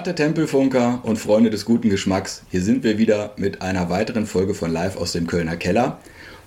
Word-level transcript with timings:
Verehrte 0.00 0.22
Tempelfunker 0.22 1.00
und 1.02 1.18
Freunde 1.18 1.50
des 1.50 1.66
guten 1.66 1.90
Geschmacks, 1.90 2.42
hier 2.50 2.62
sind 2.62 2.84
wir 2.84 2.96
wieder 2.96 3.34
mit 3.36 3.60
einer 3.60 3.90
weiteren 3.90 4.24
Folge 4.24 4.54
von 4.54 4.72
Live 4.72 4.96
aus 4.96 5.12
dem 5.12 5.26
Kölner 5.26 5.58
Keller. 5.58 5.98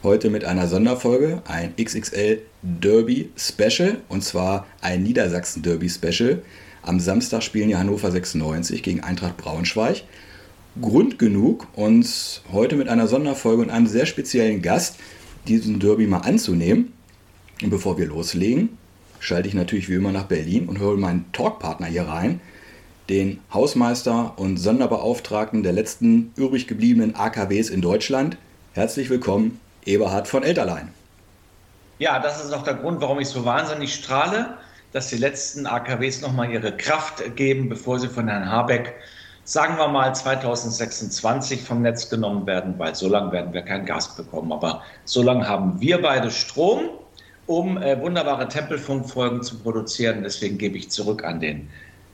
Heute 0.01 0.31
mit 0.31 0.43
einer 0.43 0.67
Sonderfolge, 0.67 1.43
ein 1.45 1.75
XXL 1.75 2.41
Derby 2.63 3.29
Special 3.37 3.99
und 4.09 4.23
zwar 4.23 4.65
ein 4.81 5.03
Niedersachsen 5.03 5.61
Derby 5.61 5.87
Special. 5.87 6.41
Am 6.81 6.99
Samstag 6.99 7.43
spielen 7.43 7.69
ja 7.69 7.77
Hannover 7.77 8.09
96 8.09 8.81
gegen 8.81 9.01
Eintracht 9.01 9.37
Braunschweig. 9.37 10.01
Grund 10.81 11.19
genug, 11.19 11.67
uns 11.75 12.41
heute 12.51 12.75
mit 12.75 12.89
einer 12.89 13.07
Sonderfolge 13.07 13.61
und 13.61 13.69
einem 13.69 13.85
sehr 13.85 14.07
speziellen 14.07 14.63
Gast 14.63 14.95
diesen 15.47 15.79
Derby 15.79 16.07
mal 16.07 16.21
anzunehmen. 16.21 16.91
Und 17.61 17.69
bevor 17.69 17.99
wir 17.99 18.07
loslegen, 18.07 18.79
schalte 19.19 19.47
ich 19.47 19.53
natürlich 19.53 19.89
wie 19.89 19.93
immer 19.93 20.11
nach 20.11 20.25
Berlin 20.25 20.67
und 20.67 20.79
hole 20.79 20.97
meinen 20.97 21.25
Talkpartner 21.33 21.85
hier 21.85 22.07
rein, 22.07 22.41
den 23.09 23.41
Hausmeister 23.53 24.33
und 24.37 24.57
Sonderbeauftragten 24.57 25.63
der 25.63 25.73
letzten 25.73 26.31
übrig 26.35 26.67
gebliebenen 26.67 27.15
AKWs 27.15 27.69
in 27.69 27.81
Deutschland. 27.81 28.37
Herzlich 28.73 29.09
willkommen, 29.09 29.59
Eberhard 29.85 30.27
von 30.27 30.43
Elterlein. 30.43 30.89
Ja, 31.99 32.19
das 32.19 32.43
ist 32.43 32.53
auch 32.53 32.63
der 32.63 32.75
Grund, 32.75 33.01
warum 33.01 33.19
ich 33.19 33.27
so 33.27 33.45
wahnsinnig 33.45 33.93
strahle, 33.93 34.57
dass 34.93 35.09
die 35.09 35.17
letzten 35.17 35.65
AKWs 35.65 36.21
nochmal 36.21 36.51
ihre 36.51 36.75
Kraft 36.75 37.35
geben, 37.35 37.69
bevor 37.69 37.99
sie 37.99 38.07
von 38.07 38.27
Herrn 38.27 38.49
Habeck, 38.49 38.93
sagen 39.43 39.77
wir 39.77 39.87
mal 39.87 40.13
2026 40.15 41.61
vom 41.61 41.81
Netz 41.81 42.09
genommen 42.09 42.45
werden, 42.45 42.75
weil 42.77 42.95
so 42.95 43.09
lange 43.09 43.31
werden 43.31 43.53
wir 43.53 43.61
kein 43.61 43.85
Gas 43.85 44.15
bekommen. 44.15 44.51
Aber 44.51 44.81
so 45.05 45.21
lange 45.21 45.47
haben 45.47 45.79
wir 45.81 46.01
beide 46.01 46.31
Strom 46.31 46.89
um 47.45 47.77
äh, 47.77 47.99
wunderbare 47.99 48.47
Tempelfunkfolgen 48.47 49.43
zu 49.43 49.59
produzieren. 49.59 50.23
Deswegen 50.23 50.57
gebe 50.57 50.77
ich 50.77 50.89
zurück 50.89 51.23
an 51.23 51.39
den 51.39 51.69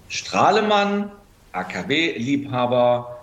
Strahlemann, 0.09 1.11
AKW-Liebhaber, 1.53 3.19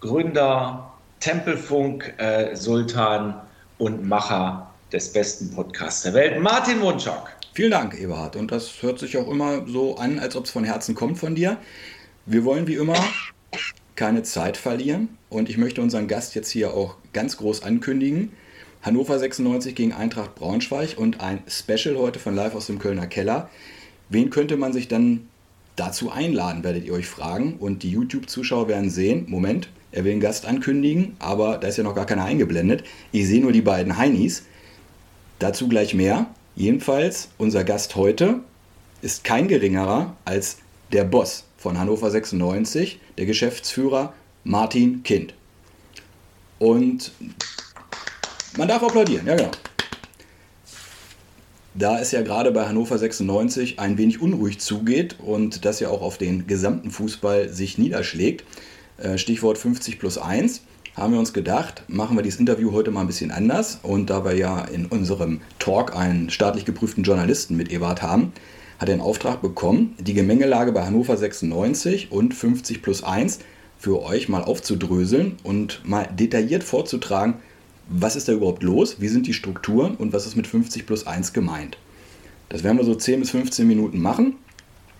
Gründer, 0.00 0.92
Tempelfunk-Sultan 1.20 3.30
äh, 3.30 3.34
und 3.82 4.08
Macher 4.08 4.68
des 4.92 5.12
besten 5.12 5.54
Podcasts 5.54 6.02
der 6.02 6.14
Welt, 6.14 6.42
Martin 6.42 6.80
Wunschak. 6.80 7.36
Vielen 7.54 7.70
Dank, 7.70 8.00
Eberhard. 8.00 8.34
Und 8.36 8.50
das 8.50 8.82
hört 8.82 8.98
sich 8.98 9.18
auch 9.18 9.28
immer 9.28 9.68
so 9.68 9.96
an, 9.96 10.18
als 10.18 10.34
ob 10.34 10.46
es 10.46 10.50
von 10.50 10.64
Herzen 10.64 10.94
kommt 10.94 11.18
von 11.18 11.34
dir. 11.34 11.58
Wir 12.24 12.44
wollen 12.44 12.66
wie 12.66 12.76
immer 12.76 12.96
keine 13.94 14.22
Zeit 14.22 14.56
verlieren 14.56 15.18
und 15.28 15.50
ich 15.50 15.58
möchte 15.58 15.82
unseren 15.82 16.08
Gast 16.08 16.34
jetzt 16.34 16.50
hier 16.50 16.72
auch 16.72 16.96
ganz 17.12 17.36
groß 17.36 17.62
ankündigen. 17.62 18.32
Hannover 18.80 19.18
96 19.18 19.74
gegen 19.74 19.92
Eintracht 19.92 20.34
Braunschweig 20.34 20.96
und 20.96 21.20
ein 21.20 21.42
Special 21.46 21.96
heute 21.96 22.18
von 22.18 22.34
Live 22.34 22.54
aus 22.54 22.66
dem 22.66 22.78
Kölner 22.78 23.06
Keller. 23.06 23.50
Wen 24.08 24.30
könnte 24.30 24.56
man 24.56 24.72
sich 24.72 24.88
dann 24.88 25.28
dazu 25.76 26.10
einladen, 26.10 26.64
werdet 26.64 26.84
ihr 26.84 26.92
euch 26.92 27.06
fragen. 27.06 27.56
Und 27.58 27.82
die 27.82 27.90
YouTube-Zuschauer 27.90 28.68
werden 28.68 28.90
sehen, 28.90 29.26
Moment, 29.28 29.68
er 29.92 30.04
will 30.04 30.12
einen 30.12 30.20
Gast 30.20 30.46
ankündigen, 30.46 31.16
aber 31.18 31.58
da 31.58 31.68
ist 31.68 31.76
ja 31.76 31.84
noch 31.84 31.94
gar 31.94 32.06
keiner 32.06 32.24
eingeblendet. 32.24 32.84
Ich 33.12 33.26
sehe 33.26 33.42
nur 33.42 33.52
die 33.52 33.60
beiden 33.60 33.98
Heinis. 33.98 34.44
Dazu 35.38 35.68
gleich 35.68 35.94
mehr. 35.94 36.26
Jedenfalls, 36.54 37.28
unser 37.38 37.64
Gast 37.64 37.96
heute 37.96 38.40
ist 39.02 39.24
kein 39.24 39.48
geringerer 39.48 40.16
als 40.24 40.58
der 40.92 41.04
Boss 41.04 41.44
von 41.58 41.78
Hannover 41.78 42.10
96, 42.10 43.00
der 43.18 43.26
Geschäftsführer 43.26 44.12
Martin 44.44 45.02
Kind. 45.02 45.34
Und 46.58 47.12
man 48.56 48.68
darf 48.68 48.82
applaudieren, 48.82 49.26
ja 49.26 49.34
genau. 49.34 49.50
Da 51.74 51.98
es 51.98 52.12
ja 52.12 52.20
gerade 52.20 52.50
bei 52.52 52.66
Hannover 52.66 52.98
96 52.98 53.78
ein 53.78 53.96
wenig 53.96 54.20
unruhig 54.20 54.58
zugeht 54.60 55.16
und 55.20 55.64
das 55.64 55.80
ja 55.80 55.88
auch 55.88 56.02
auf 56.02 56.18
den 56.18 56.46
gesamten 56.46 56.90
Fußball 56.90 57.48
sich 57.48 57.78
niederschlägt, 57.78 58.44
äh, 58.98 59.16
Stichwort 59.16 59.56
50 59.56 59.98
plus 59.98 60.18
1, 60.18 60.62
haben 60.94 61.14
wir 61.14 61.18
uns 61.18 61.32
gedacht, 61.32 61.84
machen 61.88 62.14
wir 62.16 62.22
dieses 62.22 62.40
Interview 62.40 62.72
heute 62.72 62.90
mal 62.90 63.00
ein 63.00 63.06
bisschen 63.06 63.30
anders. 63.30 63.80
Und 63.82 64.10
da 64.10 64.22
wir 64.26 64.34
ja 64.34 64.66
in 64.66 64.84
unserem 64.84 65.40
Talk 65.58 65.96
einen 65.96 66.28
staatlich 66.28 66.66
geprüften 66.66 67.04
Journalisten 67.04 67.56
mit 67.56 67.72
Ewart 67.72 68.02
haben, 68.02 68.34
hat 68.78 68.90
er 68.90 68.94
einen 68.94 69.02
Auftrag 69.02 69.40
bekommen, 69.40 69.94
die 69.98 70.12
Gemengelage 70.12 70.72
bei 70.72 70.84
Hannover 70.84 71.16
96 71.16 72.12
und 72.12 72.34
50 72.34 72.82
plus 72.82 73.02
1 73.02 73.38
für 73.78 74.02
euch 74.02 74.28
mal 74.28 74.44
aufzudröseln 74.44 75.36
und 75.42 75.80
mal 75.84 76.06
detailliert 76.12 76.64
vorzutragen, 76.64 77.36
was 77.88 78.16
ist 78.16 78.28
da 78.28 78.32
überhaupt 78.32 78.62
los, 78.62 78.96
wie 79.00 79.08
sind 79.08 79.26
die 79.26 79.34
Strukturen 79.34 79.96
und 79.96 80.12
was 80.12 80.26
ist 80.26 80.36
mit 80.36 80.46
50 80.46 80.86
plus 80.86 81.06
1 81.06 81.32
gemeint. 81.32 81.76
Das 82.48 82.62
werden 82.62 82.76
wir 82.76 82.84
so 82.84 82.94
10 82.94 83.20
bis 83.20 83.30
15 83.30 83.66
Minuten 83.66 84.00
machen, 84.00 84.34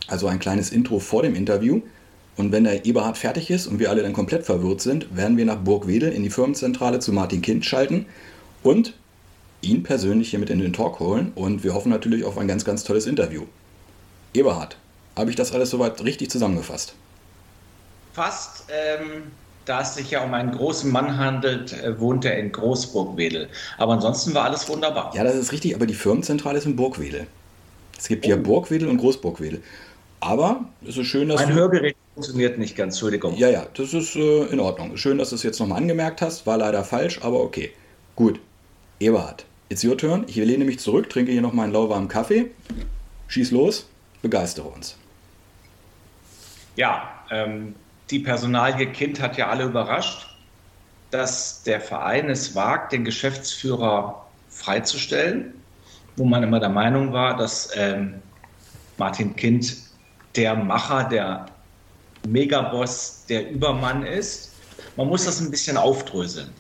also 0.09 0.27
ein 0.27 0.39
kleines 0.39 0.71
Intro 0.71 0.99
vor 0.99 1.23
dem 1.23 1.35
Interview. 1.35 1.83
Und 2.37 2.51
wenn 2.51 2.65
der 2.65 2.87
Eberhard 2.87 3.19
fertig 3.19 3.51
ist 3.51 3.67
und 3.67 3.79
wir 3.79 3.91
alle 3.91 4.03
dann 4.03 4.15
komplett 4.15 4.45
verwirrt 4.45 4.81
sind, 4.81 5.15
werden 5.15 5.37
wir 5.37 5.45
nach 5.45 5.59
Burgwedel 5.59 6.13
in 6.13 6.23
die 6.23 6.31
Firmenzentrale 6.31 6.99
zu 6.99 7.13
Martin 7.13 7.43
Kind 7.43 7.67
schalten 7.67 8.07
und 8.63 8.95
ihn 9.61 9.83
persönlich 9.83 10.31
hier 10.31 10.39
mit 10.39 10.49
in 10.49 10.59
den 10.59 10.73
Talk 10.73 10.99
holen. 10.99 11.33
Und 11.35 11.63
wir 11.63 11.75
hoffen 11.75 11.91
natürlich 11.91 12.25
auf 12.25 12.39
ein 12.39 12.49
ganz, 12.49 12.65
ganz 12.65 12.85
tolles 12.85 13.07
Interview. 13.07 13.43
Eberhard, 14.33 14.79
habe 15.15 15.29
ich 15.29 15.37
das 15.37 15.53
alles 15.53 15.69
soweit 15.71 16.03
richtig 16.03 16.31
zusammengefasst? 16.31 16.95
Fast. 18.15 18.65
Ähm, 18.71 19.25
da 19.65 19.83
es 19.83 19.95
sich 19.95 20.11
ja 20.11 20.25
um 20.25 20.35
einen 20.35 20.53
großen 20.53 20.91
Mann 20.91 21.17
handelt, 21.17 21.73
äh, 21.73 21.99
wohnt 22.01 22.25
er 22.25 22.39
in 22.39 22.53
Großburgwedel. 22.53 23.49
Aber 23.79 23.93
ansonsten 23.93 24.35
war 24.35 24.45
alles 24.45 24.69
wunderbar. 24.69 25.13
Ja, 25.15 25.25
das 25.25 25.37
ist 25.37 25.53
richtig, 25.53 25.75
aber 25.75 25.87
die 25.87 25.95
Firmenzentrale 25.95 26.59
ist 26.59 26.67
in 26.67 26.77
Burgwedel. 26.77 27.27
Es 27.99 28.09
gibt 28.09 28.27
oh. 28.27 28.31
ja 28.31 28.37
Burgwedel 28.37 28.89
und 28.89 28.99
Großburgwedel. 28.99 29.63
Aber 30.21 30.65
es 30.87 30.97
ist 30.97 31.07
schön, 31.07 31.29
dass. 31.29 31.45
Mein 31.45 31.55
Hörgerät 31.55 31.97
funktioniert 32.15 32.59
nicht 32.59 32.77
ganz, 32.77 32.95
Entschuldigung. 32.95 33.37
Ja, 33.37 33.49
ja, 33.49 33.67
das 33.75 33.93
ist 33.93 34.15
äh, 34.15 34.45
in 34.47 34.61
Ordnung. 34.61 34.97
Schön, 34.97 35.19
dass 35.19 35.31
du 35.31 35.37
es 35.37 35.43
jetzt 35.43 35.59
nochmal 35.59 35.79
angemerkt 35.79 36.23
hast. 36.23 36.47
War 36.47 36.59
leider 36.59 36.85
falsch, 36.85 37.21
aber 37.23 37.41
okay. 37.41 37.73
Gut. 38.15 38.41
Eberhard, 39.01 39.45
it's 39.69 39.85
your 39.85 39.99
turn. 39.99 40.25
Ich 40.29 40.37
lehne 40.37 40.65
mich 40.65 40.79
zurück, 40.79 41.11
trinke 41.11 41.33
hier 41.33 41.43
nochmal 41.43 41.65
einen 41.65 41.73
lauwarmen 41.73 42.09
Kaffee. 42.09 42.53
Schieß 43.27 43.51
los, 43.51 43.89
begeistere 44.21 44.69
uns. 44.69 44.97
Ja, 46.77 47.11
ähm, 47.31 47.75
die 48.11 48.19
Personalie 48.19 48.87
Kind 48.93 49.21
hat 49.21 49.37
ja 49.37 49.49
alle 49.49 49.65
überrascht, 49.65 50.27
dass 51.11 51.63
der 51.63 51.81
Verein 51.81 52.31
es 52.31 52.55
wagt, 52.55 52.93
den 52.93 53.05
Geschäftsführer 53.05 54.27
freizustellen, 54.49 55.55
wo 56.17 56.25
man 56.25 56.43
immer 56.43 56.61
der 56.61 56.69
Meinung 56.69 57.13
war, 57.13 57.37
dass 57.37 57.71
ähm, 57.75 58.15
Martin 58.99 59.35
Kind 59.37 59.77
der 60.37 60.55
Macher, 60.55 61.05
der 61.05 61.47
Megaboss, 62.27 63.25
der 63.29 63.51
Übermann 63.51 64.05
ist. 64.05 64.53
Man 64.97 65.09
muss 65.09 65.25
das 65.25 65.41
ein 65.41 65.51
bisschen 65.51 65.77
aufdröseln. 65.77 66.51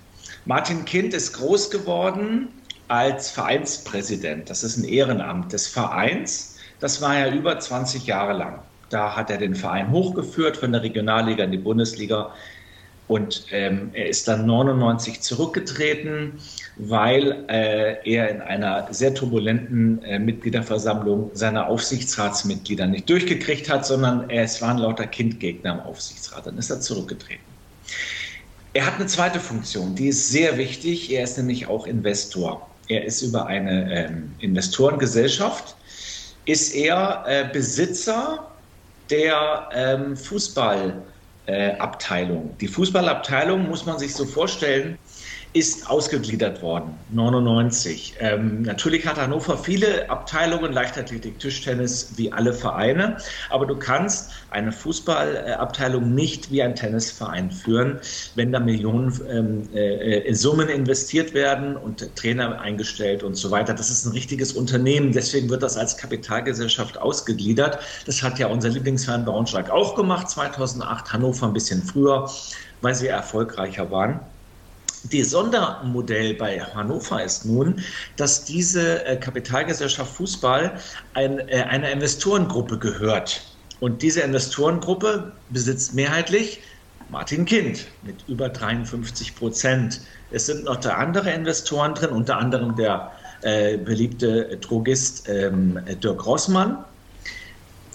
Martin 0.44 0.84
Kind 0.84 1.14
ist 1.14 1.34
groß 1.34 1.70
geworden 1.70 2.48
als 2.88 3.30
Vereinspräsident. 3.30 4.50
Das 4.50 4.62
ist 4.62 4.76
ein 4.76 4.84
Ehrenamt 4.84 5.52
des 5.52 5.68
Vereins. 5.68 6.56
Das 6.80 7.00
war 7.00 7.16
ja 7.16 7.32
über 7.32 7.58
20 7.58 8.06
Jahre 8.06 8.32
lang. 8.32 8.58
Da 8.92 9.16
hat 9.16 9.30
er 9.30 9.38
den 9.38 9.54
Verein 9.54 9.90
hochgeführt 9.90 10.58
von 10.58 10.72
der 10.72 10.82
Regionalliga 10.82 11.44
in 11.44 11.50
die 11.50 11.58
Bundesliga. 11.58 12.34
Und 13.08 13.46
ähm, 13.50 13.90
er 13.94 14.08
ist 14.08 14.28
dann 14.28 14.46
99 14.46 15.20
zurückgetreten, 15.20 16.34
weil 16.76 17.44
äh, 17.48 17.96
er 18.10 18.28
in 18.28 18.40
einer 18.40 18.86
sehr 18.90 19.14
turbulenten 19.14 20.02
äh, 20.04 20.18
Mitgliederversammlung 20.18 21.30
seine 21.34 21.66
Aufsichtsratsmitglieder 21.66 22.86
nicht 22.86 23.08
durchgekriegt 23.08 23.68
hat, 23.70 23.86
sondern 23.86 24.30
es 24.30 24.62
waren 24.62 24.78
lauter 24.78 25.06
Kindgegner 25.06 25.72
im 25.72 25.80
Aufsichtsrat. 25.80 26.46
Dann 26.46 26.58
ist 26.58 26.70
er 26.70 26.80
zurückgetreten. 26.80 27.44
Er 28.74 28.86
hat 28.86 28.94
eine 28.96 29.06
zweite 29.06 29.40
Funktion, 29.40 29.94
die 29.94 30.08
ist 30.08 30.30
sehr 30.30 30.56
wichtig. 30.56 31.10
Er 31.12 31.24
ist 31.24 31.36
nämlich 31.36 31.66
auch 31.66 31.86
Investor. 31.86 32.68
Er 32.88 33.04
ist 33.04 33.22
über 33.22 33.46
eine 33.46 34.06
ähm, 34.06 34.32
Investorengesellschaft, 34.38 35.76
ist 36.44 36.74
er 36.74 37.24
äh, 37.26 37.48
Besitzer 37.52 38.51
der 39.10 39.68
ähm, 39.72 40.16
Fußballabteilung. 40.16 42.50
Äh, 42.50 42.54
die 42.60 42.68
Fußballabteilung 42.68 43.68
muss 43.68 43.86
man 43.86 43.98
sich 43.98 44.14
so 44.14 44.24
vorstellen, 44.24 44.98
ist 45.54 45.90
ausgegliedert 45.90 46.62
worden, 46.62 46.94
99. 47.10 48.14
Ähm, 48.20 48.62
natürlich 48.62 49.06
hat 49.06 49.18
Hannover 49.18 49.58
viele 49.58 50.08
Abteilungen, 50.08 50.72
Leichtathletik, 50.72 51.38
Tischtennis, 51.38 52.14
wie 52.16 52.32
alle 52.32 52.54
Vereine, 52.54 53.18
aber 53.50 53.66
du 53.66 53.76
kannst 53.76 54.30
eine 54.48 54.72
Fußballabteilung 54.72 56.14
nicht 56.14 56.50
wie 56.50 56.62
ein 56.62 56.74
Tennisverein 56.74 57.50
führen, 57.50 58.00
wenn 58.34 58.50
da 58.50 58.60
Millionen 58.60 59.12
ähm, 59.28 59.68
äh, 59.74 60.32
Summen 60.32 60.70
investiert 60.70 61.34
werden 61.34 61.76
und 61.76 62.16
Trainer 62.16 62.58
eingestellt 62.58 63.22
und 63.22 63.34
so 63.34 63.50
weiter. 63.50 63.74
Das 63.74 63.90
ist 63.90 64.06
ein 64.06 64.12
richtiges 64.12 64.52
Unternehmen, 64.52 65.12
deswegen 65.12 65.50
wird 65.50 65.62
das 65.62 65.76
als 65.76 65.98
Kapitalgesellschaft 65.98 66.96
ausgegliedert. 66.96 67.78
Das 68.06 68.22
hat 68.22 68.38
ja 68.38 68.46
unser 68.46 68.70
Lieblingsverein 68.70 69.26
Braunschweig 69.26 69.68
auch 69.68 69.94
gemacht, 69.96 70.30
2008, 70.30 71.12
Hannover 71.12 71.46
ein 71.46 71.52
bisschen 71.52 71.82
früher, 71.82 72.30
weil 72.80 72.94
sie 72.94 73.08
erfolgreicher 73.08 73.90
waren. 73.90 74.31
Die 75.10 75.24
Sondermodell 75.24 76.34
bei 76.34 76.60
Hannover 76.60 77.22
ist 77.24 77.44
nun, 77.44 77.80
dass 78.16 78.44
diese 78.44 79.04
äh, 79.04 79.16
Kapitalgesellschaft 79.16 80.14
Fußball 80.14 80.78
ein, 81.14 81.40
äh, 81.48 81.62
einer 81.62 81.90
Investorengruppe 81.90 82.78
gehört. 82.78 83.42
Und 83.80 84.02
diese 84.02 84.20
Investorengruppe 84.20 85.32
besitzt 85.50 85.94
mehrheitlich 85.94 86.60
Martin 87.10 87.44
Kind 87.44 87.88
mit 88.02 88.16
über 88.28 88.48
53 88.48 89.34
Prozent. 89.34 90.00
Es 90.30 90.46
sind 90.46 90.64
noch 90.64 90.82
andere 90.84 91.30
Investoren 91.32 91.94
drin, 91.94 92.10
unter 92.10 92.38
anderem 92.38 92.76
der 92.76 93.10
äh, 93.42 93.76
beliebte 93.76 94.56
Drogist 94.58 95.28
ähm, 95.28 95.80
Dirk 96.02 96.24
Rossmann. 96.24 96.84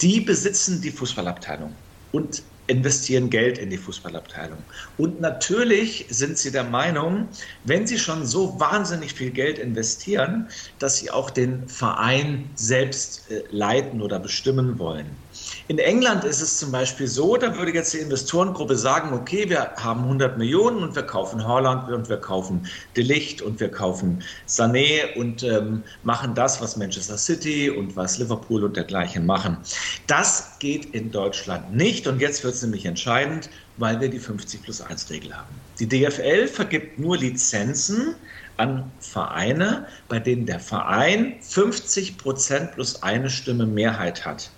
Die 0.02 0.20
besitzen 0.20 0.82
die 0.82 0.90
Fußballabteilung 0.90 1.74
und 2.12 2.42
investieren 2.68 3.30
Geld 3.30 3.58
in 3.58 3.70
die 3.70 3.78
Fußballabteilung. 3.78 4.62
Und 4.96 5.20
natürlich 5.20 6.06
sind 6.10 6.38
sie 6.38 6.52
der 6.52 6.64
Meinung, 6.64 7.28
wenn 7.64 7.86
sie 7.86 7.98
schon 7.98 8.24
so 8.26 8.60
wahnsinnig 8.60 9.14
viel 9.14 9.30
Geld 9.30 9.58
investieren, 9.58 10.48
dass 10.78 10.98
sie 10.98 11.10
auch 11.10 11.30
den 11.30 11.68
Verein 11.68 12.50
selbst 12.54 13.30
äh, 13.30 13.42
leiten 13.50 14.00
oder 14.00 14.20
bestimmen 14.20 14.78
wollen. 14.78 15.27
In 15.66 15.78
England 15.78 16.24
ist 16.24 16.40
es 16.40 16.58
zum 16.58 16.72
Beispiel 16.72 17.06
so, 17.06 17.36
da 17.36 17.56
würde 17.56 17.72
jetzt 17.72 17.92
die 17.92 17.98
Investorengruppe 17.98 18.76
sagen, 18.76 19.12
okay, 19.12 19.48
wir 19.48 19.72
haben 19.76 20.02
100 20.02 20.38
Millionen 20.38 20.82
und 20.82 20.94
wir 20.94 21.02
kaufen 21.02 21.46
Holland 21.46 21.90
und 21.90 22.08
wir 22.08 22.18
kaufen 22.18 22.66
Delicht 22.96 23.42
und 23.42 23.60
wir 23.60 23.70
kaufen 23.70 24.22
Sané 24.46 25.14
und 25.16 25.42
ähm, 25.42 25.84
machen 26.02 26.34
das, 26.34 26.60
was 26.60 26.76
Manchester 26.76 27.18
City 27.18 27.70
und 27.70 27.96
was 27.96 28.18
Liverpool 28.18 28.64
und 28.64 28.76
dergleichen 28.76 29.26
machen. 29.26 29.58
Das 30.06 30.58
geht 30.58 30.86
in 30.86 31.10
Deutschland 31.10 31.74
nicht 31.74 32.06
und 32.06 32.20
jetzt 32.20 32.44
wird 32.44 32.54
es 32.54 32.62
nämlich 32.62 32.84
entscheidend, 32.86 33.50
weil 33.76 34.00
wir 34.00 34.08
die 34.08 34.18
50 34.18 34.62
plus 34.62 34.80
1 34.80 35.10
Regel 35.10 35.36
haben. 35.36 35.54
Die 35.78 35.88
DFL 35.88 36.48
vergibt 36.48 36.98
nur 36.98 37.16
Lizenzen 37.16 38.16
an 38.56 38.92
Vereine, 38.98 39.86
bei 40.08 40.18
denen 40.18 40.46
der 40.46 40.60
Verein 40.60 41.36
50 41.40 42.18
Prozent 42.18 42.72
plus 42.72 43.02
eine 43.02 43.30
Stimme 43.30 43.66
Mehrheit 43.66 44.26
hat. 44.26 44.57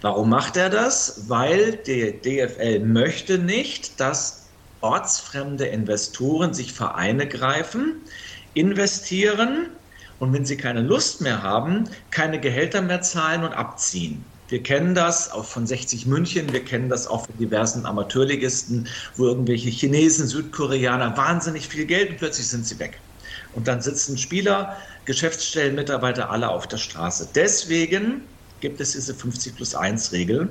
Warum 0.00 0.30
macht 0.30 0.56
er 0.56 0.70
das? 0.70 1.28
Weil 1.28 1.76
die 1.76 2.20
DFL 2.20 2.80
möchte 2.80 3.38
nicht, 3.38 4.00
dass 4.00 4.54
ortsfremde 4.80 5.66
Investoren 5.66 6.52
sich 6.54 6.72
Vereine 6.74 7.26
greifen, 7.26 8.04
investieren 8.52 9.70
und 10.18 10.32
wenn 10.32 10.44
sie 10.44 10.56
keine 10.56 10.82
Lust 10.82 11.20
mehr 11.20 11.42
haben, 11.42 11.88
keine 12.10 12.40
Gehälter 12.40 12.82
mehr 12.82 13.00
zahlen 13.02 13.44
und 13.44 13.52
abziehen. 13.54 14.30
Wir 14.48 14.62
kennen 14.62 14.94
das 14.94 15.30
auch 15.32 15.46
von 15.46 15.66
60 15.66 16.06
München, 16.06 16.52
wir 16.52 16.64
kennen 16.64 16.90
das 16.90 17.06
auch 17.06 17.24
von 17.26 17.36
diversen 17.38 17.86
Amateurligisten, 17.86 18.88
wo 19.16 19.26
irgendwelche 19.26 19.70
Chinesen, 19.70 20.26
Südkoreaner 20.28 21.16
wahnsinnig 21.16 21.68
viel 21.68 21.86
Geld 21.86 22.10
und 22.10 22.16
plötzlich 22.18 22.48
sind 22.48 22.66
sie 22.66 22.78
weg. 22.78 23.02
Und 23.52 23.68
dann 23.68 23.80
sitzen 23.80 24.18
Spieler, 24.18 24.76
Geschäftsstellenmitarbeiter 25.06 26.30
alle 26.30 26.50
auf 26.50 26.68
der 26.68 26.76
Straße. 26.76 27.32
Deswegen 27.34 28.33
gibt 28.64 28.80
es 28.80 28.92
diese 28.92 29.14
50 29.14 29.56
plus 29.56 29.74
1 29.74 30.12
Regel. 30.12 30.48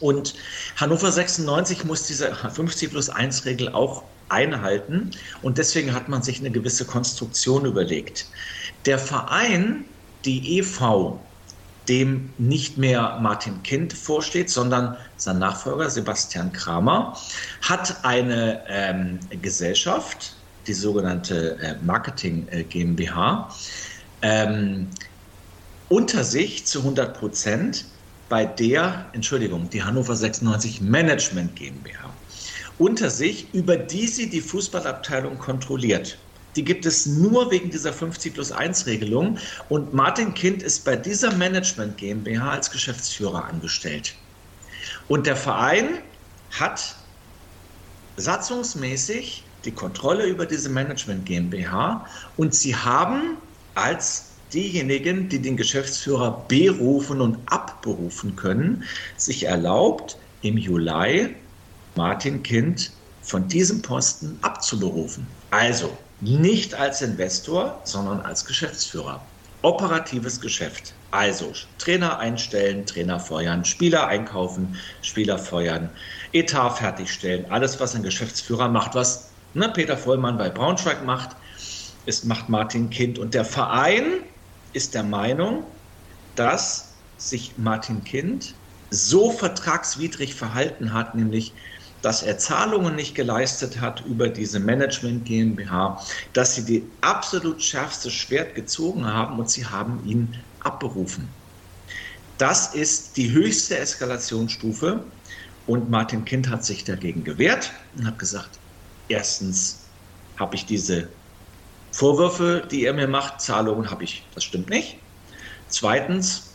Und 0.00 0.34
Hannover 0.76 1.10
96 1.10 1.86
muss 1.86 2.06
diese 2.06 2.34
50 2.34 2.90
plus 2.90 3.08
1 3.08 3.46
Regel 3.46 3.70
auch 3.70 4.02
einhalten. 4.28 5.12
Und 5.40 5.56
deswegen 5.56 5.94
hat 5.94 6.10
man 6.10 6.22
sich 6.22 6.40
eine 6.40 6.50
gewisse 6.50 6.84
Konstruktion 6.84 7.64
überlegt. 7.64 8.26
Der 8.84 8.98
Verein, 8.98 9.86
die 10.26 10.58
EV, 10.58 11.18
dem 11.88 12.28
nicht 12.36 12.76
mehr 12.76 13.18
Martin 13.22 13.62
Kind 13.62 13.94
vorsteht, 13.94 14.50
sondern 14.50 14.98
sein 15.16 15.38
Nachfolger 15.38 15.88
Sebastian 15.88 16.52
Kramer, 16.52 17.16
hat 17.62 18.04
eine 18.04 18.60
ähm, 18.68 19.20
Gesellschaft, 19.40 20.36
die 20.66 20.74
sogenannte 20.74 21.56
äh, 21.62 21.76
Marketing 21.82 22.46
äh, 22.50 22.62
GmbH, 22.64 23.48
ähm, 24.20 24.88
unter 25.88 26.24
sich 26.24 26.66
zu 26.66 26.80
100 26.80 27.16
Prozent 27.16 27.86
bei 28.28 28.44
der, 28.44 29.10
Entschuldigung, 29.12 29.70
die 29.70 29.84
Hannover 29.84 30.16
96 30.16 30.80
Management 30.80 31.54
GmbH, 31.56 32.20
unter 32.76 33.10
sich, 33.10 33.54
über 33.54 33.76
die 33.76 34.08
sie 34.08 34.28
die 34.28 34.40
Fußballabteilung 34.40 35.38
kontrolliert. 35.38 36.18
Die 36.56 36.64
gibt 36.64 36.86
es 36.86 37.06
nur 37.06 37.50
wegen 37.50 37.70
dieser 37.70 37.92
50 37.92 38.34
plus 38.34 38.50
1 38.50 38.86
Regelung 38.86 39.38
und 39.68 39.92
Martin 39.92 40.34
Kind 40.34 40.62
ist 40.62 40.84
bei 40.84 40.96
dieser 40.96 41.34
Management 41.34 41.98
GmbH 41.98 42.50
als 42.50 42.70
Geschäftsführer 42.70 43.44
angestellt. 43.44 44.16
Und 45.06 45.26
der 45.26 45.36
Verein 45.36 46.02
hat 46.50 46.96
satzungsmäßig 48.16 49.60
die 49.64 49.74
Kontrolle 49.74 50.26
über 50.26 50.46
diese 50.46 50.70
Management 50.70 51.26
GmbH 51.26 52.06
und 52.36 52.54
sie 52.54 52.74
haben 52.74 53.38
als 53.74 54.35
diejenigen, 54.52 55.28
die 55.28 55.40
den 55.40 55.56
Geschäftsführer 55.56 56.44
berufen 56.48 57.20
und 57.20 57.38
abberufen 57.46 58.36
können, 58.36 58.84
sich 59.16 59.44
erlaubt, 59.44 60.18
im 60.42 60.56
Juli 60.56 61.34
Martin 61.96 62.42
Kind 62.42 62.92
von 63.22 63.48
diesem 63.48 63.82
Posten 63.82 64.38
abzuberufen. 64.42 65.26
Also 65.50 65.96
nicht 66.20 66.74
als 66.74 67.02
Investor, 67.02 67.80
sondern 67.84 68.20
als 68.20 68.44
Geschäftsführer. 68.44 69.20
Operatives 69.62 70.40
Geschäft. 70.40 70.94
Also 71.10 71.52
Trainer 71.78 72.18
einstellen, 72.18 72.86
Trainer 72.86 73.18
feuern, 73.18 73.64
Spieler 73.64 74.06
einkaufen, 74.06 74.76
Spieler 75.02 75.38
feuern, 75.38 75.90
Etat 76.32 76.70
fertigstellen, 76.70 77.46
alles, 77.50 77.80
was 77.80 77.94
ein 77.94 78.02
Geschäftsführer 78.02 78.68
macht, 78.68 78.94
was 78.94 79.30
ne, 79.54 79.68
Peter 79.70 79.96
Vollmann 79.96 80.38
bei 80.38 80.50
Braunschweig 80.50 81.04
macht, 81.04 81.30
ist, 82.04 82.24
macht 82.24 82.48
Martin 82.48 82.90
Kind. 82.90 83.18
Und 83.18 83.34
der 83.34 83.44
Verein 83.44 84.04
ist 84.76 84.94
der 84.94 85.02
Meinung, 85.04 85.80
dass 86.34 87.06
sich 87.16 87.56
Martin 87.58 88.04
Kind 88.04 88.60
so 88.90 89.30
vertragswidrig 89.32 90.34
verhalten 90.34 90.92
hat, 90.92 91.14
nämlich 91.14 91.56
dass 92.02 92.22
er 92.22 92.38
Zahlungen 92.38 92.94
nicht 92.94 93.14
geleistet 93.16 93.80
hat 93.80 94.04
über 94.04 94.28
diese 94.28 94.60
Management 94.60 95.24
GmbH, 95.24 96.00
dass 96.34 96.54
sie 96.54 96.64
die 96.64 96.98
absolut 97.00 97.62
schärfste 97.62 98.10
Schwert 98.10 98.54
gezogen 98.54 99.06
haben 99.06 99.38
und 99.40 99.50
sie 99.50 99.66
haben 99.66 100.04
ihn 100.04 100.44
abberufen. 100.60 101.42
Das 102.36 102.74
ist 102.74 103.16
die 103.16 103.32
höchste 103.32 103.78
Eskalationsstufe 103.78 105.16
und 105.64 105.90
Martin 105.90 106.24
Kind 106.26 106.50
hat 106.50 106.64
sich 106.64 106.84
dagegen 106.84 107.24
gewehrt 107.24 107.72
und 107.94 108.06
hat 108.06 108.18
gesagt, 108.18 108.60
erstens 109.08 109.94
habe 110.38 110.54
ich 110.56 110.66
diese 110.66 111.18
Vorwürfe, 111.96 112.68
die 112.70 112.84
er 112.84 112.92
mir 112.92 113.08
macht, 113.08 113.40
Zahlungen 113.40 113.90
habe 113.90 114.04
ich. 114.04 114.22
Das 114.34 114.44
stimmt 114.44 114.68
nicht. 114.68 114.98
Zweitens 115.68 116.52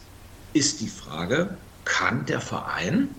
ist 0.53 0.81
die 0.81 0.87
Frage, 0.87 1.57
kann 1.83 2.27
der 2.27 2.39
Verein 2.39 3.09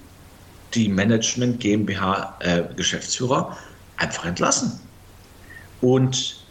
die 0.73 0.88
Management 0.88 1.59
GmbH 1.59 2.37
äh, 2.38 2.62
Geschäftsführer 2.76 3.57
einfach 3.97 4.25
entlassen? 4.25 4.79
Und 5.81 6.47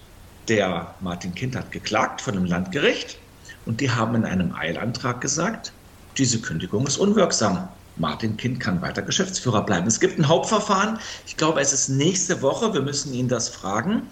der 0.49 0.93
Martin 0.99 1.33
Kind 1.35 1.55
hat 1.55 1.71
geklagt 1.71 2.19
von 2.19 2.33
dem 2.33 2.43
Landgericht 2.43 3.17
und 3.65 3.79
die 3.79 3.89
haben 3.89 4.15
in 4.15 4.25
einem 4.25 4.53
Eilantrag 4.53 5.21
gesagt, 5.21 5.71
diese 6.17 6.41
Kündigung 6.41 6.85
ist 6.85 6.97
unwirksam. 6.97 7.69
Martin 7.97 8.37
Kind 8.37 8.59
kann 8.59 8.81
weiter 8.81 9.01
Geschäftsführer 9.01 9.65
bleiben. 9.65 9.87
Es 9.87 9.99
gibt 9.99 10.17
ein 10.17 10.27
Hauptverfahren. 10.27 10.99
Ich 11.27 11.37
glaube, 11.37 11.61
es 11.61 11.73
ist 11.73 11.89
nächste 11.89 12.41
Woche. 12.41 12.73
Wir 12.73 12.81
müssen 12.81 13.13
ihn 13.13 13.27
das 13.27 13.49
fragen 13.49 14.03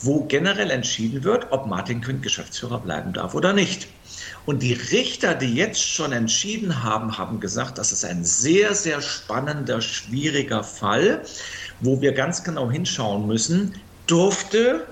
wo 0.00 0.24
generell 0.24 0.70
entschieden 0.70 1.24
wird, 1.24 1.50
ob 1.50 1.66
Martin 1.66 2.00
Quint 2.00 2.22
Geschäftsführer 2.22 2.80
bleiben 2.80 3.12
darf 3.12 3.34
oder 3.34 3.52
nicht. 3.52 3.88
Und 4.46 4.62
die 4.62 4.72
Richter, 4.72 5.34
die 5.34 5.54
jetzt 5.54 5.82
schon 5.82 6.12
entschieden 6.12 6.82
haben, 6.82 7.18
haben 7.18 7.40
gesagt, 7.40 7.78
das 7.78 7.92
ist 7.92 8.04
ein 8.04 8.24
sehr, 8.24 8.74
sehr 8.74 9.02
spannender, 9.02 9.80
schwieriger 9.80 10.64
Fall, 10.64 11.22
wo 11.80 12.00
wir 12.00 12.12
ganz 12.12 12.42
genau 12.42 12.70
hinschauen 12.70 13.26
müssen, 13.26 13.74
durfte 14.06 14.86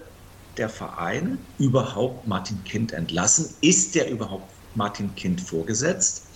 der 0.57 0.69
Verein 0.69 1.39
überhaupt 1.59 2.27
Martin 2.27 2.63
Kind 2.65 2.93
entlassen? 2.93 3.55
Ist 3.61 3.95
der 3.95 4.11
überhaupt 4.11 4.51
Martin 4.75 5.15
Kind 5.15 5.41
vorgesetzt? 5.41 6.27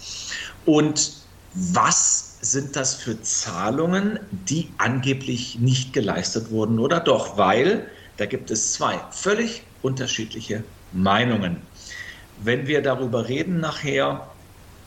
Und 0.64 1.12
was 1.54 2.36
sind 2.40 2.76
das 2.76 2.94
für 2.94 3.20
Zahlungen, 3.22 4.20
die 4.30 4.68
angeblich 4.78 5.58
nicht 5.58 5.92
geleistet 5.92 6.50
wurden 6.50 6.78
oder 6.78 7.00
doch? 7.00 7.36
Weil 7.36 7.90
da 8.16 8.26
gibt 8.26 8.50
es 8.50 8.72
zwei 8.72 9.00
völlig 9.10 9.62
unterschiedliche 9.82 10.62
Meinungen. 10.92 11.56
Wenn 12.42 12.66
wir 12.66 12.82
darüber 12.82 13.28
reden 13.28 13.60
nachher, 13.60 14.28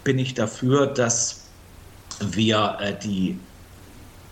bin 0.03 0.19
ich 0.19 0.33
dafür, 0.33 0.87
dass 0.87 1.41
wir 2.19 2.77
äh, 2.79 2.93
die 2.97 3.37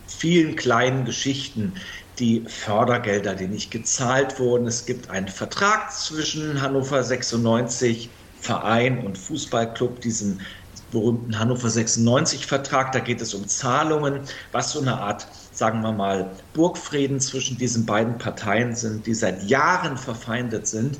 vielen 0.07 0.55
kleinen 0.55 1.05
Geschichten, 1.05 1.73
die 2.19 2.43
Fördergelder, 2.47 3.35
die 3.35 3.47
nicht 3.47 3.71
gezahlt 3.71 4.39
wurden. 4.39 4.67
Es 4.67 4.85
gibt 4.85 5.09
einen 5.09 5.27
Vertrag 5.27 5.91
zwischen 5.91 6.61
Hannover 6.61 7.03
96 7.03 8.09
Verein 8.39 9.05
und 9.05 9.17
Fußballclub, 9.17 10.01
diesen 10.01 10.41
berühmten 10.91 11.37
Hannover 11.37 11.69
96 11.69 12.45
Vertrag. 12.45 12.91
Da 12.91 12.99
geht 12.99 13.21
es 13.21 13.33
um 13.33 13.47
Zahlungen, 13.47 14.21
was 14.51 14.71
so 14.71 14.81
eine 14.81 14.99
Art 14.99 15.27
sagen 15.51 15.81
wir 15.81 15.91
mal, 15.91 16.31
Burgfrieden 16.53 17.19
zwischen 17.19 17.57
diesen 17.57 17.85
beiden 17.85 18.17
Parteien 18.17 18.75
sind, 18.75 19.05
die 19.05 19.13
seit 19.13 19.43
Jahren 19.43 19.97
verfeindet 19.97 20.67
sind, 20.67 20.99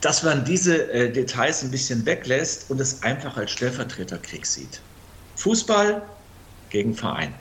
dass 0.00 0.22
man 0.22 0.44
diese 0.44 0.90
äh, 0.92 1.12
Details 1.12 1.62
ein 1.62 1.70
bisschen 1.70 2.06
weglässt 2.06 2.70
und 2.70 2.80
es 2.80 3.02
einfach 3.02 3.36
als 3.36 3.50
Stellvertreterkrieg 3.50 4.46
sieht. 4.46 4.80
Fußball 5.36 6.02
gegen 6.70 6.94
Verein. 6.94 7.34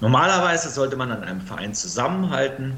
Normalerweise 0.00 0.68
sollte 0.68 0.96
man 0.96 1.10
an 1.10 1.24
einem 1.24 1.40
Verein 1.40 1.74
zusammenhalten. 1.74 2.76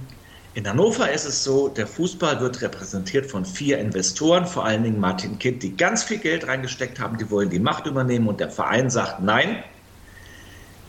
In 0.54 0.68
Hannover 0.68 1.12
ist 1.12 1.26
es 1.26 1.44
so, 1.44 1.68
der 1.68 1.86
Fußball 1.86 2.40
wird 2.40 2.60
repräsentiert 2.60 3.30
von 3.30 3.44
vier 3.44 3.78
Investoren, 3.78 4.46
vor 4.46 4.64
allen 4.64 4.82
Dingen 4.82 4.98
Martin 4.98 5.38
Kind, 5.38 5.62
die 5.62 5.76
ganz 5.76 6.02
viel 6.02 6.18
Geld 6.18 6.44
reingesteckt 6.48 6.98
haben, 6.98 7.16
die 7.18 7.30
wollen 7.30 7.50
die 7.50 7.60
Macht 7.60 7.86
übernehmen 7.86 8.26
und 8.26 8.40
der 8.40 8.50
Verein 8.50 8.90
sagt, 8.90 9.22
nein, 9.22 9.62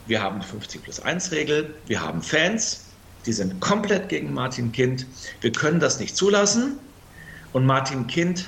wir 0.08 0.24
haben 0.24 0.40
die 0.40 0.48
50 0.48 0.84
plus 0.84 1.00
1 1.00 1.32
Regel, 1.32 1.76
wir 1.86 2.02
haben 2.02 2.24
Fans, 2.24 2.86
die 3.28 3.34
sind 3.34 3.60
komplett 3.60 4.10
gegen 4.10 4.34
Martin 4.34 4.72
Kind, 4.72 5.06
wir 5.42 5.52
können 5.52 5.80
das 5.80 6.00
nicht 6.00 6.16
zulassen. 6.16 6.80
Und 7.54 7.66
Martin 7.66 8.08
Kind 8.08 8.48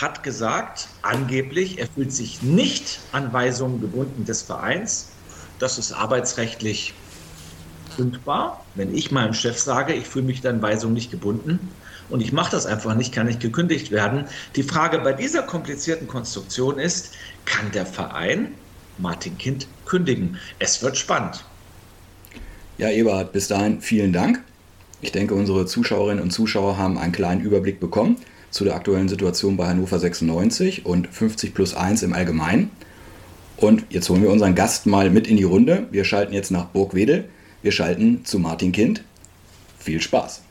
hat 0.00 0.22
gesagt, 0.22 0.88
angeblich, 1.02 1.78
er 1.78 1.86
fühlt 1.86 2.12
sich 2.12 2.42
nicht 2.42 3.00
an 3.12 3.30
Weisungen 3.32 3.80
gebunden 3.80 4.24
des 4.24 4.40
Vereins. 4.40 5.10
Das 5.58 5.76
ist 5.76 5.92
arbeitsrechtlich 5.92 6.94
kündbar. 7.96 8.64
Wenn 8.74 8.94
ich 8.94 9.10
meinem 9.10 9.34
Chef 9.34 9.58
sage, 9.58 9.94
ich 9.94 10.06
fühle 10.06 10.26
mich 10.26 10.46
an 10.46 10.62
Weisungen 10.62 10.94
nicht 10.94 11.10
gebunden 11.10 11.58
und 12.08 12.20
ich 12.20 12.32
mache 12.32 12.50
das 12.50 12.66
einfach 12.66 12.94
nicht, 12.94 13.12
kann 13.12 13.26
nicht 13.26 13.40
gekündigt 13.40 13.90
werden. 13.90 14.24
Die 14.56 14.62
Frage 14.62 14.98
bei 14.98 15.12
dieser 15.12 15.42
komplizierten 15.42 16.08
Konstruktion 16.08 16.78
ist, 16.78 17.12
kann 17.44 17.70
der 17.72 17.86
Verein 17.86 18.54
Martin 18.98 19.38
Kind 19.38 19.66
kündigen? 19.86 20.38
Es 20.58 20.82
wird 20.82 20.96
spannend. 20.96 21.44
Ja, 22.78 22.90
Eberhard, 22.90 23.32
bis 23.32 23.48
dahin 23.48 23.80
vielen 23.80 24.12
Dank. 24.12 24.42
Ich 25.00 25.12
denke, 25.12 25.34
unsere 25.34 25.66
Zuschauerinnen 25.66 26.22
und 26.22 26.30
Zuschauer 26.30 26.78
haben 26.78 26.98
einen 26.98 27.12
kleinen 27.12 27.40
Überblick 27.40 27.78
bekommen 27.78 28.16
zu 28.50 28.64
der 28.64 28.74
aktuellen 28.74 29.08
Situation 29.08 29.56
bei 29.56 29.66
Hannover 29.66 29.98
96 29.98 30.86
und 30.86 31.08
50 31.08 31.54
plus 31.54 31.74
1 31.74 32.02
im 32.02 32.12
Allgemeinen. 32.12 32.70
Und 33.56 33.84
jetzt 33.90 34.08
holen 34.08 34.22
wir 34.22 34.30
unseren 34.30 34.54
Gast 34.54 34.86
mal 34.86 35.10
mit 35.10 35.26
in 35.26 35.36
die 35.36 35.44
Runde. 35.44 35.86
Wir 35.90 36.04
schalten 36.04 36.32
jetzt 36.32 36.50
nach 36.50 36.66
Burgwedel. 36.66 37.28
Wir 37.64 37.72
schalten 37.72 38.26
zu 38.26 38.38
Martin 38.38 38.72
Kind. 38.72 39.02
Viel 39.78 39.98
Spaß! 39.98 40.42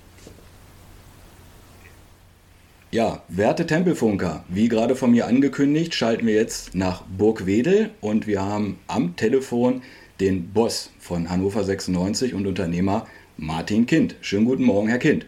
Ja, 2.90 3.22
werte 3.28 3.68
Tempelfunker, 3.68 4.44
wie 4.48 4.68
gerade 4.68 4.96
von 4.96 5.12
mir 5.12 5.28
angekündigt, 5.28 5.94
schalten 5.94 6.26
wir 6.26 6.34
jetzt 6.34 6.74
nach 6.74 7.04
Burgwedel 7.04 7.92
und 8.02 8.26
wir 8.26 8.42
haben 8.42 8.80
am 8.88 9.16
Telefon 9.16 9.84
den 10.20 10.54
Boss 10.54 10.92
von 10.98 11.30
Hannover 11.30 11.64
96 11.64 12.34
und 12.34 12.48
Unternehmer 12.48 13.08
Martin 13.38 13.86
Kind. 13.86 14.16
Schönen 14.22 14.46
guten 14.46 14.64
Morgen, 14.64 14.88
Herr 14.88 14.98
Kind. 14.98 15.28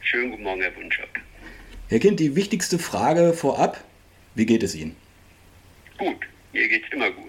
Schönen 0.00 0.30
guten 0.30 0.44
Morgen, 0.44 0.62
Herr 0.62 0.74
Wunschak. 0.76 1.20
Herr 1.88 1.98
Kind, 1.98 2.20
die 2.20 2.36
wichtigste 2.36 2.78
Frage 2.78 3.34
vorab, 3.34 3.84
wie 4.34 4.46
geht 4.46 4.62
es 4.62 4.74
Ihnen? 4.74 4.96
Gut, 5.98 6.26
mir 6.54 6.66
geht 6.68 6.84
es 6.86 6.92
immer 6.94 7.10
gut. 7.10 7.27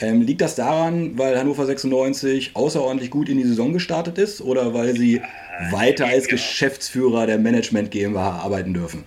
Ähm, 0.00 0.22
liegt 0.22 0.40
das 0.40 0.56
daran, 0.56 1.16
weil 1.16 1.38
Hannover 1.38 1.66
96 1.66 2.56
außerordentlich 2.56 3.10
gut 3.10 3.28
in 3.28 3.38
die 3.38 3.44
Saison 3.44 3.72
gestartet 3.72 4.18
ist 4.18 4.40
oder 4.40 4.74
weil 4.74 4.96
Sie 4.96 5.16
ja, 5.16 5.72
weiter 5.72 6.06
als 6.06 6.24
genau. 6.24 6.36
Geschäftsführer 6.36 7.26
der 7.26 7.38
Management 7.38 7.92
GmbH 7.92 8.40
arbeiten 8.40 8.74
dürfen? 8.74 9.04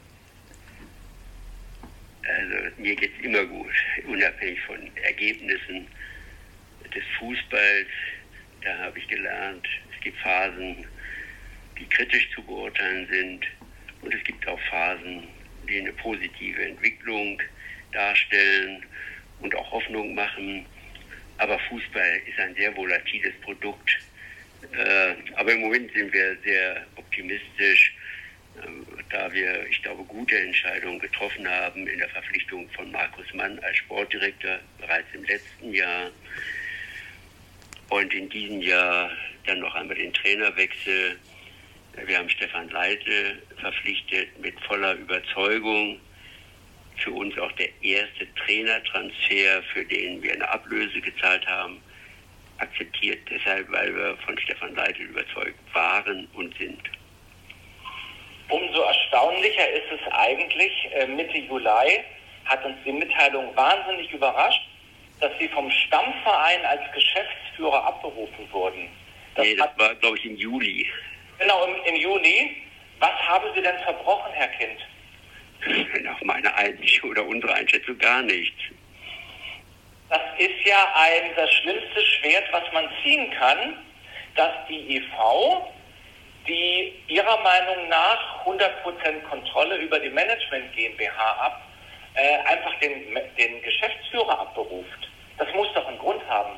Also 2.24 2.82
mir 2.82 2.96
geht 2.96 3.12
es 3.20 3.26
immer 3.26 3.44
gut, 3.46 3.68
unabhängig 4.08 4.62
von 4.62 4.78
Ergebnissen 5.04 5.88
des 6.96 7.04
Fußballs. 7.20 7.88
Da 8.64 8.78
habe 8.86 8.98
ich 8.98 9.08
gelernt, 9.10 9.68
es 9.94 10.04
gibt 10.04 10.18
Phasen, 10.20 10.86
die 11.78 11.86
kritisch 11.90 12.30
zu 12.34 12.42
beurteilen 12.44 13.08
sind 13.12 13.46
und 14.02 14.14
es 14.14 14.24
gibt 14.24 14.48
auch 14.48 14.60
Phasen, 14.70 15.24
die 15.68 15.80
eine 15.80 15.92
positive 15.94 16.66
Entwicklung 16.66 17.42
darstellen 17.92 18.86
und 19.42 19.54
auch 19.56 19.72
Hoffnung 19.72 20.16
machen. 20.16 20.66
Aber 21.38 21.60
Fußball 21.70 22.22
ist 22.26 22.40
ein 22.40 22.56
sehr 22.56 22.76
volatiles 22.76 23.34
Produkt. 23.42 23.90
Äh, 24.72 25.16
aber 25.36 25.54
im 25.54 25.62
Moment 25.62 25.92
sind 25.94 26.12
wir 26.12 26.38
sehr 26.44 26.86
optimistisch, 26.96 27.96
äh, 28.58 28.68
da 29.10 29.32
wir, 29.32 29.68
ich 29.68 29.82
glaube, 29.84 30.04
gute 30.04 30.38
Entscheidungen 30.38 31.00
getroffen 31.00 31.48
haben 31.48 31.88
in 31.88 32.00
der 32.00 32.10
Verpflichtung 32.10 32.70
von 32.72 32.92
Markus 32.92 33.32
Mann 33.34 33.60
als 33.60 33.78
Sportdirektor 33.78 34.60
bereits 34.80 35.08
im 35.14 35.24
letzten 35.26 35.74
Jahr. 35.74 36.10
Und 37.90 38.14
in 38.14 38.30
diesem 38.30 38.62
Jahr 38.62 39.12
dann 39.46 39.60
noch 39.60 39.76
einmal 39.76 39.96
den 39.96 40.14
Trainerwechsel 40.14 41.18
wir 42.06 42.18
haben 42.18 42.30
Stefan 42.30 42.70
Leite 42.70 43.42
verpflichtet 43.60 44.40
mit 44.40 44.60
voller 44.62 44.94
Überzeugung. 44.96 46.00
Für 46.98 47.12
uns 47.12 47.38
auch 47.38 47.52
der 47.54 47.70
erste 47.82 48.28
Trainertransfer, 48.36 49.64
für 49.74 49.86
den 49.86 50.22
wir 50.22 50.34
eine 50.34 50.50
Ablöse 50.50 51.00
gezahlt 51.00 51.46
haben, 51.48 51.82
akzeptiert 52.58 53.20
deshalb, 53.30 53.72
weil 53.72 53.96
wir 53.96 54.18
von 54.26 54.38
Stefan 54.40 54.76
Leite 54.76 55.04
überzeugt 55.04 55.60
waren 55.74 56.28
und 56.34 56.58
sind. 56.58 56.82
Umso 58.50 58.82
erstaunlicher 58.82 59.70
ist 59.72 59.92
es 59.92 60.14
eigentlich, 60.14 60.72
äh, 60.94 61.06
Mitte 61.08 61.38
Juli 61.38 62.04
hat 62.46 62.64
uns 62.64 62.78
die 62.86 62.94
Mitteilung 62.94 63.56
wahnsinnig 63.56 64.12
überrascht, 64.12 64.62
dass 65.20 65.32
Sie 65.40 65.48
vom 65.50 65.70
Stammverein 65.70 66.64
als 66.66 66.82
Geschäftsführer 66.94 67.86
abberufen 67.86 68.52
wurden. 68.52 68.90
Das 69.36 69.46
nee, 69.46 69.56
das 69.56 69.70
war, 69.78 69.94
glaube 69.96 70.18
ich, 70.18 70.26
im 70.26 70.36
Juli. 70.36 70.88
Genau, 71.40 71.66
im, 71.66 71.76
im 71.94 71.96
Juni. 71.96 72.58
Was 73.00 73.12
haben 73.28 73.48
Sie 73.54 73.62
denn 73.62 73.78
verbrochen, 73.80 74.32
Herr 74.34 74.48
Kind? 74.48 74.80
Nach 76.04 76.22
meiner 76.22 76.54
Einsicht 76.56 77.04
oder 77.04 77.26
unserer 77.26 77.56
Einschätzung 77.56 77.98
gar 77.98 78.22
nichts. 78.22 78.62
Das 80.10 80.22
ist 80.38 80.66
ja 80.66 80.94
ein, 80.96 81.32
das 81.36 81.52
schlimmste 81.56 82.02
Schwert, 82.02 82.46
was 82.52 82.64
man 82.74 82.88
ziehen 83.04 83.30
kann, 83.32 83.78
dass 84.36 84.52
die 84.70 84.98
EV, 84.98 85.68
die 86.48 86.94
ihrer 87.08 87.38
Meinung 87.42 87.90
nach 87.90 88.46
100% 88.46 89.22
Kontrolle 89.30 89.78
über 89.78 90.00
die 90.00 90.10
Management 90.10 90.74
GmbH 90.74 91.32
ab, 91.32 91.62
äh, 92.14 92.38
einfach 92.46 92.74
den, 92.80 93.16
den 93.38 93.62
Geschäftsführer 93.62 94.40
abberuft. 94.40 95.10
Das 95.38 95.48
muss 95.54 95.68
doch 95.74 95.88
einen 95.88 96.00
Grund 96.00 96.26
haben. 96.28 96.58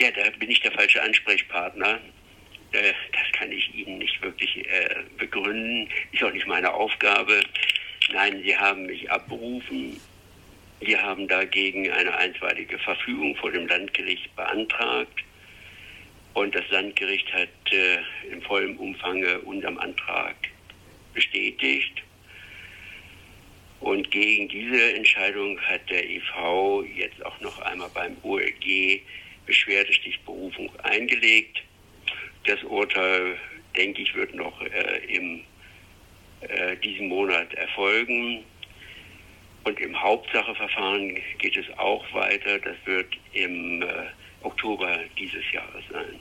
Ja, 0.00 0.10
da 0.10 0.30
bin 0.38 0.50
ich 0.50 0.60
der 0.60 0.72
falsche 0.72 1.02
Ansprechpartner. 1.02 2.00
Äh, 2.72 2.92
das 3.12 3.38
kann 3.38 3.52
ich 3.52 3.74
Ihnen 3.74 3.98
nicht 3.98 4.22
wirklich 4.22 4.56
äh, 4.66 4.96
begründen. 5.18 5.88
Ist 6.12 6.22
auch 6.22 6.32
nicht 6.32 6.46
meine 6.46 6.72
Aufgabe. 6.72 7.40
Nein, 8.12 8.42
Sie 8.44 8.54
haben 8.54 8.84
mich 8.84 9.10
abberufen. 9.10 9.98
Wir 10.80 11.02
haben 11.02 11.26
dagegen 11.28 11.90
eine 11.90 12.14
einstweilige 12.14 12.78
Verfügung 12.78 13.34
vor 13.36 13.50
dem 13.50 13.66
Landgericht 13.66 14.34
beantragt. 14.36 15.24
Und 16.34 16.54
das 16.54 16.68
Landgericht 16.68 17.32
hat 17.32 17.48
äh, 17.70 17.98
im 18.30 18.42
vollen 18.42 18.76
Umfang 18.76 19.24
unserem 19.44 19.78
Antrag 19.78 20.36
bestätigt. 21.14 22.02
Und 23.80 24.10
gegen 24.10 24.48
diese 24.48 24.94
Entscheidung 24.94 25.58
hat 25.60 25.88
der 25.88 26.08
EV 26.08 26.84
jetzt 26.94 27.24
auch 27.24 27.40
noch 27.40 27.58
einmal 27.60 27.90
beim 27.94 28.16
OLG 28.22 29.00
Beschwerdestichberufung 29.46 30.70
eingelegt. 30.82 31.62
Das 32.44 32.62
Urteil, 32.64 33.38
denke 33.74 34.02
ich, 34.02 34.14
wird 34.14 34.34
noch 34.34 34.60
äh, 34.60 34.98
im 35.08 35.42
äh, 36.48 36.76
diesem 36.76 37.08
Monat 37.08 37.52
erfolgen. 37.54 38.44
Und 39.64 39.78
im 39.78 40.00
Hauptsacheverfahren 40.00 41.20
geht 41.38 41.56
es 41.56 41.66
auch 41.78 42.04
weiter. 42.12 42.58
Das 42.58 42.76
wird 42.84 43.06
im 43.32 43.82
äh, 43.82 43.86
Oktober 44.42 44.98
dieses 45.18 45.50
Jahres 45.52 45.84
sein. 45.90 46.18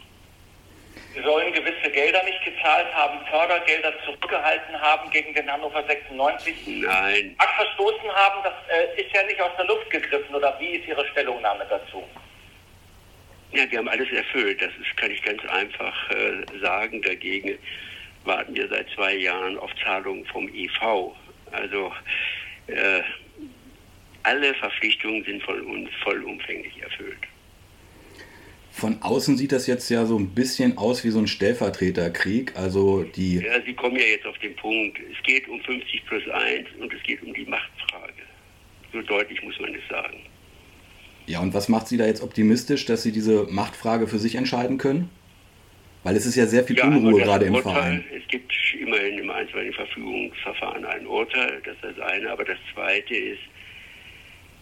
Sie 1.14 1.22
sollen 1.24 1.52
gewisse 1.54 1.90
Gelder 1.92 2.24
nicht 2.24 2.44
gezahlt 2.44 2.94
haben, 2.94 3.26
Fördergelder 3.28 3.94
zurückgehalten 4.06 4.80
haben 4.80 5.10
gegen 5.12 5.34
den 5.34 5.52
Hannover 5.52 5.84
96. 5.86 6.56
Nein. 6.68 7.36
Akt 7.38 7.56
verstoßen 7.56 8.10
haben, 8.14 8.44
das 8.44 8.54
äh, 8.70 9.02
ist 9.02 9.14
ja 9.14 9.24
nicht 9.24 9.42
aus 9.42 9.52
der 9.58 9.66
Luft 9.66 9.90
gegriffen. 9.90 10.36
Oder 10.36 10.56
wie 10.60 10.78
ist 10.78 10.88
Ihre 10.88 11.06
Stellungnahme 11.08 11.66
dazu? 11.70 12.04
Ja, 13.54 13.70
wir 13.70 13.80
haben 13.80 13.90
alles 13.90 14.10
erfüllt. 14.12 14.62
Das 14.62 14.72
ist, 14.82 14.96
kann 14.98 15.12
ich 15.12 15.22
ganz 15.24 15.44
einfach 15.46 16.10
äh, 16.12 16.60
sagen. 16.62 17.02
Dagegen 17.02 17.58
warten 18.26 18.56
wir 18.56 18.68
seit 18.68 18.90
zwei 18.92 19.16
Jahren 19.16 19.58
auf 19.58 19.72
Zahlungen 19.84 20.26
vom 20.26 20.48
EV. 20.48 21.14
Also 21.52 21.92
äh, 22.68 23.02
alle 24.24 24.54
Verpflichtungen 24.56 25.24
sind 25.24 25.44
von 25.44 25.62
uns 25.62 25.90
vollumfänglich 26.04 26.82
erfüllt. 26.82 27.18
Von 28.72 29.02
außen 29.02 29.38
sieht 29.38 29.52
das 29.52 29.68
jetzt 29.68 29.90
ja 29.90 30.06
so 30.06 30.18
ein 30.18 30.30
bisschen 30.30 30.78
aus 30.78 31.04
wie 31.04 31.10
so 31.10 31.20
ein 31.20 31.28
Stellvertreterkrieg. 31.28 32.56
Also 32.56 33.04
die. 33.04 33.36
Ja, 33.36 33.62
Sie 33.66 33.74
kommen 33.74 33.98
ja 33.98 34.06
jetzt 34.06 34.26
auf 34.26 34.38
den 34.38 34.56
Punkt. 34.56 34.98
Es 35.12 35.22
geht 35.24 35.48
um 35.50 35.60
50 35.62 36.06
plus 36.06 36.24
1 36.30 36.68
und 36.80 36.94
es 36.94 37.04
geht 37.04 37.22
um 37.22 37.34
die 37.34 37.46
Machtfrage. 37.46 38.14
So 38.94 39.02
deutlich 39.02 39.44
muss 39.44 39.60
man 39.60 39.76
es 39.76 39.82
sagen. 39.90 40.18
Ja, 41.28 41.40
und 41.42 41.54
was 41.54 41.70
macht 41.70 41.88
Sie 41.88 41.98
da 41.98 42.06
jetzt 42.06 42.24
optimistisch, 42.24 42.86
dass 42.86 43.04
Sie 43.04 43.12
diese 43.12 43.44
Machtfrage 43.50 44.08
für 44.08 44.20
sich 44.20 44.36
entscheiden 44.36 44.78
können? 44.78 45.10
Weil 46.04 46.16
es 46.16 46.26
ist 46.26 46.36
ja 46.36 46.48
sehr 46.48 46.64
viel 46.64 46.78
ja, 46.78 46.86
Unruhe 46.86 47.22
gerade 47.22 47.46
im 47.46 47.56
Urteil, 47.56 47.74
Verein. 47.74 48.06
Es 48.16 48.28
gibt 48.28 48.52
immerhin 48.80 49.20
im 49.20 49.30
einstweiligen 49.30 49.74
Verfügungsverfahren 49.74 50.84
ein 50.86 51.06
Urteil, 51.06 51.62
das 51.64 51.76
ist 51.76 51.84
das 51.84 52.00
eine. 52.00 52.32
Aber 52.32 52.44
das 52.44 52.58
zweite 52.74 53.16
ist, 53.16 53.42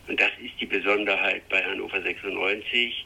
Und 0.08 0.20
das 0.20 0.32
ist 0.44 0.60
die 0.60 0.66
Besonderheit 0.66 1.48
bei 1.50 1.64
Hannover 1.64 2.02
96. 2.02 3.06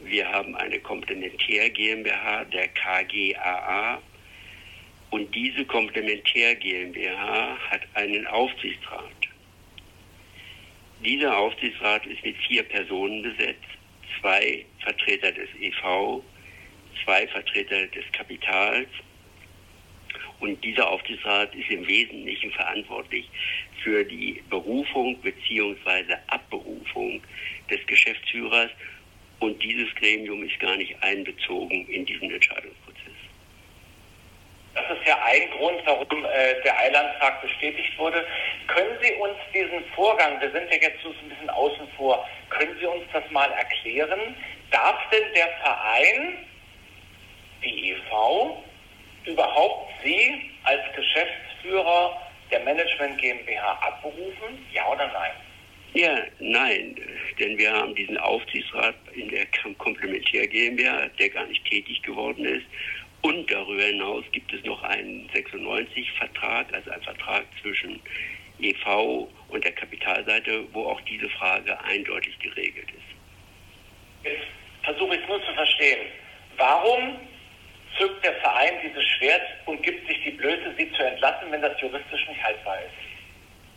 Wir 0.00 0.28
haben 0.28 0.54
eine 0.56 0.78
Komplementär 0.80 1.70
GmbH, 1.70 2.44
der 2.44 2.68
KGAA. 2.68 4.02
Und 5.10 5.34
diese 5.34 5.64
Komplementär 5.64 6.54
GmbH 6.56 7.56
hat 7.70 7.82
einen 7.94 8.26
Aufsichtsrat. 8.26 9.10
Dieser 11.04 11.36
Aufsichtsrat 11.36 12.04
ist 12.06 12.22
mit 12.24 12.36
vier 12.48 12.62
Personen 12.62 13.22
besetzt. 13.22 13.64
Zwei 14.20 14.64
Vertreter 14.80 15.32
des 15.32 15.48
EV, 15.60 16.22
zwei 17.04 17.26
Vertreter 17.28 17.86
des 17.88 18.04
Kapitals. 18.12 18.88
Und 20.40 20.62
dieser 20.64 20.88
Aufsichtsrat 20.88 21.54
ist 21.54 21.70
im 21.70 21.86
Wesentlichen 21.86 22.50
verantwortlich 22.52 23.28
für 23.82 24.04
die 24.04 24.42
Berufung 24.48 25.20
bzw. 25.20 26.14
Abberufung 26.28 27.22
des 27.70 27.86
Geschäftsführers. 27.86 28.70
Und 29.38 29.62
dieses 29.62 29.94
Gremium 29.96 30.42
ist 30.44 30.58
gar 30.60 30.76
nicht 30.76 30.94
einbezogen 31.02 31.86
in 31.88 32.04
diesen 32.06 32.30
Entscheidungsprozess. 32.30 33.00
Das 34.74 34.84
ist 34.96 35.06
ja 35.06 35.18
ein 35.24 35.50
Grund, 35.50 35.80
warum 35.84 36.24
äh, 36.24 36.62
der 36.62 36.78
Eilantrag 36.78 37.42
bestätigt 37.42 37.98
wurde. 37.98 38.24
Können 38.68 38.96
Sie 39.02 39.12
uns 39.14 39.36
diesen 39.52 39.84
Vorgang, 39.94 40.40
wir 40.40 40.50
sind 40.52 40.70
ja 40.70 40.80
jetzt 40.80 41.02
so 41.02 41.08
ein 41.08 41.28
bisschen 41.28 41.50
außen 41.50 41.88
vor, 41.96 42.28
können 42.50 42.76
Sie 42.78 42.86
uns 42.86 43.04
das 43.12 43.28
mal 43.30 43.50
erklären? 43.50 44.36
Darf 44.70 44.98
denn 45.10 45.34
der 45.34 45.48
Verein, 45.62 46.46
die 47.62 47.90
EV, 47.92 48.56
überhaupt 49.26 49.92
Sie 50.02 50.50
als 50.64 50.80
Geschäftsführer 50.94 52.20
der 52.50 52.60
Management 52.60 53.20
GmbH 53.20 53.72
abberufen? 53.80 54.66
Ja 54.72 54.86
oder 54.90 55.06
nein? 55.08 55.32
Ja, 55.92 56.18
nein, 56.38 56.96
denn 57.38 57.58
wir 57.58 57.72
haben 57.72 57.94
diesen 57.96 58.16
Aufsichtsrat 58.18 58.94
in 59.12 59.28
der 59.28 59.46
Komplementär 59.78 60.46
GmbH, 60.46 61.08
der 61.18 61.30
gar 61.30 61.46
nicht 61.46 61.64
tätig 61.64 62.00
geworden 62.02 62.44
ist. 62.44 62.66
Und 63.22 63.50
darüber 63.50 63.82
hinaus 63.82 64.24
gibt 64.32 64.52
es 64.52 64.64
noch 64.64 64.82
einen 64.82 65.28
96-Vertrag, 65.30 66.72
also 66.72 66.90
einen 66.90 67.02
Vertrag 67.02 67.44
zwischen 67.60 68.00
EV 68.60 69.28
und 69.48 69.64
der 69.64 69.72
Kapitalseite, 69.72 70.64
wo 70.72 70.86
auch 70.86 71.00
diese 71.02 71.28
Frage 71.30 71.78
eindeutig 71.84 72.38
geregelt 72.38 72.88
ist. 72.90 74.24
Jetzt 74.24 74.46
versuche 74.82 75.16
ich 75.16 75.22
es 75.22 75.28
nur 75.28 75.44
zu 75.44 75.52
verstehen. 75.52 76.06
Warum 76.56 77.16
zückt 78.00 78.24
der 78.24 78.34
Verein 78.36 78.72
dieses 78.82 79.04
Schwert 79.04 79.42
und 79.66 79.82
gibt 79.82 80.08
sich 80.08 80.18
die 80.24 80.30
Blöße, 80.30 80.74
sie 80.78 80.90
zu 80.92 81.02
entlassen, 81.02 81.50
wenn 81.50 81.60
das 81.60 81.78
juristisch 81.80 82.26
nicht 82.28 82.42
haltbar 82.42 82.78
ist? 82.78 83.10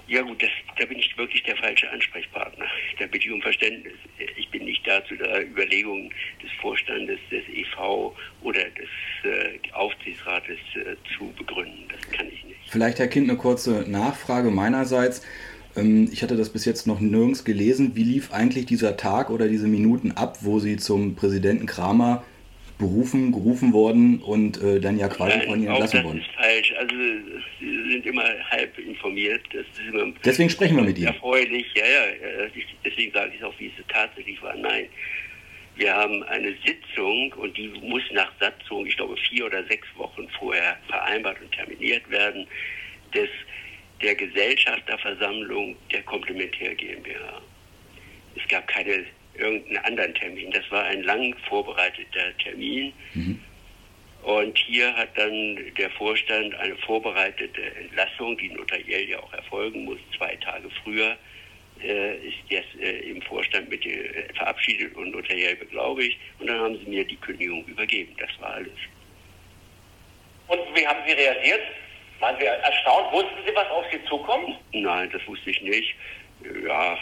Ja 0.08 0.22
gut, 0.22 0.42
das, 0.42 0.50
da 0.77 0.86
bin 0.86 1.00
ich 1.00 1.18
wirklich 1.18 1.44
der 1.44 1.56
falsche 1.56 1.89
Ansprechpartner. 1.89 2.65
Da 3.00 3.06
bitte 3.06 3.25
ich 3.25 3.32
um 3.32 3.42
Verständnis. 3.42 3.94
Ich 4.36 4.50
bin 4.50 4.65
nicht 4.65 4.86
da 4.86 5.03
zu 5.06 5.15
der 5.15 5.48
Überlegung 5.48 6.12
des 6.42 6.51
Vorstandes 6.62 7.20
des 7.32 7.44
EV 7.48 8.13
oder 8.42 8.63
des 8.63 8.89
äh, 9.24 9.60
Aufsichtsrates 9.72 10.58
äh, 10.75 10.96
zu 11.18 11.32
begründen. 11.38 11.86
Das 11.89 12.12
kann 12.12 12.27
ich 12.27 12.44
nicht. 12.44 12.60
Vielleicht, 12.68 13.00
Herr 13.00 13.08
Kind, 13.08 13.30
eine 13.30 13.38
kurze 13.38 13.89
Nachfrage 13.89 14.51
meinerseits. 14.51 15.25
Ähm, 15.77 16.10
ich 16.12 16.22
hatte 16.22 16.36
das 16.36 16.50
bis 16.51 16.65
jetzt 16.65 16.86
noch 16.86 17.00
nirgends 17.00 17.46
gelesen. 17.46 17.96
Wie 17.96 18.03
lief 18.03 18.34
eigentlich 18.34 18.65
dieser 18.65 18.98
Tag 18.98 19.30
oder 19.30 19.48
diese 19.48 19.68
Minuten 19.68 20.12
ab, 20.12 20.39
wo 20.42 20.60
Sie 20.60 20.75
zum 20.75 21.15
Präsidenten 21.15 21.65
Kramer 21.65 22.25
berufen, 22.77 23.32
gerufen 23.32 23.74
worden 23.74 24.20
und 24.20 24.62
äh, 24.62 24.80
dann 24.80 24.98
ja 24.98 25.08
quasi 25.08 25.38
Nein, 25.38 25.48
von 25.48 25.60
ihnen 25.60 25.68
entlassen 25.70 26.03
worden. 26.03 26.20
Das 26.20 26.27
ist 26.27 26.36
falsch. 26.36 26.74
Also 26.77 26.96
sie 27.60 27.91
sind 27.91 28.06
immer 28.06 28.24
halb 28.50 28.78
informiert. 28.78 29.41
Immer 29.88 30.13
deswegen 30.24 30.50
sprechen 30.50 30.78
wir 30.78 30.84
mit 30.84 30.98
Ihnen. 30.98 31.08
Erfreulich, 31.08 31.67
ja, 31.76 31.86
ja. 31.86 32.48
Deswegen 32.84 33.13
sage 33.13 33.32
ich 33.36 33.43
auch, 33.43 33.54
wie 33.60 33.67
es 33.67 33.86
tatsächlich 33.88 34.41
war. 34.41 34.56
Nein. 34.56 34.88
Wir 35.76 35.93
haben 35.93 36.21
eine 36.24 36.54
Sitzung 36.65 37.34
und 37.34 37.58
die 37.58 37.67
muss 37.82 38.04
nach 38.12 38.32
Satzung, 38.39 38.86
ich 38.86 38.95
glaube, 38.95 39.17
vier 39.17 39.45
oder 39.48 39.63
sechs 39.65 39.88
Wochen 39.95 40.28
vorher 40.38 40.78
vereinbart 40.88 41.41
und 41.41 41.52
terminiert 41.52 42.08
werden, 42.12 42.45
des, 43.13 43.30
der 44.02 44.13
Gesellschafterversammlung 44.13 45.76
der 45.91 46.04
Komplementär 46.04 46.76
GmbH. 46.76 47.41
Es 48.36 48.48
gab 48.50 48.67
keine 48.67 49.06
irgendeinen 49.36 49.86
anderen 49.86 50.13
Termin. 50.15 50.52
Das 50.52 50.69
war 50.72 50.84
ein 50.84 51.04
lang 51.04 51.36
vorbereiteter 51.48 52.38
Termin. 52.38 52.93
Mhm. 53.13 53.39
Und 54.24 54.58
hier 54.58 54.96
hat 54.96 55.17
dann 55.17 55.60
der 55.78 55.89
Vorstand 55.91 56.56
eine 56.56 56.78
vorbereitete 56.78 57.76
Entlassung, 57.76 58.38
die 58.38 58.50
notariell 58.50 59.10
ja 59.10 59.19
auch 59.19 59.34
erfolgen 59.34 59.84
muss, 59.84 60.00
zwei 60.17 60.36
Tage 60.38 60.69
früher, 60.82 61.17
äh, 61.82 62.15
ist 62.28 62.38
jetzt 62.48 62.74
äh, 62.80 63.00
im 63.00 63.22
Vorstand 63.24 63.69
mit 63.69 63.86
äh, 63.86 64.34
verabschiedet 64.36 64.96
und 64.96 65.12
notariell 65.12 65.58
beglaubigt. 65.58 66.17
Und 66.39 66.48
dann 66.48 66.60
haben 66.60 66.78
sie 66.78 66.89
mir 66.89 67.04
die 67.04 67.17
Kündigung 67.17 67.65
übergeben. 67.65 68.15
Das 68.17 68.30
war 68.39 68.52
alles. 68.52 68.78
Und 70.48 70.60
wie 70.74 70.88
haben 70.88 71.00
Sie 71.06 71.13
reagiert? 71.13 71.62
Waren 72.19 72.38
Sie 72.39 72.46
erstaunt? 72.46 73.12
Wussten 73.12 73.46
Sie, 73.46 73.54
was 73.56 73.69
auf 73.69 73.86
Sie 73.91 74.04
zukommt? 74.06 74.58
Nein, 74.72 75.10
das 75.12 75.26
wusste 75.28 75.50
ich 75.50 75.62
nicht. 75.62 75.96
Ja, 76.65 76.98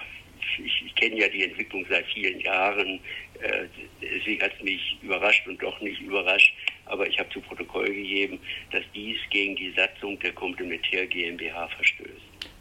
kenne 1.12 1.22
ja 1.22 1.30
die 1.30 1.44
Entwicklung 1.44 1.86
seit 1.90 2.06
vielen 2.08 2.40
Jahren. 2.40 3.00
Äh, 3.42 3.66
deswegen 4.02 4.42
hat 4.42 4.52
es 4.58 4.64
mich 4.64 4.98
überrascht 5.02 5.48
und 5.48 5.62
doch 5.62 5.80
nicht 5.82 6.02
überrascht. 6.02 6.54
Aber 6.86 7.08
ich 7.08 7.18
habe 7.20 7.30
zu 7.30 7.42
Protokoll 7.42 7.88
gegeben, 7.88 8.40
dass 8.72 8.84
dies 8.94 9.18
gegen 9.30 9.56
die 9.56 9.72
Satzung 9.76 10.20
der 10.20 10.32
Komplementär 10.34 11.06
GmbH 11.08 11.68
verstößt. 11.68 12.12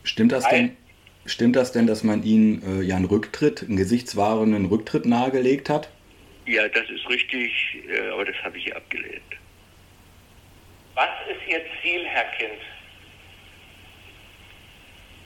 Stimmt 0.04 0.32
das 0.32 0.48
denn? 0.48 0.76
Stimmt 1.26 1.56
das 1.56 1.72
denn, 1.72 1.86
dass 1.86 2.02
man 2.02 2.22
Ihnen 2.22 2.62
äh, 2.62 2.82
ja 2.82 2.96
einen 2.96 3.04
Rücktritt, 3.04 3.62
einen 3.62 3.76
gesichtswahrenden 3.76 4.66
Rücktritt 4.66 5.04
nahegelegt 5.04 5.68
hat? 5.68 5.90
Ja, 6.46 6.66
das 6.68 6.88
ist 6.88 7.08
richtig, 7.08 7.52
äh, 7.88 8.08
aber 8.08 8.24
das 8.24 8.36
habe 8.42 8.56
ich 8.56 8.74
abgelehnt. 8.74 9.20
Was 10.94 11.10
ist 11.30 11.48
Ihr 11.48 11.60
Ziel, 11.82 12.04
Herr 12.06 12.24
Kind? 12.36 12.60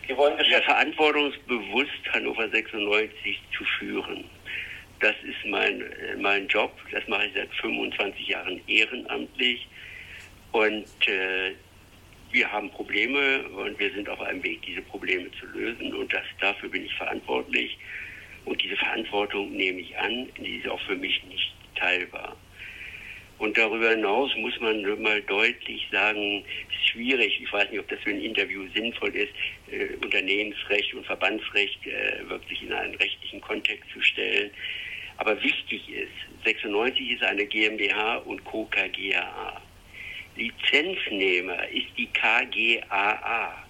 Sie 0.07 0.17
wollen 0.17 0.39
ja, 0.51 0.61
verantwortungsbewusst 0.61 2.13
Hannover 2.13 2.49
96 2.49 3.41
zu 3.57 3.65
führen. 3.79 4.25
Das 5.01 5.15
ist 5.23 5.47
mein, 5.47 5.81
äh, 5.81 6.17
mein 6.19 6.47
Job. 6.49 6.73
Das 6.93 7.07
mache 7.09 7.27
ich 7.27 7.33
seit 7.35 7.53
25 7.55 8.29
Jahren 8.29 8.61
ehrenamtlich. 8.67 9.67
Und 10.53 10.87
äh, 11.09 11.55
wir 12.33 12.53
haben 12.53 12.71
Probleme 12.71 13.49
und 13.49 13.79
wir 13.79 13.93
sind 13.93 14.09
auf 14.09 14.21
einem 14.21 14.43
Weg, 14.43 14.61
diese 14.63 14.83
Probleme 14.83 15.31
zu 15.41 15.47
lösen. 15.47 15.95
Und 15.95 16.13
das, 16.13 16.25
dafür 16.41 16.69
bin 16.69 16.85
ich 16.85 16.95
verantwortlich. 16.95 17.79
Und 18.45 18.63
diese 18.63 18.77
Verantwortung 18.77 19.53
nehme 19.53 19.81
ich 19.81 19.97
an. 19.99 20.29
Die 20.39 20.57
ist 20.57 20.69
auch 20.69 20.81
für 20.83 20.97
mich 20.97 21.23
nicht 21.25 21.55
teilbar. 21.77 22.37
Und 23.39 23.59
darüber 23.59 23.91
hinaus 23.91 24.35
muss 24.37 24.59
man 24.61 24.83
mal 25.03 25.21
deutlich 25.23 25.87
sagen, 25.91 26.45
es 26.69 26.77
ist 26.77 26.89
schwierig, 26.91 27.41
ich 27.43 27.53
weiß 27.53 27.71
nicht, 27.71 27.81
ob 27.81 27.89
das 27.89 27.99
für 28.01 28.11
ein 28.11 28.21
Interview 28.21 28.67
sinnvoll 28.75 29.15
ist, 29.15 29.33
äh, 29.75 29.97
Unternehmensrecht 30.03 30.95
und 30.95 31.07
Verbandsrecht 31.07 31.87
äh, 31.87 32.29
wirklich 32.29 32.63
in 32.63 32.73
einen 32.73 32.95
rechtlichen 32.95 33.41
Kontext 33.41 33.91
zu 33.93 34.01
stellen. 34.03 34.51
Aber 35.17 35.41
wichtig 35.43 35.89
ist, 35.89 36.45
96 36.45 37.11
ist 37.11 37.23
eine 37.23 37.47
GmbH 37.47 38.17
und 38.19 38.45
Co. 38.45 38.67
KGAA. 38.67 39.63
Lizenznehmer 40.37 41.69
ist 41.69 41.87
die 41.97 42.09
KGAA 42.09 43.65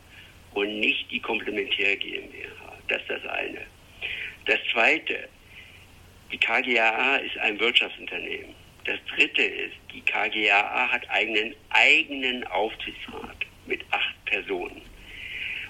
und 0.54 0.80
nicht 0.80 1.10
die 1.10 1.20
Komplementär 1.20 1.96
GmbH. 1.96 2.78
Das 2.88 3.02
ist 3.02 3.10
das 3.10 3.26
eine. 3.26 3.60
Das 4.46 4.58
zweite, 4.72 5.28
die 6.32 6.38
KGAA 6.38 7.16
ist 7.16 7.36
ein 7.38 7.58
Wirtschaftsunternehmen. 7.60 8.54
Das 8.84 8.98
dritte 9.14 9.42
ist, 9.42 9.76
die 9.92 10.02
KGAA 10.02 10.90
hat 10.90 11.08
einen 11.10 11.54
eigenen 11.70 12.44
Aufsichtsrat 12.48 13.36
mit 13.66 13.82
acht 13.90 14.24
Personen. 14.26 14.82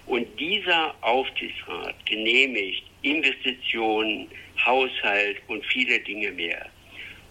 Und 0.06 0.28
dieser 0.38 0.94
Aufsichtsrat 1.00 1.94
genehmigt 2.06 2.84
Investitionen, 3.02 4.28
Haushalt 4.64 5.38
und 5.48 5.64
viele 5.66 5.98
Dinge 6.00 6.30
mehr. 6.32 6.66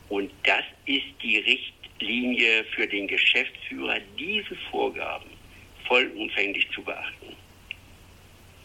Und 0.10 0.32
das 0.44 0.64
ist 0.86 1.06
die 1.22 1.38
Richtlinie 1.40 2.64
für 2.76 2.88
den 2.88 3.08
Geschäftsführer, 3.08 3.98
diese 4.18 4.56
Vorgaben 4.72 5.30
vollumfänglich 5.88 6.70
zu 6.72 6.84
beachten. 6.84 7.36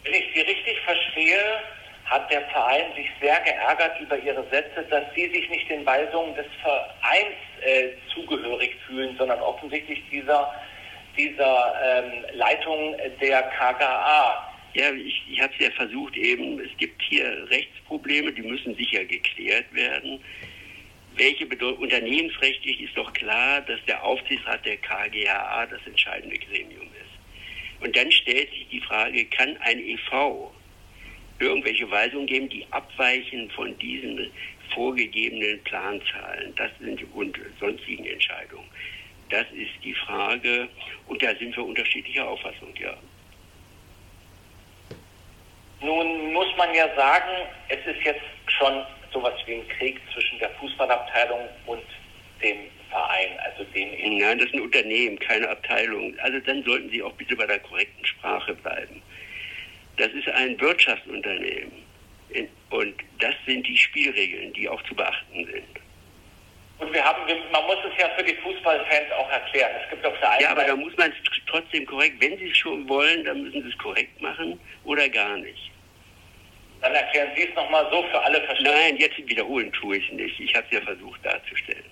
Wenn 0.03 0.13
ich 0.13 0.25
Sie 0.33 0.41
richtig 0.41 0.79
verstehe, 0.85 1.61
hat 2.09 2.29
der 2.31 2.41
Verein 2.49 2.93
sich 2.95 3.07
sehr 3.21 3.39
geärgert 3.41 3.99
über 3.99 4.17
ihre 4.17 4.43
Sätze, 4.49 4.83
dass 4.89 5.03
sie 5.13 5.29
sich 5.29 5.47
nicht 5.49 5.69
den 5.69 5.85
Weisungen 5.85 6.33
des 6.33 6.47
Vereins 6.61 7.35
äh, 7.61 7.89
zugehörig 8.13 8.75
fühlen, 8.87 9.15
sondern 9.17 9.39
offensichtlich 9.41 10.01
dieser, 10.11 10.51
dieser 11.19 11.73
ähm, 11.83 12.23
Leitung 12.33 12.95
der 13.21 13.43
KGA. 13.43 14.53
Ja, 14.73 14.91
ich, 14.93 15.23
ich 15.29 15.41
habe 15.41 15.53
es 15.57 15.65
ja 15.65 15.71
versucht 15.71 16.15
eben, 16.15 16.59
es 16.59 16.75
gibt 16.77 17.01
hier 17.01 17.47
Rechtsprobleme, 17.49 18.31
die 18.31 18.43
müssen 18.43 18.75
sicher 18.75 19.03
geklärt 19.03 19.65
werden. 19.73 20.19
Welche 21.15 21.45
Bedeutung, 21.45 21.83
unternehmensrechtlich 21.83 22.81
ist 22.81 22.95
doch 22.95 23.11
klar, 23.13 23.61
dass 23.61 23.79
der 23.85 24.01
Aufsichtsrat 24.03 24.65
der 24.65 24.77
KGAA 24.77 25.65
das 25.65 25.81
entscheidende 25.85 26.37
Gremium 26.37 26.87
ist. 26.87 27.83
Und 27.83 27.95
dann 27.95 28.11
stellt 28.11 28.49
sich 28.51 28.67
die 28.69 28.81
Frage, 28.81 29.25
kann 29.25 29.57
ein 29.61 29.79
EV 29.79 30.51
irgendwelche 31.39 31.89
Weisungen 31.89 32.27
geben, 32.27 32.49
die 32.49 32.65
abweichen 32.71 33.49
von 33.51 33.77
diesen 33.79 34.29
vorgegebenen 34.73 35.61
Planzahlen. 35.63 36.53
Das 36.55 36.71
sind 36.79 37.03
und 37.13 37.37
sonstigen 37.59 38.05
Entscheidungen. 38.05 38.67
Das 39.29 39.45
ist 39.51 39.71
die 39.83 39.93
Frage 39.93 40.67
und 41.07 41.21
da 41.21 41.35
sind 41.35 41.55
wir 41.55 41.65
unterschiedlicher 41.65 42.27
Auffassung, 42.27 42.73
ja. 42.79 42.95
Nun 45.81 46.33
muss 46.33 46.47
man 46.57 46.73
ja 46.73 46.93
sagen, 46.95 47.47
es 47.69 47.85
ist 47.85 48.03
jetzt 48.03 48.21
schon 48.47 48.83
sowas 49.13 49.33
wie 49.45 49.55
ein 49.55 49.67
Krieg 49.69 49.99
zwischen 50.13 50.37
der 50.39 50.49
Fußballabteilung 50.51 51.47
und 51.67 51.83
dem 52.41 52.57
Verein, 52.89 53.37
also 53.45 53.63
dem. 53.65 54.17
Nein, 54.17 54.39
das 54.39 54.47
ist 54.47 54.55
ein 54.55 54.61
Unternehmen, 54.61 55.19
keine 55.19 55.47
Abteilung. 55.49 56.17
Also 56.19 56.39
dann 56.39 56.63
sollten 56.63 56.89
Sie 56.89 57.01
auch 57.03 57.13
bitte 57.13 57.35
bei 57.35 57.45
der 57.45 57.59
korrekten 57.59 58.05
Sprache 58.05 58.55
bleiben. 58.55 59.01
Das 59.97 60.09
ist 60.09 60.27
ein 60.29 60.59
Wirtschaftsunternehmen. 60.59 61.71
Und 62.69 62.95
das 63.19 63.35
sind 63.45 63.65
die 63.67 63.77
Spielregeln, 63.77 64.53
die 64.53 64.69
auch 64.69 64.81
zu 64.83 64.95
beachten 64.95 65.45
sind. 65.45 65.88
Und 66.79 66.93
wir 66.93 67.03
haben, 67.03 67.21
man 67.51 67.65
muss 67.65 67.77
es 67.91 68.01
ja 68.01 68.09
für 68.15 68.23
die 68.23 68.35
Fußballfans 68.35 69.11
auch 69.11 69.29
erklären. 69.29 69.71
Es 69.83 69.89
gibt 69.89 70.05
auf 70.05 70.17
der 70.19 70.31
einen 70.31 70.41
Ja, 70.41 70.51
aber 70.51 70.63
da 70.63 70.75
muss 70.75 70.95
man 70.97 71.11
es 71.11 71.17
trotzdem 71.45 71.85
korrekt, 71.85 72.15
wenn 72.21 72.37
Sie 72.37 72.49
es 72.49 72.57
schon 72.57 72.87
wollen, 72.87 73.25
dann 73.25 73.43
müssen 73.43 73.63
Sie 73.63 73.69
es 73.69 73.77
korrekt 73.77 74.21
machen 74.21 74.59
oder 74.85 75.09
gar 75.09 75.37
nicht. 75.37 75.71
Dann 76.81 76.95
erklären 76.95 77.31
Sie 77.35 77.49
es 77.49 77.55
nochmal 77.55 77.85
so 77.91 78.03
für 78.03 78.21
alle 78.23 78.41
Verständnis. 78.41 78.73
Nein, 78.73 78.97
jetzt 78.97 79.17
wiederholen 79.17 79.71
tue 79.73 79.97
ich 79.97 80.11
nicht. 80.13 80.39
Ich 80.39 80.55
habe 80.55 80.65
es 80.69 80.77
ja 80.77 80.81
versucht 80.81 81.23
darzustellen. 81.25 81.83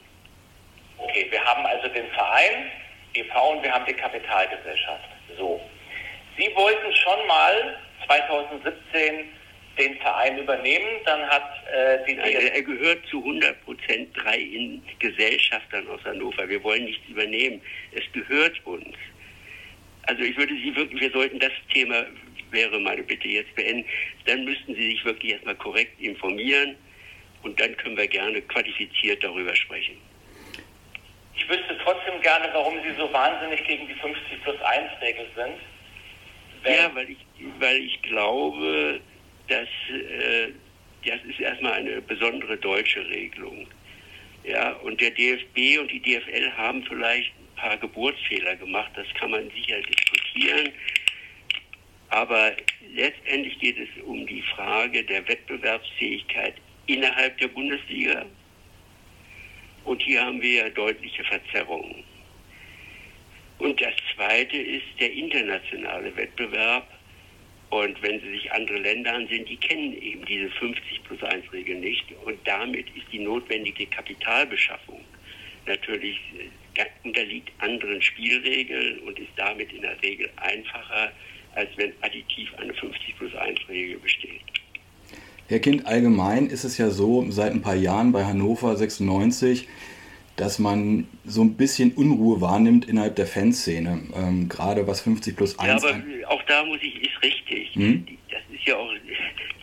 Okay, 0.97 1.27
wir 1.29 1.43
haben 1.43 1.65
also 1.65 1.89
den 1.89 2.07
Verein, 2.11 2.71
e.V. 3.13 3.51
und 3.51 3.63
wir 3.63 3.71
haben 3.71 3.85
die 3.85 3.93
Kapitalgesellschaft. 3.93 5.09
So. 5.37 5.59
Sie 6.37 6.49
wollten 6.55 6.95
schon 6.95 7.27
mal 7.27 7.77
2017 8.05 9.36
den 9.77 9.97
Verein 9.97 10.37
übernehmen, 10.39 10.87
dann 11.05 11.21
hat 11.27 11.49
äh, 11.71 12.05
die 12.07 12.15
Nein, 12.15 12.33
Er 12.53 12.61
gehört 12.61 13.05
zu 13.07 13.19
100 13.19 13.63
Prozent 13.63 14.09
drei 14.15 14.47
Gesellschaftern 14.99 15.87
aus 15.87 16.03
Hannover. 16.03 16.47
Wir 16.49 16.63
wollen 16.63 16.85
nichts 16.85 17.07
übernehmen. 17.07 17.61
Es 17.91 18.03
gehört 18.13 18.65
uns. 18.65 18.95
Also 20.03 20.23
ich 20.23 20.37
würde 20.37 20.53
Sie 20.55 20.75
wirklich, 20.75 21.01
wir 21.01 21.11
sollten 21.11 21.39
das 21.39 21.51
Thema, 21.71 22.05
wäre 22.51 22.79
meine 22.79 23.03
Bitte 23.03 23.27
jetzt 23.27 23.53
beenden, 23.55 23.85
dann 24.25 24.45
müssten 24.45 24.73
Sie 24.75 24.91
sich 24.91 25.05
wirklich 25.05 25.33
erstmal 25.33 25.55
korrekt 25.55 25.99
informieren 25.99 26.75
und 27.43 27.59
dann 27.59 27.75
können 27.77 27.97
wir 27.97 28.07
gerne 28.07 28.41
qualifiziert 28.41 29.23
darüber 29.23 29.55
sprechen. 29.55 29.97
Ich 31.35 31.47
wüsste 31.49 31.77
trotzdem 31.83 32.19
gerne, 32.21 32.49
warum 32.53 32.81
Sie 32.81 32.93
so 32.97 33.11
wahnsinnig 33.13 33.63
gegen 33.65 33.87
die 33.87 33.93
50 33.93 34.43
plus 34.43 34.59
1 34.61 35.01
Regel 35.01 35.27
sind. 35.35 35.55
Ja, 36.65 36.93
weil 36.95 37.11
ich, 37.11 37.17
weil 37.59 37.77
ich 37.77 38.01
glaube, 38.01 38.99
dass 39.47 39.67
äh, 39.89 40.51
das 41.05 41.19
ist 41.29 41.39
erstmal 41.39 41.73
eine 41.73 42.01
besondere 42.01 42.57
deutsche 42.57 43.07
Regelung. 43.09 43.67
Ja, 44.43 44.73
und 44.77 44.99
der 44.99 45.11
DFB 45.11 45.79
und 45.79 45.91
die 45.91 46.01
DFL 46.01 46.51
haben 46.55 46.83
vielleicht 46.83 47.31
ein 47.31 47.55
paar 47.55 47.77
Geburtsfehler 47.77 48.55
gemacht, 48.55 48.91
das 48.95 49.07
kann 49.19 49.31
man 49.31 49.49
sicher 49.51 49.81
diskutieren. 49.81 50.71
Aber 52.09 52.53
letztendlich 52.93 53.59
geht 53.59 53.77
es 53.77 54.03
um 54.03 54.25
die 54.25 54.41
Frage 54.55 55.03
der 55.03 55.27
Wettbewerbsfähigkeit 55.27 56.55
innerhalb 56.87 57.37
der 57.37 57.49
Bundesliga. 57.49 58.25
Und 59.83 60.01
hier 60.01 60.23
haben 60.23 60.41
wir 60.41 60.63
ja 60.63 60.69
deutliche 60.69 61.23
Verzerrungen. 61.23 62.03
Und 63.59 63.81
das 63.81 63.93
Zweite 64.15 64.57
ist 64.57 64.85
der 64.99 65.11
internationale 65.11 66.15
Wettbewerb. 66.15 66.87
Und 67.69 68.01
wenn 68.01 68.21
Sie 68.21 68.29
sich 68.29 68.51
andere 68.51 68.77
Länder 68.77 69.13
ansehen, 69.13 69.45
die 69.45 69.57
kennen 69.57 69.93
eben 70.01 70.25
diese 70.25 70.49
50 70.51 71.03
plus 71.03 71.21
1 71.23 71.51
Regel 71.51 71.75
nicht. 71.75 72.05
Und 72.23 72.39
damit 72.45 72.87
ist 72.95 73.05
die 73.11 73.19
notwendige 73.19 73.85
Kapitalbeschaffung 73.87 75.01
natürlich 75.65 76.17
äh, 76.37 76.85
unterliegt 77.03 77.51
anderen 77.59 78.01
Spielregeln 78.01 78.99
und 78.99 79.19
ist 79.19 79.31
damit 79.35 79.71
in 79.73 79.81
der 79.81 80.01
Regel 80.01 80.29
einfacher, 80.37 81.11
als 81.55 81.69
wenn 81.75 81.91
additiv 82.01 82.53
eine 82.57 82.73
50 82.73 83.17
plus 83.17 83.35
1 83.35 83.59
Regel 83.67 83.97
besteht. 83.99 84.41
Herr 85.49 85.59
Kind, 85.59 85.85
allgemein 85.85 86.47
ist 86.47 86.65
es 86.65 86.77
ja 86.77 86.89
so, 86.89 87.25
seit 87.29 87.53
ein 87.53 87.61
paar 87.61 87.75
Jahren 87.75 88.11
bei 88.11 88.25
Hannover 88.25 88.75
96, 88.75 89.67
dass 90.37 90.59
man 90.59 91.07
so 91.25 91.41
ein 91.41 91.57
bisschen 91.57 91.91
Unruhe 91.93 92.39
wahrnimmt 92.39 92.87
innerhalb 92.87 93.15
der 93.15 93.25
Fanszene, 93.25 94.03
ähm, 94.15 94.47
gerade 94.47 94.87
was 94.87 95.01
50 95.01 95.35
plus 95.35 95.57
1 95.59 95.83
Ja, 95.83 95.89
aber 95.89 96.01
auch 96.27 96.43
da 96.43 96.63
muss 96.63 96.77
ich, 96.81 97.01
ist 97.01 97.21
richtig. 97.23 97.73
Hm? 97.73 98.05
Das 98.29 98.41
ist 98.53 98.67
ja 98.67 98.77
auch, 98.77 98.93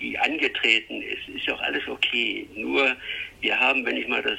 die 0.00 0.18
angetreten 0.18 1.00
ist, 1.00 1.28
ist 1.28 1.46
ja 1.46 1.54
auch 1.54 1.60
alles 1.62 1.86
okay. 1.86 2.48
Nur, 2.56 2.96
wir 3.40 3.58
haben, 3.58 3.86
wenn 3.86 3.96
ich 3.96 4.08
mal 4.08 4.20
das 4.20 4.38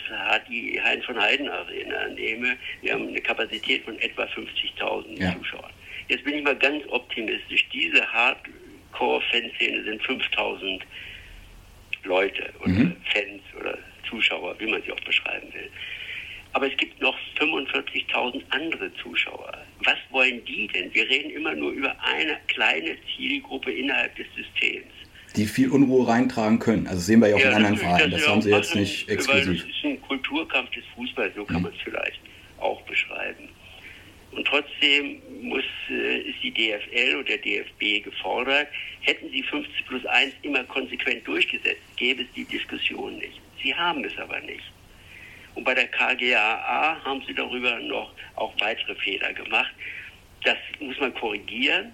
die 0.49 0.79
Heinz 0.83 1.05
von 1.05 1.17
Heiden 1.19 1.47
Arena 1.47 2.07
nehme, 2.09 2.57
wir 2.81 2.93
haben 2.93 3.07
eine 3.07 3.21
Kapazität 3.21 3.85
von 3.85 3.97
etwa 3.99 4.23
50.000 4.23 5.21
ja. 5.21 5.33
Zuschauern. 5.37 5.71
Jetzt 6.09 6.25
bin 6.25 6.35
ich 6.35 6.43
mal 6.43 6.57
ganz 6.57 6.83
optimistisch. 6.89 7.65
Diese 7.73 8.05
Hardcore-Fanszene 8.11 9.83
sind 9.85 10.01
5.000 10.03 10.81
Leute 12.03 12.53
oder 12.59 12.67
mhm. 12.67 12.95
Fans 13.05 13.41
oder 13.57 13.77
Zuschauer, 14.09 14.53
wie 14.59 14.67
man 14.67 14.83
sie 14.83 14.91
auch 14.91 14.99
beschreiben 14.99 15.47
will. 15.53 15.71
Aber 16.55 16.71
es 16.71 16.77
gibt 16.77 17.01
noch 17.01 17.17
45.000 17.37 18.41
andere 18.51 18.89
Zuschauer. 19.03 19.51
Was 19.83 19.97
wollen 20.09 20.43
die 20.45 20.69
denn? 20.69 20.93
Wir 20.93 21.03
reden 21.09 21.31
immer 21.31 21.53
nur 21.53 21.71
über 21.71 21.93
eine 22.01 22.37
kleine 22.47 22.95
Zielgruppe 23.13 23.73
innerhalb 23.73 24.15
des 24.15 24.25
Systems. 24.37 24.87
Die 25.35 25.47
viel 25.47 25.69
Unruhe 25.69 26.07
reintragen 26.07 26.57
können. 26.59 26.87
Also 26.87 27.01
sehen 27.01 27.19
wir 27.19 27.27
ja 27.27 27.35
auch 27.35 27.39
ja, 27.41 27.49
in 27.49 27.55
anderen 27.55 27.77
Vereinen. 27.77 28.11
Das, 28.11 28.21
das 28.21 28.29
haben 28.29 28.41
sie 28.41 28.51
jetzt 28.51 28.73
nicht 28.73 29.09
exklusiv. 29.09 29.65
Das 29.65 29.69
ist 29.69 29.83
ein 29.83 30.01
Kulturkampf 30.03 30.71
des 30.71 30.85
Fußballs, 30.95 31.35
so 31.35 31.43
kann 31.43 31.57
mhm. 31.57 31.63
man 31.63 31.73
es 31.73 31.81
vielleicht 31.83 32.21
auch 32.59 32.81
beschreiben. 32.83 33.49
Und 34.31 34.47
trotzdem 34.47 35.21
muss, 35.41 35.65
äh, 35.89 36.19
ist 36.21 36.41
die 36.41 36.53
DFL 36.53 37.17
und 37.17 37.27
der 37.27 37.37
DFB 37.39 38.01
gefordert, 38.01 38.69
hätten 39.01 39.29
sie 39.29 39.43
50 39.43 39.85
plus 39.87 40.05
1 40.05 40.33
immer 40.43 40.63
konsequent 40.63 41.27
durchgesetzt, 41.27 41.81
gäbe 41.97 42.21
es 42.21 42.29
die 42.33 42.45
Diskussion 42.45 43.17
nicht. 43.17 43.41
Sie 43.61 43.75
haben 43.75 44.05
es 44.05 44.17
aber 44.17 44.39
nicht. 44.39 44.63
Und 45.55 45.63
bei 45.63 45.73
der 45.73 45.87
KGAA 45.87 47.03
haben 47.03 47.23
sie 47.25 47.33
darüber 47.33 47.79
noch 47.79 48.11
auch 48.35 48.53
weitere 48.59 48.95
Fehler 48.95 49.33
gemacht. 49.33 49.73
Das 50.43 50.57
muss 50.79 50.99
man 50.99 51.13
korrigieren. 51.15 51.91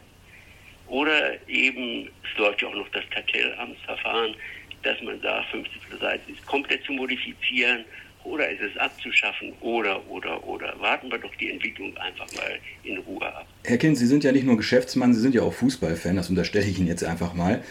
Oder 0.88 1.36
eben, 1.48 2.10
es 2.24 2.38
läuft 2.38 2.62
ja 2.62 2.68
auch 2.68 2.76
noch 2.76 2.90
das 2.90 3.04
Kartellamtsverfahren, 3.12 4.36
dass 4.84 5.02
man 5.02 5.22
sagt, 5.22 5.52
50 5.52 5.82
plus 5.90 6.02
1 6.04 6.22
ist 6.28 6.46
komplett 6.48 6.84
zu 6.84 6.92
modifizieren 6.92 7.86
oder 8.24 8.50
ist 8.50 8.62
es 8.62 8.78
abzuschaffen 8.78 9.54
oder, 9.62 10.06
oder, 10.10 10.44
oder. 10.46 10.76
Warten 10.80 11.10
wir 11.10 11.18
doch 11.18 11.34
die 11.36 11.52
Entwicklung 11.52 11.96
einfach 11.98 12.28
mal 12.36 12.60
in 12.84 12.98
Ruhe 13.00 13.26
ab. 13.26 13.48
Herr 13.64 13.78
Kind, 13.78 13.98
Sie 13.98 14.06
sind 14.06 14.24
ja 14.24 14.32
nicht 14.32 14.46
nur 14.46 14.58
Geschäftsmann, 14.58 15.14
Sie 15.14 15.22
sind 15.22 15.34
ja 15.34 15.42
auch 15.42 15.54
Fußballfan, 15.54 16.16
das 16.16 16.30
unterstelle 16.30 16.66
ich 16.66 16.78
Ihnen 16.78 16.88
jetzt 16.88 17.04
einfach 17.04 17.34
mal. 17.34 17.64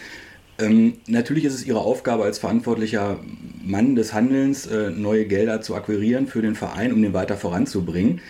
Ähm, 0.59 0.97
natürlich 1.07 1.45
ist 1.45 1.55
es 1.55 1.65
Ihre 1.65 1.79
Aufgabe 1.79 2.23
als 2.23 2.39
verantwortlicher 2.39 3.19
Mann 3.63 3.95
des 3.95 4.13
Handelns, 4.13 4.67
äh, 4.67 4.91
neue 4.91 5.25
Gelder 5.25 5.61
zu 5.61 5.75
akquirieren 5.75 6.27
für 6.27 6.41
den 6.41 6.55
Verein, 6.55 6.93
um 6.93 7.01
den 7.01 7.13
weiter 7.13 7.37
voranzubringen. 7.37 8.21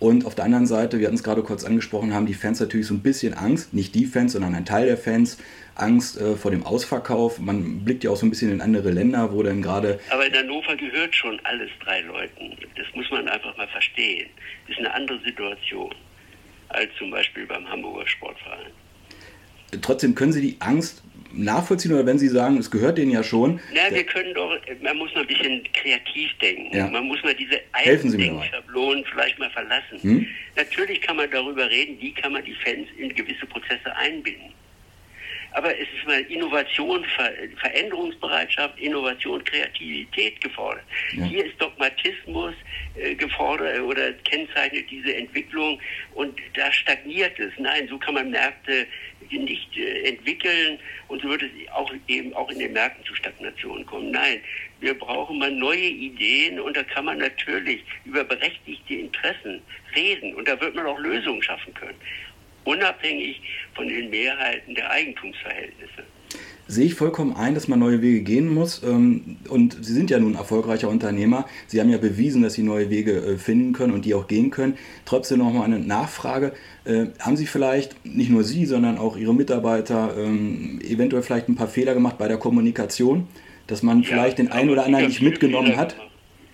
Und 0.00 0.24
auf 0.24 0.34
der 0.34 0.46
anderen 0.46 0.66
Seite, 0.66 0.98
wir 0.98 1.06
hatten 1.06 1.16
es 1.16 1.22
gerade 1.22 1.42
kurz 1.42 1.62
angesprochen, 1.62 2.14
haben 2.14 2.24
die 2.24 2.32
Fans 2.32 2.58
natürlich 2.58 2.86
so 2.86 2.94
ein 2.94 3.02
bisschen 3.02 3.34
Angst, 3.34 3.74
nicht 3.74 3.94
die 3.94 4.06
Fans, 4.06 4.32
sondern 4.32 4.54
ein 4.54 4.64
Teil 4.64 4.86
der 4.86 4.96
Fans, 4.96 5.36
Angst 5.74 6.18
äh, 6.18 6.36
vor 6.36 6.50
dem 6.50 6.64
Ausverkauf. 6.64 7.38
Man 7.38 7.84
blickt 7.84 8.02
ja 8.02 8.10
auch 8.10 8.16
so 8.16 8.24
ein 8.24 8.30
bisschen 8.30 8.50
in 8.50 8.62
andere 8.62 8.90
Länder, 8.90 9.30
wo 9.32 9.42
dann 9.42 9.60
gerade. 9.60 10.00
Aber 10.08 10.26
in 10.26 10.32
Hannover 10.32 10.74
gehört 10.74 11.14
schon 11.14 11.38
alles 11.44 11.68
drei 11.84 12.00
Leuten. 12.00 12.56
Das 12.76 12.86
muss 12.94 13.10
man 13.10 13.28
einfach 13.28 13.54
mal 13.58 13.68
verstehen. 13.68 14.30
Das 14.66 14.78
ist 14.78 14.78
eine 14.78 14.94
andere 14.94 15.20
Situation 15.20 15.94
als 16.70 16.90
zum 16.98 17.10
Beispiel 17.10 17.44
beim 17.46 17.68
Hamburger 17.68 18.06
Sportverein. 18.06 18.72
Trotzdem 19.82 20.14
können 20.14 20.32
Sie 20.32 20.40
die 20.40 20.56
Angst 20.60 21.02
nachvollziehen 21.32 21.92
oder 21.92 22.06
wenn 22.06 22.18
Sie 22.18 22.28
sagen, 22.28 22.58
es 22.58 22.70
gehört 22.70 22.98
denen 22.98 23.10
ja 23.10 23.22
schon. 23.22 23.60
Na, 23.74 23.94
wir 23.94 24.04
können 24.04 24.34
doch, 24.34 24.56
man 24.82 24.96
muss 24.96 25.14
mal 25.14 25.22
ein 25.22 25.26
bisschen 25.26 25.62
kreativ 25.72 26.30
denken. 26.38 26.76
Ja. 26.76 26.86
Man 26.88 27.06
muss 27.06 27.22
mal 27.22 27.34
diese 27.34 27.60
alten 27.72 28.10
Schablonen 28.10 29.04
vielleicht 29.12 29.38
mal 29.38 29.50
verlassen. 29.50 29.98
Hm? 30.00 30.26
Natürlich 30.56 31.00
kann 31.00 31.16
man 31.16 31.30
darüber 31.30 31.68
reden, 31.70 31.96
wie 32.00 32.12
kann 32.12 32.32
man 32.32 32.44
die 32.44 32.54
Fans 32.54 32.88
in 32.96 33.14
gewisse 33.14 33.46
Prozesse 33.46 33.94
einbinden. 33.96 34.52
Aber 35.52 35.74
es 35.74 35.88
ist 35.98 36.06
mal 36.06 36.20
Innovation, 36.22 37.04
Ver 37.16 37.32
Veränderungsbereitschaft, 37.56 38.78
Innovation, 38.78 39.42
Kreativität 39.44 40.40
gefordert. 40.40 40.84
Ja. 41.12 41.24
Hier 41.24 41.46
ist 41.46 41.60
Dogmatismus 41.60 42.54
äh, 42.94 43.14
gefordert 43.14 43.80
oder 43.80 44.12
kennzeichnet 44.24 44.86
diese 44.90 45.14
Entwicklung 45.14 45.80
und 46.14 46.38
da 46.54 46.70
stagniert 46.72 47.38
es. 47.40 47.52
Nein, 47.58 47.88
so 47.88 47.98
kann 47.98 48.14
man 48.14 48.30
Märkte 48.30 48.86
nicht 49.38 49.76
äh, 49.76 50.08
entwickeln 50.08 50.78
und 51.08 51.22
so 51.22 51.28
wird 51.28 51.42
es 51.42 51.50
auch 51.72 51.92
eben 52.08 52.34
auch 52.34 52.50
in 52.50 52.58
den 52.58 52.72
Märkten 52.72 53.04
zu 53.04 53.14
Stagnationen 53.14 53.86
kommen. 53.86 54.10
Nein, 54.10 54.40
wir 54.80 54.94
brauchen 54.94 55.38
mal 55.38 55.50
neue 55.50 55.78
Ideen 55.78 56.58
und 56.60 56.76
da 56.76 56.82
kann 56.82 57.04
man 57.04 57.18
natürlich 57.18 57.82
über 58.04 58.24
berechtigte 58.24 58.94
Interessen 58.94 59.62
reden 59.94 60.34
und 60.34 60.48
da 60.48 60.60
wird 60.60 60.74
man 60.74 60.86
auch 60.86 60.98
Lösungen 60.98 61.42
schaffen 61.42 61.74
können 61.74 61.98
unabhängig 62.64 63.40
von 63.74 63.88
den 63.88 64.10
Mehrheiten 64.10 64.74
der 64.74 64.90
Eigentumsverhältnisse. 64.90 66.04
Sehe 66.70 66.86
ich 66.86 66.94
vollkommen 66.94 67.34
ein, 67.34 67.54
dass 67.54 67.66
man 67.66 67.80
neue 67.80 68.00
Wege 68.00 68.22
gehen 68.22 68.48
muss. 68.48 68.82
Ähm, 68.82 69.38
und 69.48 69.84
Sie 69.84 69.92
sind 69.92 70.08
ja 70.08 70.18
nun 70.18 70.36
erfolgreicher 70.36 70.88
Unternehmer. 70.88 71.46
Sie 71.66 71.80
haben 71.80 71.90
ja 71.90 71.98
bewiesen, 71.98 72.42
dass 72.42 72.54
Sie 72.54 72.62
neue 72.62 72.90
Wege 72.90 73.12
äh, 73.12 73.38
finden 73.38 73.72
können 73.72 73.92
und 73.92 74.04
die 74.04 74.14
auch 74.14 74.28
gehen 74.28 74.50
können. 74.50 74.78
Trotzdem 75.04 75.38
nochmal 75.38 75.64
eine 75.64 75.80
Nachfrage. 75.80 76.52
Äh, 76.84 77.06
haben 77.18 77.36
Sie 77.36 77.46
vielleicht, 77.46 78.04
nicht 78.04 78.30
nur 78.30 78.44
Sie, 78.44 78.66
sondern 78.66 78.98
auch 78.98 79.16
Ihre 79.16 79.34
Mitarbeiter, 79.34 80.14
ähm, 80.16 80.80
eventuell 80.82 81.22
vielleicht 81.22 81.48
ein 81.48 81.56
paar 81.56 81.68
Fehler 81.68 81.94
gemacht 81.94 82.18
bei 82.18 82.28
der 82.28 82.38
Kommunikation, 82.38 83.26
dass 83.66 83.82
man 83.82 84.02
ja, 84.02 84.08
vielleicht 84.08 84.38
den 84.38 84.52
einen 84.52 84.70
oder 84.70 84.84
anderen 84.84 85.06
nicht 85.06 85.22
mitgenommen 85.22 85.76
hat? 85.76 85.96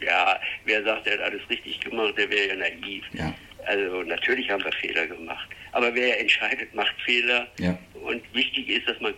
Ja, 0.01 0.39
wer 0.65 0.83
sagt, 0.83 1.07
er 1.07 1.15
hat 1.15 1.21
alles 1.21 1.43
richtig 1.51 1.81
gemacht, 1.81 2.15
der 2.17 2.31
wäre 2.31 2.49
ja 2.49 2.57
naiv. 2.57 3.05
Ja. 3.13 3.35
Also 3.67 4.03
natürlich 4.03 4.49
haben 4.51 4.65
wir 4.65 4.73
Fehler 4.73 5.07
gemacht. 5.07 5.49
Aber 5.73 5.95
wer 5.95 6.19
entscheidet, 6.21 6.73
macht 6.75 6.95
Fehler. 7.05 7.47
Ja. 7.59 7.77
Und 7.95 8.23
wichtig 8.35 8.69
ist, 8.69 8.89
dass 8.89 8.99
man 9.01 9.15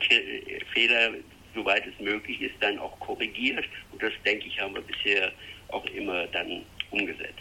Fehler, 0.72 1.11
soweit 1.54 1.87
es 1.87 1.98
möglich 2.00 2.40
ist, 2.40 2.54
dann 2.61 2.78
auch 2.78 2.98
korrigiert. 3.00 3.64
Und 3.92 4.02
das, 4.02 4.12
denke 4.24 4.46
ich, 4.46 4.61
haben 4.61 4.74
wir 4.74 4.82
bisher 4.82 5.30
auch 5.68 5.84
immer 5.87 6.26
dann 6.28 6.64
umgesetzt. 6.90 7.34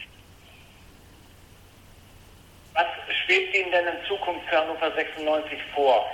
Was 2.73 2.85
schwebt 3.25 3.55
Ihnen 3.55 3.71
denn 3.71 3.87
in 3.87 4.05
Zukunft 4.07 4.47
für 4.49 4.57
Hannover 4.57 4.91
96 4.93 5.57
vor? 5.73 6.05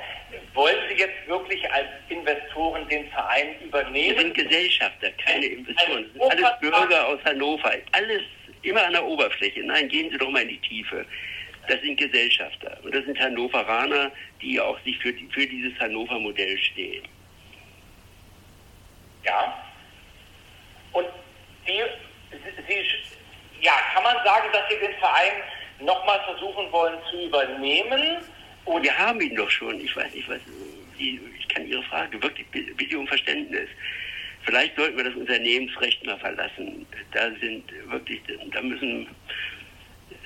Wollen 0.53 0.77
Sie 0.89 0.95
jetzt 0.95 1.27
wirklich 1.27 1.69
als 1.71 1.87
Investoren 2.09 2.87
den 2.87 3.07
Verein 3.09 3.59
übernehmen? 3.61 4.15
Wir 4.15 4.21
sind 4.21 4.33
Gesellschafter, 4.33 5.11
keine 5.11 5.45
Investoren. 5.45 6.05
Alles 6.19 6.59
Bürger 6.61 7.07
aus 7.07 7.19
Hannover. 7.25 7.71
Alles 7.91 8.21
immer 8.63 8.85
an 8.85 8.93
der 8.93 9.05
Oberfläche. 9.05 9.63
Nein, 9.63 9.87
gehen 9.87 10.09
Sie 10.09 10.17
doch 10.17 10.29
mal 10.29 10.41
in 10.41 10.49
die 10.49 10.59
Tiefe. 10.59 11.05
Das 11.67 11.79
sind 11.81 11.97
Gesellschafter 11.97 12.77
und 12.83 12.93
das 12.93 13.05
sind 13.05 13.17
Hannoveraner, 13.19 14.11
die 14.41 14.59
auch 14.59 14.77
sich 14.83 14.97
für, 14.97 15.13
für 15.31 15.47
dieses 15.47 15.77
Hannover-Modell 15.79 16.57
stehen. 16.57 17.03
Ja. 19.23 19.63
Und 20.91 21.07
die, 21.65 21.81
Sie, 22.67 22.85
ja, 23.61 23.79
kann 23.93 24.03
man 24.03 24.17
sagen, 24.25 24.49
dass 24.51 24.63
Sie 24.69 24.77
den 24.85 24.93
Verein 24.99 25.31
nochmal 25.79 26.19
versuchen 26.25 26.69
wollen 26.71 26.97
zu 27.09 27.25
übernehmen? 27.25 28.17
Und 28.65 28.83
Wir 28.83 28.97
haben 28.97 29.21
ihn 29.21 29.35
doch 29.35 29.49
schon. 29.49 29.79
Ich 29.79 29.95
weiß 29.95 30.13
nicht, 30.13 30.27
was. 30.27 30.39
Ich 30.97 31.47
kann 31.49 31.67
Ihre 31.67 31.83
Frage 31.83 32.21
wirklich 32.21 32.47
bitte 32.49 32.97
um 32.97 33.07
Verständnis. 33.07 33.69
Vielleicht 34.45 34.75
sollten 34.75 34.97
wir 34.97 35.05
das 35.05 35.15
Unternehmensrecht 35.15 36.05
mal 36.05 36.17
verlassen. 36.19 36.85
Da 37.11 37.31
sind 37.39 37.63
wirklich, 37.89 38.21
da 38.51 38.61
müssen. 38.61 39.07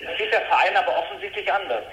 Das 0.02 0.18
sieht 0.18 0.32
der 0.32 0.42
Verein 0.42 0.76
aber 0.76 0.98
offensichtlich 0.98 1.52
anders. 1.52 1.86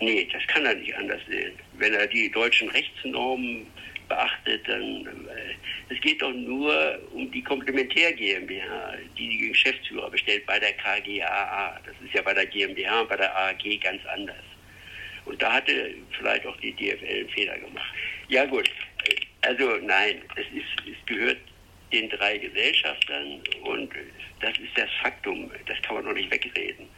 Nee, 0.00 0.28
das 0.32 0.46
kann 0.46 0.64
er 0.64 0.74
nicht 0.74 0.96
anders 0.96 1.20
sehen. 1.28 1.58
Wenn 1.74 1.92
er 1.92 2.06
die 2.06 2.30
deutschen 2.30 2.68
Rechtsnormen 2.70 3.66
beachtet, 4.08 4.66
dann. 4.68 5.06
Äh, 5.06 5.54
es 5.94 6.00
geht 6.00 6.22
doch 6.22 6.32
nur 6.32 6.98
um 7.12 7.30
die 7.30 7.42
Komplementär 7.42 8.12
GmbH, 8.12 8.94
die 9.16 9.28
die 9.28 9.48
Geschäftsführer 9.48 10.10
bestellt 10.10 10.46
bei 10.46 10.58
der 10.58 10.72
KGAA. 10.74 11.80
Das 11.84 11.94
ist 12.04 12.14
ja 12.14 12.22
bei 12.22 12.34
der 12.34 12.46
GmbH 12.46 13.00
und 13.00 13.08
bei 13.08 13.16
der 13.16 13.36
AG 13.36 13.80
ganz 13.80 14.04
anders. 14.06 14.36
Und 15.24 15.42
da 15.42 15.54
hatte 15.54 15.94
vielleicht 16.16 16.46
auch 16.46 16.56
die 16.58 16.72
DFL 16.72 17.06
einen 17.06 17.28
Fehler 17.30 17.58
gemacht. 17.58 17.92
Ja 18.28 18.44
gut, 18.46 18.70
also 19.42 19.76
nein, 19.82 20.22
es, 20.36 20.46
ist, 20.46 20.87
gehört 21.08 21.38
den 21.92 22.08
drei 22.10 22.38
Gesellschaftern 22.38 23.42
und 23.64 23.90
das 24.40 24.50
ist 24.58 24.76
das 24.76 24.88
Faktum, 25.02 25.50
das 25.66 25.80
kann 25.82 25.96
man 25.96 26.04
noch 26.04 26.12
nicht 26.12 26.30
wegreden. 26.30 26.88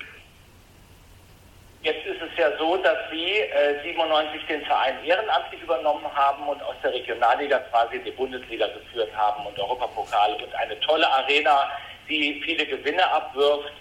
Jetzt 1.82 2.04
ist 2.04 2.20
es 2.20 2.36
ja 2.36 2.50
so, 2.58 2.76
dass 2.76 2.98
Sie 3.10 3.38
äh, 3.38 3.82
97 3.82 4.42
den 4.46 4.62
Verein 4.66 5.02
ehrenamtlich 5.02 5.62
übernommen 5.62 6.04
haben 6.14 6.46
und 6.46 6.62
aus 6.62 6.74
der 6.82 6.92
Regionalliga 6.92 7.58
quasi 7.70 7.98
die 8.00 8.10
Bundesliga 8.10 8.66
geführt 8.66 9.10
haben 9.16 9.46
und 9.46 9.58
Europapokal 9.58 10.34
und 10.34 10.54
eine 10.56 10.78
tolle 10.80 11.08
Arena, 11.08 11.70
die 12.06 12.42
viele 12.44 12.66
Gewinne 12.66 13.06
abwirft. 13.10 13.72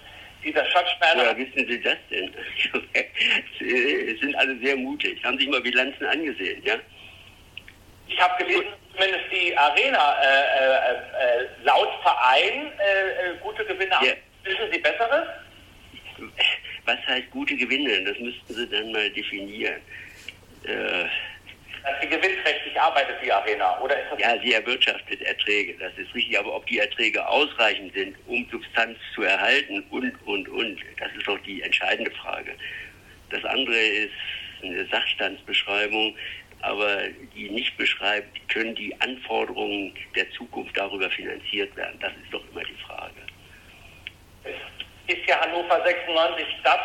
Dieser 0.42 0.63
Schatzsperr. 0.63 1.15
Woher 1.15 1.36
wissen 1.36 1.68
Sie 1.68 1.82
das 1.82 1.98
denn? 2.10 2.34
Sie 3.60 4.18
sind 4.22 4.34
alle 4.36 4.58
sehr 4.60 4.78
mutig. 4.78 5.22
Haben 5.26 5.38
sich 5.38 5.50
mal 5.50 5.60
Bilanzen 5.60 6.06
angesehen, 6.06 6.63
ja? 6.63 6.76
Ich 8.10 8.19
habe 8.19 8.43
gelesen, 8.43 8.67
zumindest 8.91 9.26
die 9.32 9.58
Arena 9.58 10.15
äh, 10.22 10.26
äh, 10.26 11.43
äh 11.43 11.48
laut 11.63 11.89
Verein 12.02 12.72
äh, 12.80 13.32
äh, 13.32 13.38
gute 13.41 13.63
Gewinne 13.65 13.95
ja. 14.02 14.13
Wissen 14.43 14.72
Sie 14.72 14.80
Besseres? 14.80 15.28
Was 16.86 16.98
heißt 17.08 17.30
gute 17.32 17.56
Gewinne? 17.56 18.04
Das 18.04 18.17
müssten 18.19 18.54
Sie 18.54 18.67
dann 18.69 18.91
mal 18.91 19.10
definieren. 19.12 19.82
Dass 21.84 22.02
sie 22.02 22.08
gewinnträchtig 22.08 22.80
arbeitet, 22.80 23.15
die 23.24 23.32
Arena, 23.32 23.80
oder 23.80 24.00
ist 24.00 24.12
das 24.12 24.19
Ja, 24.19 24.39
sie 24.41 24.54
erwirtschaftet 24.54 25.22
Erträge, 25.22 25.76
das 25.80 25.93
ist 25.98 26.13
richtig. 26.13 26.38
Aber 26.38 26.56
ob 26.56 26.65
die 26.67 26.80
Erträge 26.80 27.26
ausreichend 27.26 27.93
sind, 27.93 28.15
um 28.28 28.45
Substanz 28.52 28.98
zu 29.15 29.24
erhalten 29.24 29.84
und, 29.89 30.13
und, 30.26 30.50
und, 30.50 30.80
das 31.00 31.10
ist 31.17 31.28
doch 31.28 31.39
die 31.39 31.62
entscheidende 31.62 32.12
Frage. 32.12 32.54
Das 33.30 33.43
andere 33.45 33.78
ist 33.78 34.13
eine 34.62 34.86
Sachstandsbeschreibung 34.88 36.15
aber 36.62 37.04
die 37.36 37.50
nicht 37.50 37.76
beschreibt, 37.78 38.50
können 38.50 38.76
die 38.76 38.95
Anforderungen 39.02 39.93
der 40.15 40.30
Zukunft 40.32 40.78
darüber 40.78 41.10
finanziert 41.10 41.76
werden. 41.76 41.98
Das 42.02 42.12
ist 42.12 42.32
doch 42.32 42.43
immer 42.52 42.63
die 42.63 42.84
Frage. 42.86 43.13
Es 44.43 45.15
ist 45.15 45.28
ja 45.28 45.39
Hannover 45.39 45.82
96 45.86 46.45
das 46.63 46.80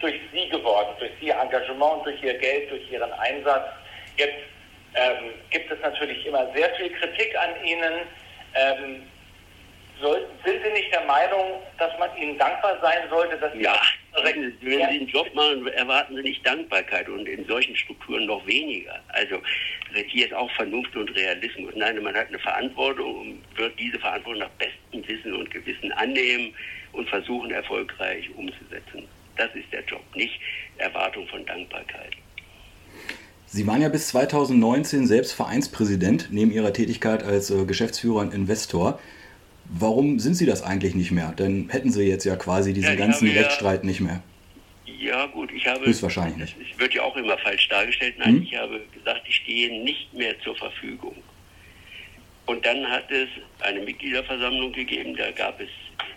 durch 0.00 0.20
Sie 0.32 0.48
geworden, 0.48 0.94
durch 0.98 1.12
Ihr 1.20 1.34
Engagement, 1.34 2.04
durch 2.04 2.22
Ihr 2.22 2.34
Geld, 2.38 2.70
durch 2.70 2.90
Ihren 2.90 3.12
Einsatz. 3.12 3.68
Jetzt 4.16 4.42
ähm, 4.94 5.32
gibt 5.50 5.70
es 5.70 5.80
natürlich 5.80 6.24
immer 6.26 6.52
sehr 6.54 6.74
viel 6.76 6.90
Kritik 6.90 7.34
an 7.38 7.64
Ihnen. 7.64 7.94
Ähm, 8.54 9.02
soll, 10.00 10.26
sind 10.44 10.62
Sie 10.64 10.72
nicht 10.72 10.92
der 10.92 11.04
Meinung, 11.04 11.60
dass 11.78 11.98
man 11.98 12.10
Ihnen 12.16 12.38
dankbar 12.38 12.78
sein 12.80 13.08
sollte, 13.10 13.36
dass 13.38 13.52
Sie 13.52 13.62
ja, 13.62 13.80
wenn 14.22 14.56
Sie 14.60 14.82
einen 14.82 15.06
Job 15.06 15.32
machen, 15.34 15.66
erwarten 15.68 16.16
Sie 16.16 16.22
nicht 16.22 16.46
Dankbarkeit 16.46 17.08
und 17.08 17.26
in 17.26 17.46
solchen 17.46 17.76
Strukturen 17.76 18.26
noch 18.26 18.46
weniger. 18.46 19.00
Also 19.08 19.40
hier 20.08 20.26
ist 20.26 20.34
auch 20.34 20.50
Vernunft 20.52 20.94
und 20.96 21.14
Realismus. 21.16 21.72
Nein, 21.76 22.02
man 22.02 22.14
hat 22.14 22.28
eine 22.28 22.38
Verantwortung 22.38 23.20
und 23.20 23.58
wird 23.58 23.78
diese 23.78 23.98
Verantwortung 23.98 24.40
nach 24.40 24.50
bestem 24.50 25.06
Wissen 25.08 25.34
und 25.34 25.50
Gewissen 25.50 25.92
annehmen 25.92 26.54
und 26.92 27.08
versuchen 27.08 27.50
erfolgreich 27.50 28.28
umzusetzen. 28.36 29.06
Das 29.36 29.54
ist 29.54 29.72
der 29.72 29.84
Job, 29.84 30.02
nicht 30.14 30.38
Erwartung 30.78 31.26
von 31.28 31.44
Dankbarkeit. 31.46 32.12
Sie 33.46 33.66
waren 33.66 33.82
ja 33.82 33.88
bis 33.88 34.08
2019 34.08 35.06
selbst 35.06 35.32
Vereinspräsident 35.32 36.28
neben 36.30 36.50
Ihrer 36.50 36.72
Tätigkeit 36.72 37.22
als 37.22 37.50
äh, 37.50 37.64
Geschäftsführer 37.66 38.20
und 38.20 38.34
Investor. 38.34 38.98
Warum 39.66 40.18
sind 40.18 40.34
Sie 40.34 40.46
das 40.46 40.62
eigentlich 40.62 40.94
nicht 40.94 41.10
mehr? 41.10 41.32
Denn 41.32 41.68
hätten 41.70 41.90
Sie 41.90 42.02
jetzt 42.04 42.24
ja 42.24 42.36
quasi 42.36 42.72
diesen 42.72 42.90
ja, 42.90 42.96
ganzen 42.96 43.28
Rechtsstreit 43.28 43.80
ja, 43.80 43.86
nicht 43.86 44.00
mehr. 44.00 44.22
Ja, 44.86 45.26
gut, 45.26 45.52
ich 45.52 45.66
habe. 45.66 45.86
Höchstwahrscheinlich 45.86 46.56
nicht. 46.56 46.72
Es 46.72 46.78
wird 46.78 46.94
ja 46.94 47.02
auch 47.02 47.16
immer 47.16 47.36
falsch 47.38 47.68
dargestellt. 47.68 48.14
Nein, 48.18 48.36
hm? 48.36 48.42
ich 48.42 48.56
habe 48.56 48.80
gesagt, 48.92 49.22
ich 49.26 49.36
stehe 49.36 49.82
nicht 49.82 50.12
mehr 50.12 50.38
zur 50.40 50.56
Verfügung. 50.56 51.16
Und 52.46 52.64
dann 52.64 52.86
hat 52.88 53.10
es 53.10 53.28
eine 53.60 53.80
Mitgliederversammlung 53.80 54.72
gegeben, 54.72 55.16
da 55.16 55.30
gab 55.30 55.58
es, 55.60 55.70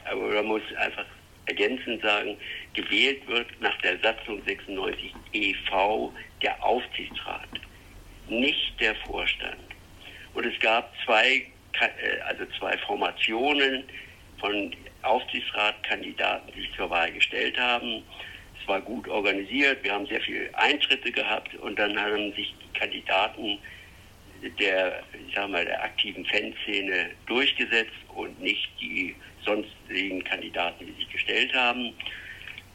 aber 0.10 0.28
man 0.28 0.46
muss 0.46 0.62
einfach 0.78 1.06
ergänzend 1.46 2.02
sagen, 2.02 2.36
gewählt 2.74 3.26
wird 3.28 3.48
nach 3.62 3.78
der 3.82 3.98
Satzung 4.00 4.42
96 4.46 5.14
EV 5.32 6.12
der 6.42 6.62
Aufsichtsrat, 6.64 7.48
nicht 8.28 8.74
der 8.80 8.96
Vorstand. 8.96 9.56
Und 10.34 10.46
es 10.46 10.60
gab 10.60 10.94
zwei 11.06 11.46
also 12.26 12.46
zwei 12.58 12.78
Formationen 12.80 13.84
von 14.40 14.76
Aufsichtsratkandidaten, 15.04 16.52
die 16.54 16.62
sich 16.62 16.74
zur 16.76 16.90
Wahl 16.90 17.12
gestellt 17.12 17.58
haben. 17.60 18.04
Es 18.62 18.68
war 18.68 18.82
gut 18.82 19.08
organisiert, 19.08 19.84
wir 19.84 19.94
haben 19.94 20.08
sehr 20.08 20.22
viele 20.22 20.54
Eintritte 20.58 21.12
gehabt 21.12 21.56
und 21.56 21.78
dann 21.80 22.00
haben 22.00 22.34
sich 22.34 22.54
die 22.62 22.80
Kandidaten 22.80 23.60
der, 24.60 25.04
ich 25.28 25.36
sag 25.36 25.50
mal, 25.50 25.66
der 25.66 25.84
aktiven 25.84 26.26
Fanszene 26.26 27.10
durchgesetzt 27.26 27.92
und 28.16 28.40
nicht 28.40 28.70
die 28.80 29.16
sonstigen 29.44 30.24
Kandidaten, 30.24 30.86
die 30.86 30.94
sich 30.94 31.10
gestellt 31.10 31.54
haben. 31.54 31.94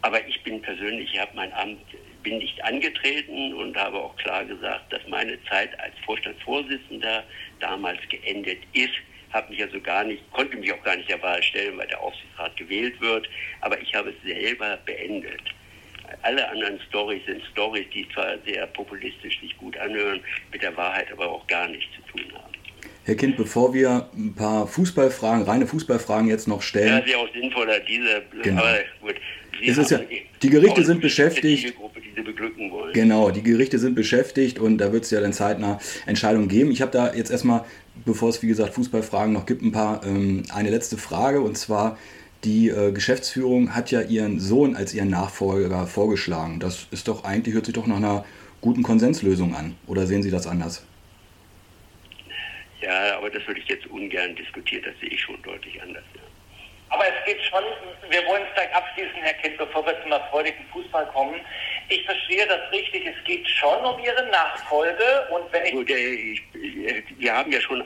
Aber 0.02 0.26
ich 0.26 0.42
bin 0.42 0.60
persönlich, 0.60 1.12
ich 1.12 1.20
habe 1.20 1.30
mein 1.34 1.52
Amt, 1.52 1.80
bin 2.22 2.38
nicht 2.38 2.62
angetreten 2.64 3.54
und 3.54 3.76
habe 3.76 3.98
auch 3.98 4.16
klar 4.16 4.44
gesagt, 4.44 4.92
dass 4.92 5.00
meine 5.08 5.42
Zeit 5.44 5.78
als 5.80 5.94
Vorstandsvorsitzender 6.04 7.24
damals 7.60 7.98
geendet 8.08 8.58
ist. 8.72 8.94
Habe 9.32 9.50
mich 9.50 9.62
also 9.62 9.80
gar 9.80 10.04
nicht, 10.04 10.22
konnte 10.32 10.56
mich 10.56 10.72
auch 10.72 10.82
gar 10.82 10.96
nicht 10.96 11.08
der 11.08 11.22
Wahl 11.22 11.42
stellen, 11.42 11.78
weil 11.78 11.86
der 11.88 12.00
Aufsichtsrat 12.00 12.56
gewählt 12.56 13.00
wird. 13.00 13.28
Aber 13.60 13.80
ich 13.80 13.94
habe 13.94 14.10
es 14.10 14.22
selber 14.22 14.78
beendet. 14.84 15.40
Alle 16.20 16.46
anderen 16.50 16.78
Stories 16.88 17.24
sind 17.26 17.42
Stories, 17.52 17.86
die 17.94 18.06
zwar 18.12 18.38
sehr 18.44 18.66
populistisch 18.66 19.40
sich 19.40 19.56
gut 19.56 19.76
anhören, 19.78 20.20
mit 20.52 20.62
der 20.62 20.76
Wahrheit 20.76 21.10
aber 21.10 21.30
auch 21.30 21.46
gar 21.46 21.68
nichts 21.68 21.90
zu 21.96 22.18
tun 22.18 22.32
haben. 22.34 22.52
Herr 23.04 23.16
Kind, 23.16 23.36
bevor 23.36 23.74
wir 23.74 24.08
ein 24.14 24.34
paar 24.34 24.66
Fußballfragen, 24.66 25.44
reine 25.44 25.66
Fußballfragen 25.66 26.28
jetzt 26.28 26.46
noch 26.46 26.62
stellen. 26.62 26.88
Ja, 26.88 26.98
das 26.98 27.06
ist 27.06 27.12
ja 27.12 27.18
auch 27.18 27.32
sinnvoller, 27.32 27.80
diese, 27.80 28.22
genau. 28.42 28.60
aber 28.60 28.78
gut. 29.00 29.16
Sie 29.58 29.66
ist 29.66 29.78
es 29.78 29.90
ja, 29.90 30.00
die 30.42 30.50
Gerichte 30.50 30.84
sind 30.84 31.00
beschäftigt. 31.00 31.74
Die 32.12 32.20
Sie 32.20 32.24
beglücken 32.24 32.70
wollen. 32.70 32.92
Genau, 32.92 33.30
die 33.30 33.42
Gerichte 33.42 33.78
sind 33.78 33.94
beschäftigt 33.94 34.58
und 34.58 34.78
da 34.78 34.92
wird 34.92 35.04
es 35.04 35.10
ja 35.10 35.20
dann 35.20 35.32
zeitnah 35.32 35.80
Entscheidungen 36.06 36.48
geben. 36.48 36.70
Ich 36.70 36.82
habe 36.82 36.92
da 36.92 37.14
jetzt 37.14 37.30
erstmal, 37.30 37.64
bevor 38.04 38.28
es 38.28 38.42
wie 38.42 38.48
gesagt 38.48 38.74
Fußballfragen 38.74 39.32
noch 39.32 39.46
gibt, 39.46 39.62
ein 39.62 39.72
paar 39.72 40.04
ähm, 40.04 40.42
eine 40.52 40.70
letzte 40.70 40.98
Frage 40.98 41.40
und 41.40 41.56
zwar 41.56 41.98
die 42.44 42.68
äh, 42.68 42.92
Geschäftsführung 42.92 43.74
hat 43.74 43.90
ja 43.90 44.00
ihren 44.00 44.40
Sohn 44.40 44.74
als 44.74 44.94
ihren 44.94 45.10
Nachfolger 45.10 45.86
vorgeschlagen. 45.86 46.60
Das 46.60 46.88
ist 46.90 47.08
doch 47.08 47.24
eigentlich 47.24 47.54
hört 47.54 47.66
sich 47.66 47.74
doch 47.74 47.86
nach 47.86 47.96
einer 47.96 48.24
guten 48.60 48.82
Konsenslösung 48.82 49.54
an. 49.54 49.76
Oder 49.86 50.06
sehen 50.06 50.22
Sie 50.22 50.30
das 50.30 50.46
anders? 50.46 50.86
Ja, 52.80 53.16
aber 53.16 53.30
das 53.30 53.46
würde 53.46 53.60
ich 53.60 53.68
jetzt 53.68 53.86
ungern 53.86 54.34
diskutieren. 54.34 54.82
Das 54.84 54.94
sehe 55.00 55.10
ich 55.10 55.20
schon 55.20 55.40
deutlich 55.42 55.80
anders. 55.80 56.02
Ja. 56.14 56.22
Aber 56.92 57.04
es 57.04 57.24
geht 57.24 57.40
schon, 57.44 57.62
wir 58.10 58.26
wollen 58.26 58.42
es 58.46 58.54
gleich 58.54 58.74
abschließen, 58.74 59.22
Herr 59.22 59.32
Kind, 59.34 59.56
bevor 59.56 59.86
wir 59.86 60.00
zum 60.02 60.12
erfreulichen 60.12 60.66
Fußball 60.72 61.06
kommen. 61.06 61.40
Ich 61.92 62.06
verstehe 62.06 62.46
das 62.46 62.72
richtig, 62.72 63.04
es 63.04 63.24
geht 63.24 63.46
schon 63.46 63.84
um 63.84 64.02
Ihre 64.02 64.26
Nachfolge 64.30 65.28
und 65.30 65.52
wenn 65.52 65.66
ich... 65.66 65.72
Gut, 65.72 65.90
äh, 65.90 66.14
ich 66.14 66.42
wir 67.18 67.36
haben 67.36 67.52
ja 67.52 67.60
schon, 67.60 67.84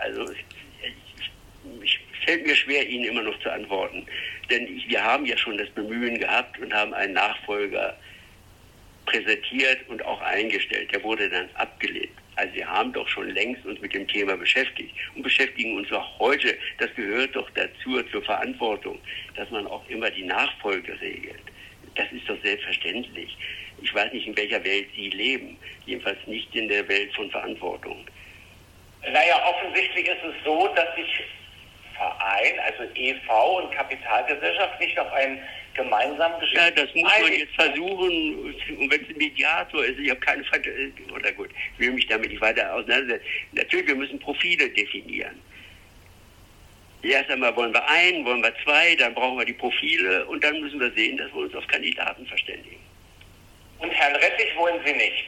also 0.00 0.22
es 0.24 1.90
fällt 2.24 2.44
mir 2.44 2.56
schwer, 2.56 2.84
Ihnen 2.88 3.04
immer 3.04 3.22
noch 3.22 3.38
zu 3.38 3.52
antworten, 3.52 4.04
denn 4.50 4.66
ich, 4.76 4.88
wir 4.88 5.04
haben 5.04 5.24
ja 5.26 5.36
schon 5.36 5.56
das 5.58 5.68
Bemühen 5.70 6.18
gehabt 6.18 6.58
und 6.58 6.74
haben 6.74 6.92
einen 6.92 7.12
Nachfolger 7.12 7.96
präsentiert 9.04 9.88
und 9.88 10.04
auch 10.04 10.20
eingestellt. 10.22 10.92
Der 10.92 11.04
wurde 11.04 11.28
dann 11.30 11.48
abgelehnt. 11.54 12.10
Also 12.34 12.52
wir 12.52 12.68
haben 12.68 12.92
doch 12.92 13.06
schon 13.06 13.30
längst 13.30 13.64
uns 13.64 13.80
mit 13.80 13.94
dem 13.94 14.08
Thema 14.08 14.36
beschäftigt 14.36 14.92
und 15.14 15.22
beschäftigen 15.22 15.76
uns 15.76 15.92
auch 15.92 16.18
heute. 16.18 16.58
Das 16.78 16.92
gehört 16.96 17.36
doch 17.36 17.48
dazu, 17.50 18.02
zur 18.10 18.22
Verantwortung, 18.24 18.98
dass 19.36 19.48
man 19.50 19.68
auch 19.68 19.88
immer 19.88 20.10
die 20.10 20.24
Nachfolge 20.24 21.00
regelt. 21.00 21.45
Das 21.96 22.06
ist 22.12 22.28
doch 22.28 22.40
selbstverständlich. 22.42 23.36
Ich 23.82 23.94
weiß 23.94 24.12
nicht, 24.12 24.26
in 24.26 24.36
welcher 24.36 24.62
Welt 24.64 24.88
Sie 24.94 25.10
leben. 25.10 25.56
Jedenfalls 25.86 26.18
nicht 26.26 26.54
in 26.54 26.68
der 26.68 26.86
Welt 26.88 27.14
von 27.14 27.30
Verantwortung. 27.30 28.06
Naja, 29.02 29.42
offensichtlich 29.48 30.06
ist 30.08 30.24
es 30.24 30.44
so, 30.44 30.68
dass 30.74 30.94
sich 30.96 31.24
Verein, 31.96 32.58
also 32.60 32.82
EV 32.94 33.62
und 33.62 33.72
Kapitalgesellschaft 33.72 34.78
nicht 34.80 34.98
auf 34.98 35.10
einen 35.12 35.38
gemeinsamen 35.74 36.38
Geschäft. 36.40 36.76
Ja, 36.76 36.84
das 36.84 36.94
muss 36.94 37.10
man 37.20 37.32
jetzt 37.32 37.54
versuchen. 37.54 38.54
Und 38.78 38.90
wenn 38.90 39.02
es 39.02 39.08
ein 39.08 39.16
Mediator 39.16 39.84
ist, 39.84 39.98
ich 39.98 40.10
habe 40.10 40.20
keine 40.20 40.44
Fantasie, 40.44 40.92
oder 41.14 41.32
gut, 41.32 41.50
ich 41.74 41.86
will 41.86 41.92
mich 41.92 42.06
damit 42.06 42.30
nicht 42.30 42.40
weiter 42.40 42.74
auseinandersetzen. 42.74 43.24
Natürlich, 43.52 43.86
wir 43.86 43.96
müssen 43.96 44.18
Profile 44.18 44.68
definieren. 44.68 45.40
Erst 47.10 47.30
einmal 47.30 47.54
wollen 47.56 47.72
wir 47.72 47.88
ein, 47.88 48.24
wollen 48.24 48.42
wir 48.42 48.52
zwei, 48.64 48.94
dann 48.96 49.14
brauchen 49.14 49.38
wir 49.38 49.44
die 49.44 49.52
Profile 49.52 50.26
und 50.26 50.42
dann 50.42 50.60
müssen 50.60 50.80
wir 50.80 50.90
sehen, 50.92 51.16
dass 51.16 51.32
wir 51.32 51.42
uns 51.42 51.54
auf 51.54 51.66
Kandidaten 51.68 52.26
verständigen. 52.26 52.80
Und 53.78 53.90
Herrn 53.90 54.16
Rettich 54.16 54.56
wollen 54.56 54.80
Sie 54.84 54.92
nicht? 54.92 55.24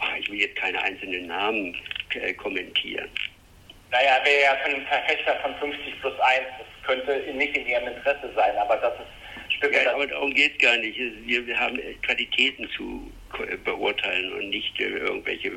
Ach, 0.00 0.16
ich 0.18 0.30
will 0.30 0.40
jetzt 0.40 0.56
keine 0.56 0.82
einzelnen 0.82 1.26
Namen 1.26 1.76
äh, 2.14 2.32
kommentieren. 2.34 3.08
Naja, 3.90 4.20
wäre 4.24 4.42
ja 4.42 4.52
ein 4.64 4.86
Verfechter 4.86 5.36
von 5.40 5.54
50 5.56 6.00
plus 6.00 6.18
1. 6.18 6.42
Das 6.58 6.86
könnte 6.86 7.32
nicht 7.32 7.56
in 7.56 7.66
Ihrem 7.66 7.86
Interesse 7.88 8.30
sein, 8.34 8.56
aber 8.58 8.76
das 8.76 8.94
ist 8.94 9.16
ja, 9.62 9.94
aber 9.94 10.06
darum 10.06 10.34
geht 10.34 10.52
es 10.52 10.58
gar 10.58 10.76
nicht. 10.76 10.98
Wir, 10.98 11.58
haben 11.58 11.78
Qualitäten 12.02 12.68
zu 12.76 13.10
beurteilen 13.64 14.32
und 14.32 14.50
nicht 14.50 14.78
äh, 14.80 14.84
irgendwelche 14.84 15.52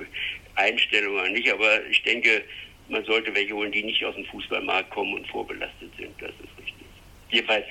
Einstellungen 0.56 1.34
nicht. 1.34 1.52
Aber 1.52 1.86
ich 1.86 2.02
denke, 2.04 2.44
man 2.90 3.04
sollte 3.06 3.34
welche 3.34 3.54
holen, 3.54 3.72
die 3.72 3.84
nicht 3.84 4.04
aus 4.04 4.16
dem 4.16 4.26
Fußballmarkt 4.26 4.90
kommen 4.90 5.14
und 5.14 5.28
vorbelastet 5.28 5.92
sind. 5.98 6.14
Das 6.20 6.32
ist 6.32 6.58
richtig. 6.58 6.86
Jedenfalls, 7.30 7.66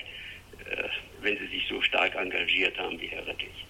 äh, 0.70 0.84
wenn 1.20 1.38
sie 1.38 1.46
sich 1.46 1.66
so 1.68 1.80
stark 1.82 2.14
engagiert 2.14 2.78
haben 2.78 3.00
wie 3.00 3.06
Herr 3.06 3.26
Rettich. 3.26 3.66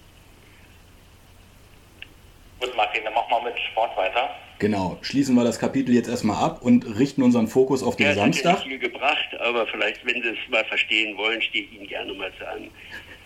Gut, 2.59 2.75
Martin, 2.75 3.03
dann 3.03 3.13
machen 3.13 3.31
wir 3.31 3.51
mit 3.51 3.59
Sport 3.71 3.95
weiter. 3.97 4.35
Genau, 4.59 4.97
schließen 5.01 5.35
wir 5.35 5.45
das 5.45 5.57
Kapitel 5.57 5.95
jetzt 5.95 6.09
erstmal 6.09 6.43
ab 6.43 6.61
und 6.61 6.85
richten 6.99 7.23
unseren 7.23 7.47
Fokus 7.47 7.81
auf 7.81 7.95
den 7.95 8.07
ja, 8.07 8.13
Samstag. 8.13 8.43
Das 8.43 8.59
hat 8.59 8.67
nicht 8.67 8.81
viel 8.81 8.91
gebracht, 8.91 9.39
aber 9.39 9.65
vielleicht, 9.67 10.05
wenn 10.05 10.21
Sie 10.21 10.29
es 10.29 10.49
mal 10.49 10.65
verstehen 10.65 11.15
wollen, 11.15 11.41
stehe 11.41 11.63
ich 11.63 11.73
Ihnen 11.73 11.87
gerne 11.87 12.13
mal 12.13 12.31
zu 12.37 12.45
einem 12.45 12.69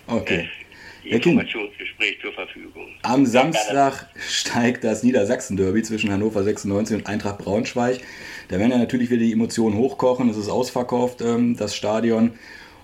okay. 0.08 0.48
Informationsgespräch 1.04 2.20
zur 2.22 2.34
Verfügung. 2.34 2.88
Am 3.02 3.26
Samstag 3.26 4.08
steigt 4.28 4.84
das 4.84 5.04
Niedersachsen-Derby 5.04 5.84
zwischen 5.84 6.12
Hannover 6.12 6.44
96 6.44 6.98
und 6.98 7.08
Eintracht 7.08 7.40
Braunschweig. 7.40 8.00
Da 8.50 8.60
werden 8.60 8.72
ja 8.72 8.78
natürlich 8.78 9.10
wieder 9.10 9.22
die 9.22 9.32
Emotionen 9.32 9.78
hochkochen. 9.78 10.30
Es 10.30 10.38
ist 10.38 10.50
ausverkauft, 10.50 11.22
ähm, 11.22 11.58
das 11.58 11.76
Stadion. 11.76 12.34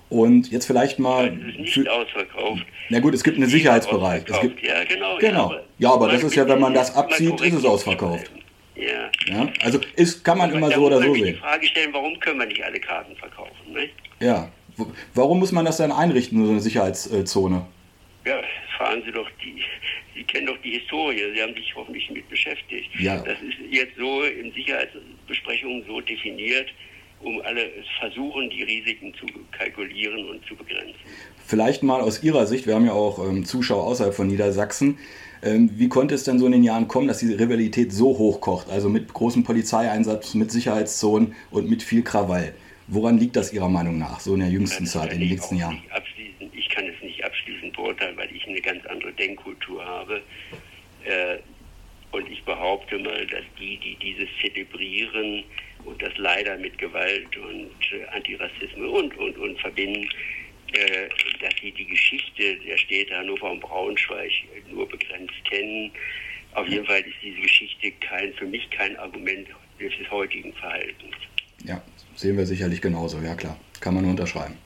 Und 0.08 0.50
jetzt 0.50 0.66
vielleicht 0.66 0.98
mal. 0.98 1.28
Es 1.28 1.54
ist 1.54 1.60
nicht 1.60 1.74
für, 1.74 1.92
ausverkauft. 1.92 2.66
Na 2.88 2.98
gut, 2.98 3.14
es 3.14 3.22
gibt 3.22 3.36
einen 3.36 3.48
Sicherheitsbereich. 3.48 4.24
Es 4.26 4.40
gibt, 4.40 4.62
ja, 4.62 4.82
genau. 4.84 5.18
genau. 5.18 5.52
Ja, 5.52 5.60
ja 5.78 5.92
aber 5.92 6.08
das 6.10 6.24
ist 6.24 6.34
ja, 6.34 6.48
wenn 6.48 6.58
man 6.58 6.74
das 6.74 6.94
abzieht, 6.94 7.40
ist 7.40 7.54
es 7.54 7.64
ausverkauft. 7.64 8.30
Ja. 8.74 9.10
ja. 9.26 9.48
Also 9.62 9.78
ist, 9.94 10.24
kann 10.24 10.38
man 10.38 10.50
immer 10.52 10.70
so 10.70 10.86
oder 10.86 11.00
so 11.00 11.14
sehen. 11.14 11.26
die 11.26 11.34
Frage 11.34 11.66
stellen, 11.66 11.90
warum 11.92 12.18
können 12.18 12.40
wir 12.40 12.46
nicht 12.46 12.64
alle 12.64 12.80
Karten 12.80 13.14
verkaufen? 13.16 13.72
Ne? 13.72 13.88
Ja. 14.18 14.50
Warum 15.14 15.38
muss 15.38 15.52
man 15.52 15.64
das 15.64 15.76
dann 15.76 15.92
einrichten, 15.92 16.44
so 16.44 16.50
eine 16.50 16.60
Sicherheitszone? 16.60 17.66
Ja, 18.24 18.42
fragen 18.76 19.02
Sie 19.04 19.12
doch 19.12 19.28
die, 19.42 19.62
Sie 20.14 20.24
kennen 20.24 20.46
doch 20.46 20.58
die 20.62 20.78
Historie, 20.78 21.32
Sie 21.34 21.42
haben 21.42 21.54
sich 21.54 21.74
hoffentlich 21.74 22.10
mit 22.10 22.28
beschäftigt. 22.28 22.90
Ja. 22.98 23.16
Das 23.18 23.40
ist 23.40 23.56
jetzt 23.70 23.96
so 23.96 24.22
in 24.24 24.52
Sicherheitsbesprechungen 24.52 25.84
so 25.86 26.00
definiert, 26.00 26.68
um 27.20 27.40
alle 27.42 27.70
versuchen, 27.98 28.50
die 28.50 28.62
Risiken 28.62 29.14
zu 29.14 29.26
kalkulieren 29.52 30.28
und 30.28 30.44
zu 30.46 30.54
begrenzen. 30.54 30.94
Vielleicht 31.46 31.82
mal 31.82 32.00
aus 32.00 32.22
Ihrer 32.22 32.46
Sicht, 32.46 32.66
wir 32.66 32.74
haben 32.74 32.86
ja 32.86 32.92
auch 32.92 33.26
ähm, 33.26 33.44
Zuschauer 33.44 33.84
außerhalb 33.84 34.14
von 34.14 34.26
Niedersachsen, 34.26 34.98
ähm, 35.42 35.70
wie 35.74 35.88
konnte 35.88 36.14
es 36.14 36.24
denn 36.24 36.38
so 36.38 36.46
in 36.46 36.52
den 36.52 36.64
Jahren 36.64 36.86
kommen, 36.86 37.08
dass 37.08 37.18
diese 37.18 37.38
Rivalität 37.38 37.92
so 37.92 38.18
hochkocht? 38.18 38.68
Also 38.68 38.88
mit 38.88 39.12
großem 39.12 39.42
Polizeieinsatz, 39.42 40.34
mit 40.34 40.50
Sicherheitszonen 40.50 41.34
und 41.50 41.68
mit 41.68 41.82
viel 41.82 42.02
Krawall. 42.02 42.54
Woran 42.88 43.18
liegt 43.18 43.36
das 43.36 43.52
Ihrer 43.52 43.68
Meinung 43.68 43.98
nach, 43.98 44.20
so 44.20 44.34
in 44.34 44.40
der 44.40 44.48
jüngsten 44.48 44.84
Zeit, 44.84 45.12
in 45.12 45.20
den 45.20 45.30
letzten 45.30 45.56
Jahren? 45.56 45.80
Ich 46.52 46.68
kann 46.68 46.84
es 46.86 47.02
nicht 47.02 47.24
abschließend 47.24 47.74
beurteilen, 47.74 48.16
weil 48.16 48.28
ich 48.34 48.39
eine 48.50 48.60
ganz 48.60 48.84
andere 48.86 49.12
Denkkultur 49.12 49.84
habe. 49.84 50.22
Äh, 51.04 51.38
und 52.12 52.28
ich 52.28 52.42
behaupte 52.44 52.98
mal, 52.98 53.26
dass 53.26 53.44
die, 53.58 53.76
die 53.78 53.96
dieses 53.96 54.28
zelebrieren 54.40 55.44
und 55.84 56.02
das 56.02 56.16
leider 56.16 56.56
mit 56.56 56.76
Gewalt 56.78 57.36
und 57.36 57.70
äh, 57.92 58.04
Antirassismus 58.12 58.90
und, 58.90 59.16
und, 59.16 59.38
und 59.38 59.60
verbinden, 59.60 60.08
äh, 60.72 61.08
dass 61.40 61.54
sie 61.60 61.72
die 61.72 61.86
Geschichte 61.86 62.56
der 62.56 62.76
Städte 62.76 63.16
Hannover 63.16 63.52
und 63.52 63.60
Braunschweig 63.60 64.30
nur 64.70 64.88
begrenzt 64.88 65.44
kennen. 65.48 65.90
Auf 66.54 66.66
jeden 66.66 66.84
Fall 66.84 67.00
ist 67.00 67.16
diese 67.22 67.40
Geschichte 67.40 67.92
kein, 68.00 68.32
für 68.34 68.46
mich 68.46 68.68
kein 68.70 68.96
Argument 68.98 69.48
des 69.78 70.10
heutigen 70.10 70.52
Verhaltens. 70.54 71.14
Ja, 71.64 71.80
sehen 72.14 72.36
wir 72.36 72.46
sicherlich 72.46 72.80
genauso, 72.80 73.20
ja 73.20 73.34
klar. 73.34 73.58
Kann 73.80 73.94
man 73.94 74.02
nur 74.02 74.12
unterschreiben. 74.12 74.56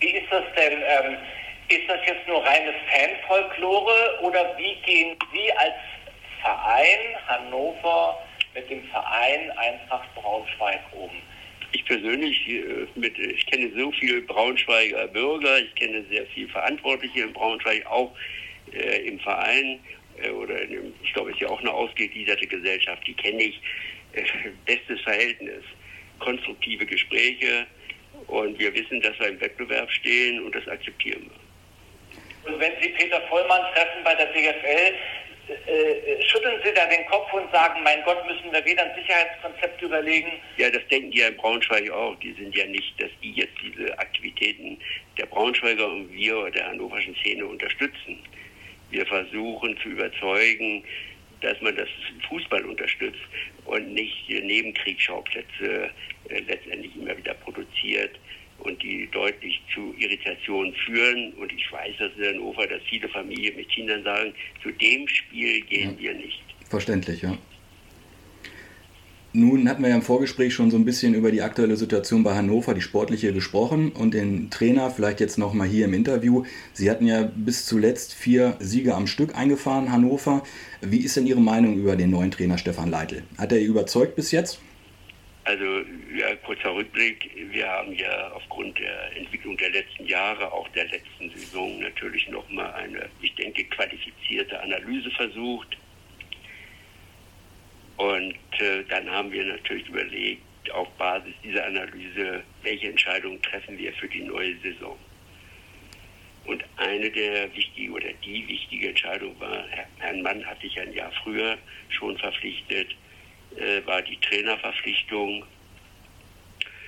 Wie 0.00 0.10
ist 0.10 0.26
das 0.30 0.44
denn? 0.56 0.72
Ähm, 0.72 1.16
ist 1.68 1.88
das 1.88 1.98
jetzt 2.06 2.26
nur 2.26 2.44
reines 2.44 2.74
Fanfolklore 2.90 4.18
oder 4.22 4.56
wie 4.58 4.74
gehen 4.84 5.16
Sie 5.32 5.52
als 5.52 5.74
Verein 6.40 7.16
Hannover 7.26 8.18
mit 8.54 8.68
dem 8.68 8.82
Verein 8.88 9.50
Eintracht 9.56 10.14
Braunschweig 10.14 10.80
um? 10.92 11.10
Ich 11.72 11.84
persönlich, 11.86 12.48
äh, 12.48 12.86
mit, 12.94 13.18
ich 13.18 13.46
kenne 13.46 13.70
so 13.76 13.90
viele 13.92 14.20
Braunschweiger 14.22 15.06
Bürger, 15.08 15.60
ich 15.60 15.74
kenne 15.74 16.04
sehr 16.10 16.26
viele 16.26 16.48
Verantwortliche 16.48 17.22
in 17.22 17.32
Braunschweig, 17.32 17.86
auch 17.86 18.12
äh, 18.72 19.08
im 19.08 19.18
Verein 19.20 19.80
äh, 20.22 20.30
oder 20.30 20.60
in, 20.60 20.92
ich 21.02 21.12
glaube, 21.14 21.30
es 21.30 21.36
ist 21.36 21.42
ja 21.42 21.48
auch 21.48 21.60
eine 21.60 21.72
ausgegliederte 21.72 22.46
Gesellschaft, 22.46 23.06
die 23.06 23.14
kenne 23.14 23.42
ich. 23.44 23.60
Äh, 24.12 24.24
bestes 24.66 25.00
Verhältnis, 25.00 25.64
konstruktive 26.18 26.84
Gespräche 26.84 27.66
und 28.26 28.58
wir 28.58 28.74
wissen, 28.74 29.00
dass 29.00 29.18
wir 29.18 29.28
im 29.28 29.40
Wettbewerb 29.40 29.90
stehen 29.90 30.44
und 30.44 30.54
das 30.54 30.68
akzeptieren 30.68 31.22
wir. 31.22 31.41
Und 32.44 32.58
wenn 32.58 32.72
Sie 32.80 32.88
Peter 32.90 33.20
Vollmann 33.28 33.62
treffen 33.74 34.02
bei 34.04 34.14
der 34.14 34.26
DFL, 34.26 34.94
äh, 35.48 36.22
schütteln 36.22 36.60
Sie 36.64 36.72
da 36.72 36.86
den 36.86 37.04
Kopf 37.06 37.32
und 37.32 37.50
sagen, 37.52 37.82
mein 37.82 38.02
Gott, 38.04 38.24
müssen 38.26 38.52
wir 38.52 38.64
wieder 38.64 38.84
ein 38.84 38.94
Sicherheitskonzept 38.96 39.82
überlegen? 39.82 40.32
Ja, 40.56 40.70
das 40.70 40.86
denken 40.88 41.10
die 41.10 41.18
ja 41.18 41.28
in 41.28 41.36
Braunschweig 41.36 41.90
auch. 41.90 42.14
Die 42.20 42.32
sind 42.32 42.56
ja 42.56 42.66
nicht, 42.66 43.00
dass 43.00 43.10
die 43.22 43.32
jetzt 43.32 43.54
diese 43.62 43.98
Aktivitäten 43.98 44.78
der 45.18 45.26
Braunschweiger 45.26 45.86
und 45.86 46.12
wir 46.12 46.50
der 46.50 46.68
hannoverschen 46.68 47.14
Szene 47.16 47.46
unterstützen. 47.46 48.18
Wir 48.90 49.06
versuchen 49.06 49.76
zu 49.82 49.88
überzeugen, 49.88 50.84
dass 51.40 51.60
man 51.60 51.74
das 51.76 51.88
Fußball 52.28 52.64
unterstützt 52.64 53.20
und 53.64 53.92
nicht 53.92 54.28
Nebenkriegsschauplätze 54.28 55.90
äh, 56.28 56.40
letztendlich 56.40 56.94
immer 56.96 57.16
wieder 57.16 57.34
produziert 57.34 58.18
und 58.64 58.82
die 58.82 59.08
deutlich 59.12 59.60
zu 59.74 59.94
Irritationen 59.98 60.74
führen. 60.86 61.32
Und 61.34 61.52
ich 61.52 61.70
weiß 61.70 61.96
dass 61.98 62.12
in 62.16 62.34
Hannover, 62.36 62.66
dass 62.66 62.82
viele 62.88 63.08
Familien 63.08 63.56
mit 63.56 63.68
Kindern 63.68 64.02
sagen, 64.02 64.32
zu 64.62 64.70
dem 64.70 65.06
Spiel 65.08 65.60
gehen 65.62 65.96
ja. 65.96 65.98
wir 65.98 66.14
nicht. 66.14 66.42
Verständlich, 66.68 67.22
ja. 67.22 67.36
Nun 69.34 69.66
hatten 69.66 69.82
wir 69.82 69.88
ja 69.88 69.94
im 69.94 70.02
Vorgespräch 70.02 70.52
schon 70.52 70.70
so 70.70 70.76
ein 70.76 70.84
bisschen 70.84 71.14
über 71.14 71.30
die 71.30 71.40
aktuelle 71.40 71.76
Situation 71.76 72.22
bei 72.22 72.34
Hannover, 72.34 72.74
die 72.74 72.82
sportliche 72.82 73.32
gesprochen 73.32 73.90
und 73.90 74.12
den 74.12 74.50
Trainer 74.50 74.90
vielleicht 74.90 75.20
jetzt 75.20 75.38
nochmal 75.38 75.66
hier 75.66 75.86
im 75.86 75.94
Interview. 75.94 76.44
Sie 76.74 76.90
hatten 76.90 77.06
ja 77.06 77.30
bis 77.34 77.64
zuletzt 77.64 78.12
vier 78.12 78.56
Siege 78.60 78.94
am 78.94 79.06
Stück 79.06 79.34
eingefahren, 79.34 79.90
Hannover. 79.90 80.42
Wie 80.82 80.98
ist 80.98 81.16
denn 81.16 81.26
Ihre 81.26 81.40
Meinung 81.40 81.78
über 81.78 81.96
den 81.96 82.10
neuen 82.10 82.30
Trainer 82.30 82.58
Stefan 82.58 82.90
Leitl? 82.90 83.22
Hat 83.38 83.52
er 83.52 83.62
überzeugt 83.62 84.16
bis 84.16 84.32
jetzt? 84.32 84.60
Also, 85.44 85.82
ja, 86.14 86.36
kurzer 86.36 86.74
Rückblick. 86.74 87.30
Wir 87.50 87.68
haben 87.68 87.92
ja 87.94 88.30
aufgrund 88.32 88.78
der 88.78 89.16
Entwicklung 89.16 89.56
der 89.56 89.70
letzten 89.70 90.06
Jahre, 90.06 90.52
auch 90.52 90.68
der 90.68 90.84
letzten 90.84 91.30
Saison, 91.30 91.80
natürlich 91.80 92.28
nochmal 92.28 92.72
eine, 92.74 93.08
ich 93.20 93.34
denke, 93.34 93.64
qualifizierte 93.64 94.60
Analyse 94.60 95.10
versucht 95.10 95.76
und 97.96 98.34
äh, 98.58 98.82
dann 98.88 99.08
haben 99.10 99.30
wir 99.30 99.44
natürlich 99.44 99.88
überlegt, 99.88 100.42
auf 100.72 100.88
Basis 100.98 101.34
dieser 101.44 101.66
Analyse, 101.66 102.42
welche 102.62 102.88
Entscheidungen 102.88 103.40
treffen 103.42 103.78
wir 103.78 103.92
für 103.92 104.08
die 104.08 104.22
neue 104.22 104.56
Saison. 104.58 104.98
Und 106.44 106.64
eine 106.76 107.08
der 107.10 107.54
wichtigen 107.54 107.92
oder 107.92 108.12
die 108.24 108.46
wichtige 108.48 108.88
Entscheidung 108.88 109.38
war, 109.38 109.64
Herrn 109.98 110.22
Mann 110.22 110.44
hatte 110.44 110.66
ich 110.66 110.80
ein 110.80 110.92
Jahr 110.92 111.12
früher 111.22 111.56
schon 111.90 112.18
verpflichtet, 112.18 112.88
äh, 113.56 113.86
war 113.86 114.02
die 114.02 114.18
Trainerverpflichtung. 114.18 115.44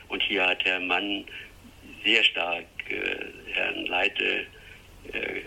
Und 0.08 0.22
hier 0.22 0.46
hat 0.46 0.64
Herr 0.64 0.80
Mann 0.80 1.24
sehr 2.04 2.22
stark 2.24 2.66
äh, 2.88 3.52
Herrn 3.52 3.86
Leite 3.86 4.46
äh, 5.12 5.40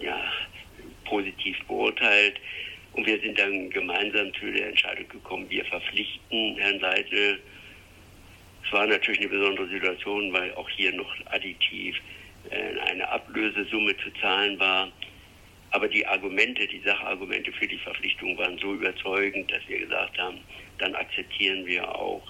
ja, 0.00 0.20
positiv 1.04 1.56
beurteilt. 1.66 2.40
Und 2.92 3.06
wir 3.06 3.20
sind 3.20 3.38
dann 3.38 3.70
gemeinsam 3.70 4.32
zu 4.34 4.50
der 4.50 4.68
Entscheidung 4.68 5.08
gekommen, 5.08 5.46
wir 5.48 5.64
verpflichten 5.64 6.56
Herrn 6.58 6.80
Leitl. 6.80 7.38
Es 8.64 8.72
war 8.72 8.86
natürlich 8.86 9.20
eine 9.20 9.28
besondere 9.28 9.68
Situation, 9.68 10.32
weil 10.32 10.52
auch 10.54 10.68
hier 10.70 10.92
noch 10.92 11.12
additiv 11.26 11.96
äh, 12.50 12.78
eine 12.88 13.08
Ablösesumme 13.08 13.96
zu 13.98 14.10
zahlen 14.20 14.58
war. 14.58 14.90
Aber 15.72 15.88
die 15.88 16.04
Argumente, 16.06 16.66
die 16.66 16.80
Sachargumente 16.80 17.52
für 17.52 17.66
die 17.66 17.78
Verpflichtung 17.78 18.36
waren 18.38 18.58
so 18.58 18.74
überzeugend, 18.74 19.50
dass 19.52 19.60
wir 19.68 19.78
gesagt 19.78 20.18
haben, 20.18 20.38
dann 20.78 20.94
akzeptieren 20.94 21.64
wir 21.66 21.88
auch 21.94 22.22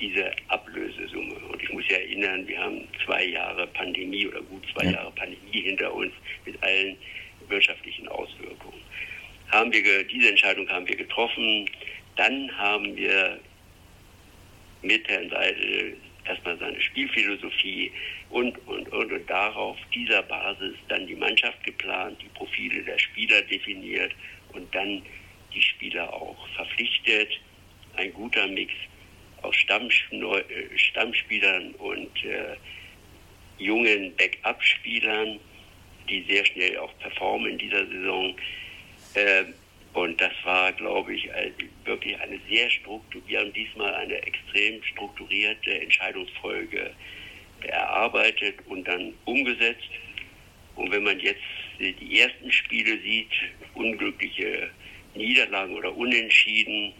diese 0.00 0.30
Ablösesumme. 0.48 1.34
Und 1.34 1.62
ich 1.62 1.72
muss 1.72 1.84
ja 1.88 1.98
erinnern, 1.98 2.46
wir 2.46 2.58
haben 2.60 2.88
zwei 3.04 3.24
Jahre 3.24 3.66
Pandemie 3.68 4.26
oder 4.26 4.42
gut 4.42 4.64
zwei 4.72 4.86
ja. 4.86 4.92
Jahre 4.92 5.10
Pandemie 5.12 5.60
hinter 5.60 5.92
uns 5.92 6.12
mit 6.44 6.60
allen 6.62 6.96
wirtschaftlichen 7.48 8.08
Auswirkungen 8.08 8.82
haben 9.50 9.72
wir 9.72 10.04
diese 10.04 10.28
Entscheidung 10.28 10.68
haben 10.68 10.88
wir 10.88 10.96
getroffen. 10.96 11.68
Dann 12.16 12.50
haben 12.56 12.96
wir 12.96 13.38
mit 14.82 15.08
Herrn 15.08 15.30
Seidel 15.30 15.96
erstmal 16.28 16.58
seine 16.58 16.80
Spielphilosophie 16.80 17.90
und, 18.30 18.56
und, 18.66 18.88
und, 18.92 19.12
und 19.12 19.30
darauf 19.30 19.76
dieser 19.94 20.22
Basis 20.22 20.74
dann 20.88 21.06
die 21.06 21.14
Mannschaft 21.14 21.62
geplant, 21.64 22.18
die 22.22 22.28
Profile 22.28 22.82
der 22.84 22.98
Spieler 22.98 23.42
definiert 23.42 24.12
und 24.52 24.72
dann 24.74 25.02
die 25.54 25.62
Spieler 25.62 26.12
auch 26.12 26.48
verpflichtet. 26.54 27.40
Ein 27.96 28.12
guter 28.12 28.46
Mix 28.46 28.72
aus 29.42 29.56
äh, 29.56 30.78
Stammspielern 30.78 31.74
und 31.74 32.24
äh, 32.24 32.56
jungen 33.58 34.14
Backup-Spielern, 34.16 35.38
die 36.08 36.24
sehr 36.28 36.44
schnell 36.44 36.78
auch 36.78 36.96
performen 36.98 37.52
in 37.52 37.58
dieser 37.58 37.86
Saison. 37.86 38.36
Ähm, 39.14 39.54
und 39.94 40.20
das 40.20 40.32
war, 40.44 40.72
glaube 40.72 41.14
ich, 41.14 41.28
wirklich 41.84 42.18
eine 42.20 42.38
sehr 42.48 42.70
strukturierte, 42.70 43.50
diesmal 43.52 43.94
eine 43.94 44.14
extrem 44.22 44.82
strukturierte 44.82 45.80
Entscheidungsfolge 45.80 46.92
erarbeitet 47.62 48.56
und 48.66 48.86
dann 48.86 49.14
umgesetzt. 49.24 49.88
Und 50.76 50.92
wenn 50.92 51.02
man 51.02 51.18
jetzt 51.18 51.42
die 51.78 52.20
ersten 52.20 52.52
Spiele 52.52 52.98
sieht, 53.00 53.32
unglückliche 53.74 54.70
Niederlagen 55.14 55.74
oder 55.74 55.96
Unentschieden, 55.96 56.92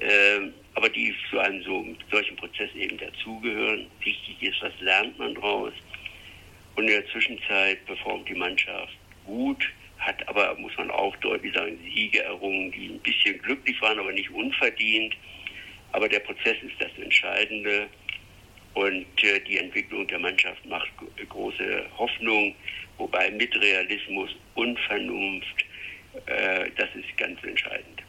äh, 0.00 0.50
aber 0.74 0.88
die 0.88 1.14
zu 1.30 1.38
einem 1.38 1.62
so, 1.62 1.86
solchen 2.10 2.36
Prozess 2.36 2.70
eben 2.74 2.98
dazugehören. 2.98 3.86
Wichtig 4.00 4.42
ist, 4.42 4.60
was 4.60 4.72
lernt 4.80 5.18
man 5.18 5.34
draus. 5.34 5.72
Und 6.74 6.84
in 6.84 6.90
der 6.90 7.06
Zwischenzeit 7.08 7.84
performt 7.86 8.28
die 8.28 8.34
Mannschaft 8.34 8.92
gut 9.24 9.66
hat 10.06 10.26
aber, 10.28 10.54
muss 10.56 10.76
man 10.78 10.90
auch 10.90 11.16
deutlich 11.16 11.52
sagen, 11.52 11.78
Siege 11.82 12.22
errungen, 12.22 12.70
die 12.70 12.86
ein 12.86 13.00
bisschen 13.00 13.38
glücklich 13.42 13.80
waren, 13.82 13.98
aber 13.98 14.12
nicht 14.12 14.30
unverdient. 14.30 15.14
Aber 15.92 16.08
der 16.08 16.20
Prozess 16.20 16.56
ist 16.62 16.80
das 16.80 16.96
Entscheidende 17.02 17.88
und 18.74 19.06
äh, 19.24 19.40
die 19.40 19.58
Entwicklung 19.58 20.06
der 20.06 20.18
Mannschaft 20.18 20.64
macht 20.66 20.88
große 21.28 21.86
Hoffnung, 21.98 22.54
wobei 22.98 23.30
mit 23.30 23.54
Realismus 23.60 24.30
und 24.54 24.78
Vernunft, 24.80 25.64
äh, 26.26 26.70
das 26.76 26.88
ist 26.94 27.16
ganz 27.16 27.42
entscheidend. 27.42 28.05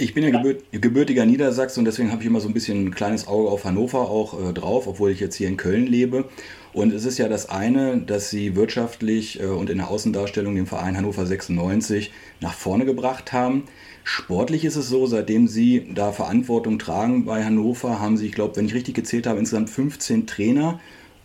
Ich 0.00 0.14
bin 0.14 0.24
ja 0.24 0.30
gebürt, 0.30 0.64
gebürtiger 0.72 1.26
Niedersachse 1.26 1.78
und 1.78 1.84
deswegen 1.84 2.10
habe 2.10 2.22
ich 2.22 2.26
immer 2.26 2.40
so 2.40 2.48
ein 2.48 2.54
bisschen 2.54 2.86
ein 2.86 2.90
kleines 2.90 3.28
Auge 3.28 3.50
auf 3.50 3.66
Hannover 3.66 4.08
auch 4.08 4.48
äh, 4.48 4.54
drauf, 4.54 4.86
obwohl 4.86 5.10
ich 5.10 5.20
jetzt 5.20 5.34
hier 5.34 5.46
in 5.46 5.58
Köln 5.58 5.86
lebe. 5.86 6.24
Und 6.72 6.94
es 6.94 7.04
ist 7.04 7.18
ja 7.18 7.28
das 7.28 7.50
eine, 7.50 7.98
dass 7.98 8.30
sie 8.30 8.56
wirtschaftlich 8.56 9.42
äh, 9.42 9.44
und 9.44 9.68
in 9.68 9.76
der 9.76 9.90
Außendarstellung 9.90 10.54
den 10.54 10.64
Verein 10.64 10.96
Hannover 10.96 11.26
96 11.26 12.12
nach 12.40 12.54
vorne 12.54 12.86
gebracht 12.86 13.34
haben. 13.34 13.64
Sportlich 14.02 14.64
ist 14.64 14.76
es 14.76 14.88
so, 14.88 15.04
seitdem 15.04 15.48
sie 15.48 15.92
da 15.94 16.12
Verantwortung 16.12 16.78
tragen 16.78 17.26
bei 17.26 17.44
Hannover, 17.44 18.00
haben 18.00 18.16
sie, 18.16 18.24
ich 18.24 18.32
glaube, 18.32 18.56
wenn 18.56 18.64
ich 18.64 18.72
richtig 18.72 18.94
gezählt 18.94 19.26
habe, 19.26 19.38
insgesamt 19.38 19.68
15 19.68 20.26
Trainer 20.26 20.80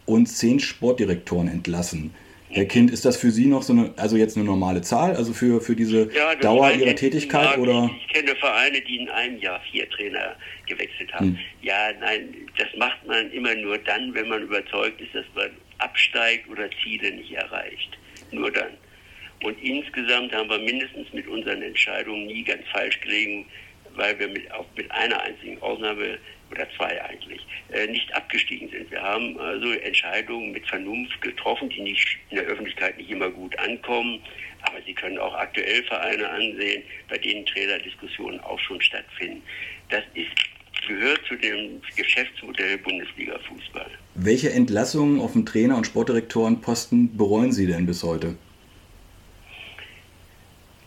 und 0.05 0.27
10 0.27 0.59
Sportdirektoren 0.59 1.47
entlassen. 1.47 2.11
Herr 2.49 2.65
Kind, 2.65 2.91
ist 2.91 3.05
das 3.05 3.17
für 3.17 3.31
Sie 3.31 3.47
noch 3.47 3.63
so 3.63 3.73
eine, 3.73 3.93
also 3.97 4.15
jetzt 4.17 4.37
eine 4.37 4.45
normale 4.45 4.81
Zahl, 4.81 5.15
also 5.15 5.33
für, 5.33 5.59
für 5.61 5.75
diese 5.75 6.09
ja, 6.13 6.35
Dauer 6.35 6.71
Ihrer 6.71 6.95
Tätigkeit? 6.95 7.57
oder? 7.57 7.89
Ich, 7.99 8.13
kenne 8.13 8.35
Vereine, 8.35 8.79
die 8.81 8.97
in 8.97 9.09
einem 9.09 9.39
Jahr 9.39 9.59
vier 9.71 9.89
Trainer 9.89 10.35
gewechselt 10.67 11.13
haben. 11.13 11.37
Hm. 11.37 11.39
Ja, 11.61 11.91
nein, 11.99 12.33
das 12.57 12.67
macht 12.77 13.05
man 13.05 13.31
immer 13.31 13.55
nur 13.55 13.77
dann, 13.79 14.13
wenn 14.13 14.29
man 14.29 14.43
überzeugt 14.43 15.01
ist, 15.01 15.13
dass 15.13 15.25
man 15.35 15.49
absteigt 15.79 16.47
oder 16.49 16.69
Ziele 16.83 17.11
nicht 17.11 17.33
erreicht. 17.33 17.97
Nur 18.31 18.51
dann. 18.51 18.71
Und 19.43 19.61
insgesamt 19.61 20.33
haben 20.33 20.49
wir 20.49 20.59
mindestens 20.59 21.11
mit 21.13 21.27
unseren 21.27 21.61
Entscheidungen 21.61 22.27
nie 22.27 22.43
ganz 22.43 22.63
falsch 22.71 22.99
gelegen, 23.01 23.45
weil 23.95 24.17
wir 24.19 24.27
mit, 24.27 24.51
auch 24.51 24.65
mit 24.75 24.89
einer 24.91 25.21
einzigen 25.21 25.61
Ausnahme 25.61 26.17
oder 26.51 26.67
zwei 26.77 27.03
eigentlich, 27.03 27.45
äh, 27.71 27.87
nicht 27.87 28.13
abgestiegen 28.13 28.69
sind. 28.69 28.89
Wir 28.91 29.01
haben 29.01 29.39
also 29.39 29.71
Entscheidungen 29.71 30.51
mit 30.51 30.65
Vernunft 30.67 31.21
getroffen, 31.21 31.69
die 31.69 31.81
nicht 31.81 32.17
in 32.29 32.37
der 32.37 32.45
Öffentlichkeit 32.45 32.97
nicht 32.97 33.09
immer 33.09 33.29
gut 33.29 33.57
ankommen. 33.59 34.21
Aber 34.61 34.77
Sie 34.85 34.93
können 34.93 35.17
auch 35.19 35.33
aktuell 35.35 35.83
Vereine 35.83 36.27
ansehen, 36.29 36.83
bei 37.09 37.17
denen 37.17 37.45
Trainerdiskussionen 37.45 38.39
auch 38.41 38.59
schon 38.59 38.81
stattfinden. 38.81 39.41
Das 39.89 40.03
ist, 40.15 40.31
gehört 40.87 41.21
zu 41.27 41.35
dem 41.35 41.81
Geschäftsmodell 41.95 42.77
Bundesliga 42.79 43.37
Fußball. 43.47 43.89
Welche 44.15 44.51
Entlassungen 44.51 45.19
auf 45.19 45.33
dem 45.33 45.45
Trainer- 45.45 45.77
und 45.77 45.85
Sportdirektorenposten 45.85 47.15
bereuen 47.15 47.51
Sie 47.51 47.67
denn 47.67 47.85
bis 47.85 48.03
heute? 48.03 48.37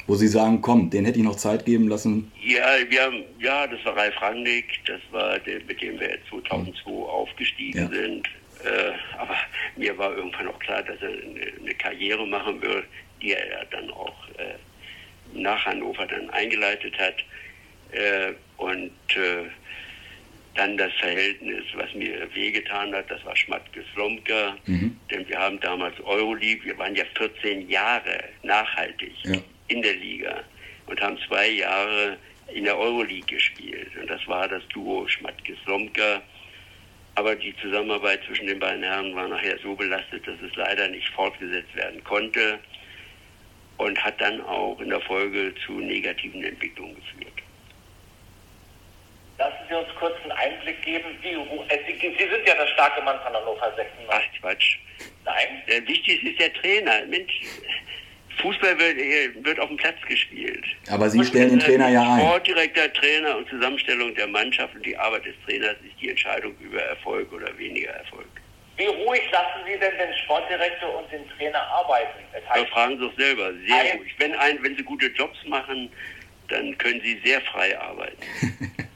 Wo 0.08 0.14
Sie 0.14 0.26
sagen, 0.26 0.62
komm, 0.62 0.88
den 0.88 1.04
hätte 1.04 1.18
ich 1.18 1.24
noch 1.24 1.36
Zeit 1.36 1.66
geben 1.66 1.86
lassen? 1.86 2.32
Ja, 2.42 2.64
wir 2.88 3.02
haben, 3.02 3.24
ja 3.38 3.66
das 3.66 3.84
war 3.84 3.94
Ralf 3.94 4.20
Rangnick, 4.20 4.80
das 4.86 5.00
war 5.10 5.38
der, 5.38 5.60
mit 5.64 5.80
dem 5.82 6.00
wir 6.00 6.18
2002 6.30 6.90
mhm. 6.90 6.96
aufgestiegen 6.96 7.78
ja. 7.78 7.88
sind. 7.88 8.26
Äh, 8.64 8.92
aber 9.18 9.36
mir 9.76 9.96
war 9.98 10.16
irgendwann 10.16 10.48
auch 10.48 10.58
klar, 10.60 10.82
dass 10.82 11.00
er 11.02 11.10
eine, 11.10 11.52
eine 11.60 11.74
Karriere 11.74 12.26
machen 12.26 12.60
wird, 12.62 12.86
die 13.20 13.32
er 13.32 13.66
dann 13.66 13.90
auch 13.90 14.16
äh, 14.38 14.54
nach 15.34 15.64
Hannover 15.66 16.06
dann 16.06 16.30
eingeleitet 16.30 16.98
hat. 16.98 17.16
Äh, 17.92 18.32
und 18.56 18.90
äh, 19.14 19.44
dann 20.54 20.78
das 20.78 20.92
Verhältnis, 20.94 21.64
was 21.74 21.94
mir 21.94 22.26
wehgetan 22.34 22.94
hat, 22.94 23.10
das 23.10 23.22
war 23.26 23.36
Schmatke-Slomka. 23.36 24.56
Mhm. 24.64 24.96
Denn 25.10 25.28
wir 25.28 25.38
haben 25.38 25.60
damals 25.60 26.00
Euroleague, 26.00 26.64
wir 26.64 26.78
waren 26.78 26.96
ja 26.96 27.04
14 27.14 27.68
Jahre 27.68 28.24
nachhaltig. 28.42 29.12
Ja 29.24 29.38
in 29.68 29.82
der 29.82 29.94
Liga 29.94 30.42
und 30.86 31.00
haben 31.00 31.18
zwei 31.26 31.48
Jahre 31.48 32.16
in 32.48 32.64
der 32.64 32.78
Euroleague 32.78 33.26
gespielt. 33.26 33.90
Und 34.00 34.08
das 34.08 34.26
war 34.26 34.48
das 34.48 34.66
Duo 34.68 35.06
Schmatke-Slomka. 35.06 36.22
Aber 37.14 37.34
die 37.34 37.54
Zusammenarbeit 37.56 38.20
zwischen 38.26 38.46
den 38.46 38.58
beiden 38.58 38.82
Herren 38.82 39.14
war 39.14 39.28
nachher 39.28 39.58
so 39.58 39.74
belastet, 39.74 40.26
dass 40.26 40.40
es 40.40 40.54
leider 40.54 40.88
nicht 40.88 41.08
fortgesetzt 41.08 41.74
werden 41.74 42.02
konnte 42.04 42.58
und 43.76 44.02
hat 44.02 44.20
dann 44.20 44.40
auch 44.42 44.78
in 44.80 44.90
der 44.90 45.00
Folge 45.00 45.52
zu 45.66 45.72
negativen 45.72 46.44
Entwicklungen 46.44 46.94
geführt. 46.94 47.32
Lassen 49.38 49.64
Sie 49.68 49.74
uns 49.74 49.88
kurz 49.98 50.14
einen 50.22 50.32
Einblick 50.32 50.82
geben. 50.82 51.16
Äh, 51.22 51.78
Sie, 51.86 51.98
Sie 52.00 52.28
sind 52.28 52.46
ja 52.46 52.54
der 52.54 52.66
starke 52.68 53.02
Mann 53.02 53.18
von 53.20 53.32
Hannover 53.32 53.72
96. 53.76 54.08
Ach, 54.08 54.40
Quatsch. 54.40 54.78
Nein? 55.24 55.62
Der 55.68 55.86
wichtigste 55.86 56.28
ist 56.28 56.40
der 56.40 56.52
Trainer. 56.54 57.04
Mensch, 57.06 57.40
Fußball 58.40 58.78
wird, 58.78 59.44
wird 59.44 59.60
auf 59.60 59.68
dem 59.68 59.76
Platz 59.76 59.96
gespielt. 60.06 60.64
Aber 60.90 61.08
Sie 61.10 61.24
stellen 61.24 61.50
den 61.50 61.60
Trainer 61.60 61.88
ja 61.88 62.02
ein. 62.02 62.20
Sportdirektor, 62.20 62.92
Trainer 62.92 63.36
und 63.36 63.48
Zusammenstellung 63.48 64.14
der 64.14 64.26
Mannschaft 64.26 64.74
und 64.74 64.84
die 64.86 64.96
Arbeit 64.96 65.26
des 65.26 65.34
Trainers 65.44 65.76
ist 65.84 66.00
die 66.00 66.10
Entscheidung 66.10 66.54
über 66.60 66.80
Erfolg 66.80 67.32
oder 67.32 67.56
weniger 67.58 67.90
Erfolg. 67.90 68.28
Wie 68.76 68.86
ruhig 68.86 69.22
lassen 69.32 69.64
Sie 69.66 69.76
denn 69.78 69.98
den 69.98 70.14
Sportdirektor 70.24 70.98
und 70.98 71.10
den 71.10 71.28
Trainer 71.36 71.60
arbeiten? 71.60 72.20
Das 72.32 72.48
heißt, 72.48 72.68
fragen 72.68 72.96
Sie 72.98 73.04
doch 73.04 73.16
selber, 73.16 73.52
sehr 73.66 73.94
ruhig. 73.98 74.14
Wenn, 74.18 74.34
ein, 74.36 74.62
wenn 74.62 74.76
Sie 74.76 74.84
gute 74.84 75.06
Jobs 75.06 75.36
machen, 75.46 75.90
dann 76.48 76.78
können 76.78 77.00
Sie 77.00 77.20
sehr 77.24 77.40
frei 77.40 77.76
arbeiten. 77.78 78.22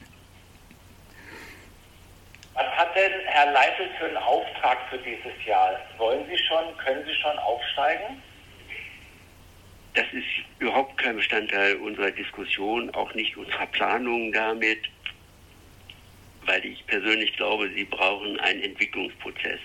Was 2.53 2.67
hat 2.67 2.95
denn 2.95 3.11
Herr 3.25 3.51
Leitl 3.51 3.89
für 3.97 4.05
einen 4.05 4.17
Auftrag 4.17 4.77
für 4.89 4.99
dieses 4.99 5.33
Jahr? 5.45 5.79
Wollen 5.97 6.23
Sie 6.29 6.37
schon, 6.37 6.77
können 6.77 7.03
Sie 7.05 7.15
schon 7.15 7.37
aufsteigen? 7.39 8.21
Das 9.93 10.05
ist 10.11 10.25
überhaupt 10.59 10.97
kein 10.97 11.15
Bestandteil 11.15 11.75
unserer 11.75 12.09
Diskussion, 12.11 12.89
auch 12.91 13.13
nicht 13.13 13.37
unserer 13.37 13.67
Planung 13.67 14.31
damit, 14.31 14.79
weil 16.45 16.65
ich 16.65 16.85
persönlich 16.87 17.33
glaube, 17.33 17.69
Sie 17.75 17.83
brauchen 17.83 18.39
einen 18.39 18.63
Entwicklungsprozess. 18.63 19.59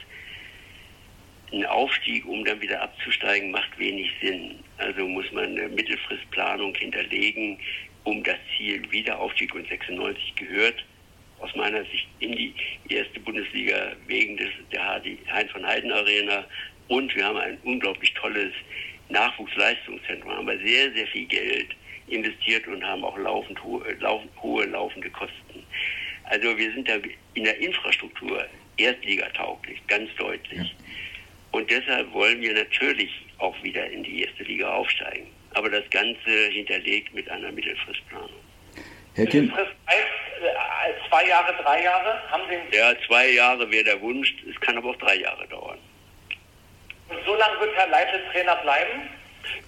Ein 1.50 1.64
Aufstieg, 1.64 2.26
um 2.26 2.44
dann 2.44 2.60
wieder 2.60 2.82
abzusteigen, 2.82 3.50
macht 3.50 3.78
wenig 3.78 4.10
Sinn. 4.20 4.58
Also 4.76 5.08
muss 5.08 5.30
man 5.32 5.44
eine 5.46 5.68
Mittelfristplanung 5.70 6.74
hinterlegen, 6.74 7.58
um 8.04 8.22
das 8.22 8.36
Ziel 8.56 8.82
Wiederaufstieg 8.90 9.54
und 9.54 9.66
96 9.66 10.34
gehört 10.36 10.84
aus 11.40 11.54
meiner 11.54 11.84
Sicht 11.84 12.06
in 12.20 12.32
die 12.32 12.54
erste 12.88 13.20
Bundesliga 13.20 13.92
wegen 14.06 14.36
des, 14.36 14.50
der 14.72 14.84
Heinz 15.32 15.50
von 15.52 15.66
Heiden 15.66 15.92
Arena 15.92 16.44
und 16.88 17.14
wir 17.14 17.24
haben 17.24 17.38
ein 17.38 17.58
unglaublich 17.64 18.12
tolles 18.14 18.52
Nachwuchsleistungszentrum, 19.08 20.30
haben 20.30 20.46
wir 20.46 20.58
sehr, 20.58 20.92
sehr 20.92 21.06
viel 21.08 21.26
Geld 21.26 21.68
investiert 22.08 22.66
und 22.66 22.84
haben 22.84 23.04
auch 23.04 23.16
laufend 23.18 23.62
hohe, 23.62 23.92
laufend, 24.00 24.30
hohe 24.42 24.64
laufende 24.64 25.10
Kosten. 25.10 25.64
Also 26.24 26.56
wir 26.56 26.72
sind 26.72 26.88
da 26.88 26.94
in 27.34 27.44
der 27.44 27.58
Infrastruktur 27.58 28.44
erstligatauglich, 28.76 29.80
ganz 29.86 30.14
deutlich. 30.16 30.74
Und 31.52 31.70
deshalb 31.70 32.12
wollen 32.12 32.40
wir 32.40 32.54
natürlich 32.54 33.10
auch 33.38 33.54
wieder 33.62 33.88
in 33.90 34.02
die 34.02 34.22
erste 34.22 34.42
Liga 34.44 34.70
aufsteigen. 34.70 35.26
Aber 35.54 35.70
das 35.70 35.88
Ganze 35.90 36.48
hinterlegt 36.50 37.14
mit 37.14 37.28
einer 37.30 37.50
Mittelfristplanung. 37.50 38.30
Herr 39.14 39.26
heißt 39.26 39.40
äh, 39.42 41.08
zwei 41.08 41.26
Jahre, 41.26 41.54
drei 41.62 41.82
Jahre? 41.82 42.30
Haben 42.30 42.42
Sie 42.48 42.76
ja, 42.76 42.94
zwei 43.06 43.30
Jahre 43.32 43.70
wäre 43.70 43.84
der 43.84 44.00
Wunsch. 44.00 44.34
Es 44.48 44.60
kann 44.60 44.76
aber 44.76 44.90
auch 44.90 44.96
drei 44.96 45.16
Jahre 45.16 45.46
dauern. 45.48 45.78
Und 47.08 47.18
so 47.24 47.34
lange 47.34 47.60
wird 47.60 47.74
Herr 47.74 47.88
Leitl 47.88 48.20
Trainer 48.32 48.56
bleiben? 48.56 49.08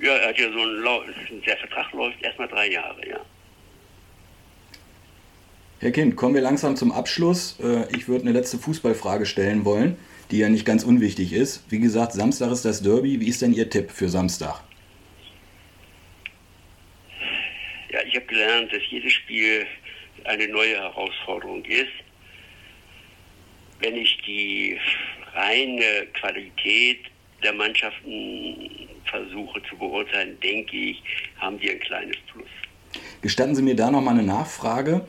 Ja, 0.00 0.16
er 0.16 0.28
hat 0.28 0.38
ja 0.38 0.50
so 0.52 0.58
ein, 0.58 1.42
der 1.46 1.56
Vertrag 1.56 1.92
läuft 1.92 2.22
erstmal 2.22 2.48
drei 2.48 2.70
Jahre, 2.70 3.08
ja. 3.08 3.20
Herr 5.80 5.92
Kind, 5.92 6.16
kommen 6.16 6.34
wir 6.34 6.42
langsam 6.42 6.76
zum 6.76 6.92
Abschluss. 6.92 7.58
Äh, 7.60 7.86
ich 7.96 8.06
würde 8.06 8.24
eine 8.24 8.32
letzte 8.32 8.58
Fußballfrage 8.58 9.24
stellen 9.24 9.64
wollen, 9.64 9.96
die 10.30 10.38
ja 10.38 10.50
nicht 10.50 10.66
ganz 10.66 10.84
unwichtig 10.84 11.32
ist. 11.32 11.64
Wie 11.70 11.80
gesagt, 11.80 12.12
Samstag 12.12 12.50
ist 12.50 12.66
das 12.66 12.82
Derby. 12.82 13.18
Wie 13.20 13.28
ist 13.28 13.40
denn 13.40 13.54
Ihr 13.54 13.70
Tipp 13.70 13.90
für 13.90 14.10
Samstag? 14.10 14.62
Ja, 17.90 18.00
ich 18.06 18.14
habe 18.14 18.26
gelernt, 18.26 18.70
dass 18.72 18.82
jedes 18.90 19.12
Spiel 19.12 19.66
eine 20.24 20.48
neue 20.48 20.76
Herausforderung 20.76 21.64
ist. 21.64 21.92
Wenn 23.78 23.96
ich 23.96 24.20
die 24.26 24.78
reine 25.32 26.06
Qualität 26.12 27.06
der 27.42 27.52
Mannschaften 27.52 28.88
versuche 29.04 29.60
zu 29.68 29.76
beurteilen, 29.76 30.38
denke 30.42 30.76
ich, 30.76 31.02
haben 31.38 31.60
wir 31.60 31.72
ein 31.72 31.80
kleines 31.80 32.16
Plus. 32.32 32.46
Gestatten 33.22 33.54
Sie 33.54 33.62
mir 33.62 33.76
da 33.76 33.90
noch 33.90 34.00
mal 34.00 34.12
eine 34.12 34.22
Nachfrage, 34.22 35.06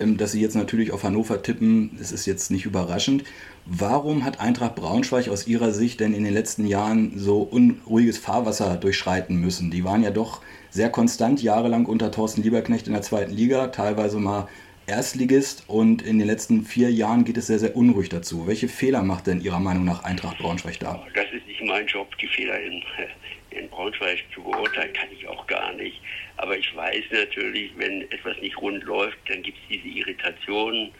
ähm, 0.00 0.16
dass 0.16 0.32
Sie 0.32 0.40
jetzt 0.40 0.54
natürlich 0.54 0.92
auf 0.92 1.02
Hannover 1.02 1.42
tippen, 1.42 1.98
es 2.00 2.12
ist 2.12 2.26
jetzt 2.26 2.50
nicht 2.50 2.66
überraschend. 2.66 3.24
Warum 3.66 4.24
hat 4.24 4.40
Eintracht 4.40 4.76
Braunschweig 4.76 5.28
aus 5.28 5.46
Ihrer 5.46 5.72
Sicht 5.72 6.00
denn 6.00 6.14
in 6.14 6.24
den 6.24 6.32
letzten 6.32 6.66
Jahren 6.66 7.18
so 7.18 7.40
unruhiges 7.42 8.18
Fahrwasser 8.18 8.76
durchschreiten 8.76 9.36
müssen? 9.36 9.70
Die 9.70 9.84
waren 9.84 10.02
ja 10.02 10.10
doch 10.10 10.40
sehr 10.70 10.90
konstant 10.90 11.42
jahrelang 11.42 11.86
unter 11.86 12.10
Thorsten 12.10 12.42
Lieberknecht 12.42 12.86
in 12.86 12.92
der 12.92 13.02
zweiten 13.02 13.32
Liga, 13.32 13.68
teilweise 13.68 14.18
mal 14.18 14.48
Erstligist 14.88 15.64
und 15.68 16.02
in 16.02 16.18
den 16.18 16.26
letzten 16.26 16.64
vier 16.64 16.90
Jahren 16.90 17.24
geht 17.24 17.36
es 17.36 17.46
sehr, 17.46 17.58
sehr 17.58 17.76
unruhig 17.76 18.08
dazu. 18.08 18.46
Welche 18.46 18.68
Fehler 18.68 19.02
macht 19.02 19.26
denn 19.26 19.40
Ihrer 19.40 19.60
Meinung 19.60 19.84
nach 19.84 20.02
Eintracht 20.04 20.38
Braunschweig 20.38 20.80
da? 20.80 21.06
Das 21.14 21.26
ist 21.32 21.46
nicht 21.46 21.62
mein 21.62 21.86
Job, 21.86 22.16
die 22.18 22.26
Fehler 22.26 22.58
in, 22.58 22.82
in 23.50 23.68
Braunschweig 23.68 24.18
zu 24.34 24.42
beurteilen, 24.42 24.92
kann 24.94 25.08
ich 25.12 25.28
auch 25.28 25.46
gar 25.46 25.72
nicht. 25.74 26.00
Aber 26.38 26.56
ich 26.56 26.74
weiß 26.74 27.04
natürlich, 27.12 27.70
wenn 27.76 28.02
etwas 28.10 28.36
nicht 28.40 28.56
rund 28.60 28.82
läuft, 28.84 29.18
dann 29.28 29.42
gibt 29.42 29.58
es 29.58 29.76
diese 29.76 29.88
Irritationen 29.88 30.90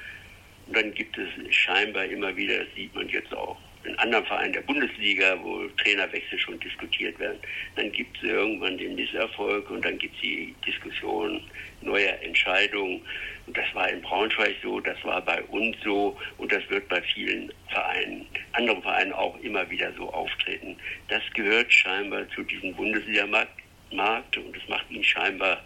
und 0.67 0.77
dann 0.77 0.93
gibt 0.93 1.17
es 1.17 1.29
scheinbar 1.55 2.05
immer 2.05 2.37
wieder, 2.37 2.59
das 2.59 2.69
sieht 2.75 2.95
man 2.95 3.09
jetzt 3.09 3.33
auch, 3.35 3.57
in 3.89 3.99
anderen 3.99 4.27
Vereinen 4.27 4.53
der 4.53 4.61
Bundesliga, 4.61 5.39
wo 5.43 5.67
Trainerwechsel 5.83 6.39
schon 6.39 6.61
diskutiert 6.61 7.19
werden, 7.19 7.39
dann 7.77 7.91
gibt 7.93 8.17
es 8.19 8.23
irgendwann 8.25 8.77
den 8.77 8.95
Misserfolg 8.95 9.71
und 9.71 9.85
dann 9.85 9.99
gibt 9.99 10.15
es 10.17 10.21
die 10.21 10.55
Diskussion 10.67 11.43
neuer 11.81 12.15
Entscheidungen. 12.23 13.01
Und 13.47 13.57
das 13.57 13.67
war 13.75 13.89
in 13.89 14.03
Braunschweig 14.03 14.57
so, 14.63 14.79
das 14.81 15.03
war 15.05 15.23
bei 15.23 15.43
uns 15.45 15.77
so 15.83 16.19
und 16.37 16.53
das 16.53 16.69
wird 16.69 16.89
bei 16.89 17.01
vielen 17.01 17.51
Vereinen, 17.71 18.27
anderen 18.53 18.83
Vereinen 18.83 19.13
auch 19.13 19.39
immer 19.41 19.69
wieder 19.71 19.93
so 19.95 20.13
auftreten. 20.13 20.77
Das 21.09 21.23
gehört 21.35 21.73
scheinbar 21.73 22.29
zu 22.31 22.43
diesem 22.43 22.75
Bundesliga-Markt 22.75 24.37
und 24.37 24.57
es 24.57 24.69
macht 24.69 24.91
ihn 24.91 25.05
scheinbar 25.05 25.65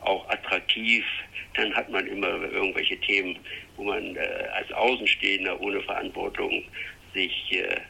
auch 0.00 0.28
attraktiv. 0.28 1.04
Dann 1.54 1.72
hat 1.74 1.88
man 1.88 2.06
immer 2.06 2.28
irgendwelche 2.28 2.98
Themen, 3.00 3.38
wo 3.76 3.84
man 3.84 4.16
äh, 4.16 4.48
als 4.54 4.70
Außenstehender 4.72 5.60
ohne 5.60 5.80
Verantwortung 5.82 6.64
sich 7.14 7.52
äh, 7.52 7.80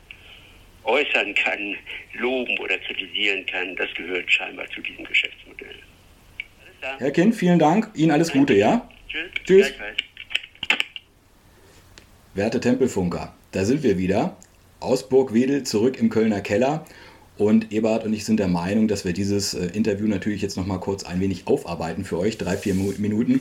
äußern 0.85 1.35
kann, 1.35 1.77
loben 2.15 2.59
oder 2.59 2.79
kritisieren 2.79 3.45
kann. 3.47 3.75
Das 3.77 3.93
gehört 3.95 4.31
scheinbar 4.31 4.69
zu 4.71 4.81
diesem 4.81 5.05
Geschäftsmodell. 5.05 5.77
Herr 6.99 7.11
Kind, 7.11 7.35
vielen 7.35 7.59
Dank. 7.59 7.91
Ihnen 7.95 8.11
alles 8.11 8.31
Gute, 8.31 8.55
ja? 8.55 8.89
Tschüss. 9.09 9.31
Tschüss. 9.45 9.73
Werte 12.35 12.61
Tempelfunker, 12.61 13.35
da 13.53 13.65
sind 13.65 13.83
wir 13.83 13.97
wieder. 13.97 14.37
Aus 14.81 15.09
Burgwedel 15.09 15.63
zurück 15.63 15.99
im 15.99 16.11
Kölner 16.11 16.41
Keller. 16.41 16.85
Und 17.37 17.73
Eberhard 17.73 18.05
und 18.05 18.13
ich 18.13 18.25
sind 18.25 18.39
der 18.39 18.49
Meinung, 18.49 18.87
dass 18.87 19.05
wir 19.05 19.13
dieses 19.13 19.55
äh, 19.55 19.67
Interview 19.67 20.07
natürlich 20.07 20.43
jetzt 20.43 20.57
noch 20.57 20.67
mal 20.67 20.79
kurz 20.79 21.05
ein 21.05 21.21
wenig 21.21 21.49
aufarbeiten 21.49 22.05
für 22.05 22.19
euch, 22.19 22.39
drei, 22.39 22.57
vier 22.57 22.75
Minuten. 22.75 23.41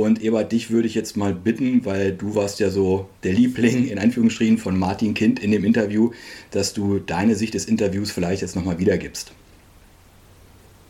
Und 0.00 0.22
Ebert, 0.22 0.52
dich 0.52 0.70
würde 0.70 0.88
ich 0.88 0.94
jetzt 0.94 1.16
mal 1.16 1.34
bitten, 1.34 1.84
weil 1.84 2.12
du 2.12 2.34
warst 2.34 2.58
ja 2.58 2.70
so 2.70 3.08
der 3.22 3.34
Liebling 3.34 3.86
in 3.86 3.98
Anführungsstrichen 3.98 4.56
von 4.56 4.78
Martin 4.78 5.12
Kind 5.14 5.38
in 5.40 5.50
dem 5.50 5.62
Interview, 5.64 6.12
dass 6.50 6.72
du 6.72 6.98
deine 6.98 7.34
Sicht 7.34 7.54
des 7.54 7.66
Interviews 7.66 8.10
vielleicht 8.10 8.40
jetzt 8.40 8.56
nochmal 8.56 8.78
wiedergibst. 8.78 9.32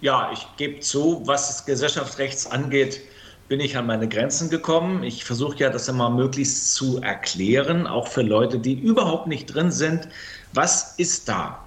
Ja, 0.01 0.31
ich 0.33 0.47
gebe 0.57 0.81
zu, 0.81 1.23
was 1.27 1.49
das 1.49 1.67
Gesellschaftsrechts 1.67 2.47
angeht, 2.47 3.01
bin 3.49 3.59
ich 3.59 3.77
an 3.77 3.87
meine 3.87 4.09
Grenzen 4.09 4.49
gekommen. 4.49 5.03
Ich 5.03 5.25
versuche 5.25 5.59
ja 5.59 5.71
das 5.71 5.89
immer 5.89 6.09
möglichst 6.09 6.75
zu 6.75 7.03
erklären, 7.03 7.89
auch 7.89 8.07
für 8.07 8.23
Leute, 8.23 8.61
die 8.61 8.75
überhaupt 8.75 9.27
nicht 9.27 9.47
drin 9.47 9.73
sind. 9.73 10.09
Was 10.53 10.95
ist 10.99 11.29
da? 11.29 11.65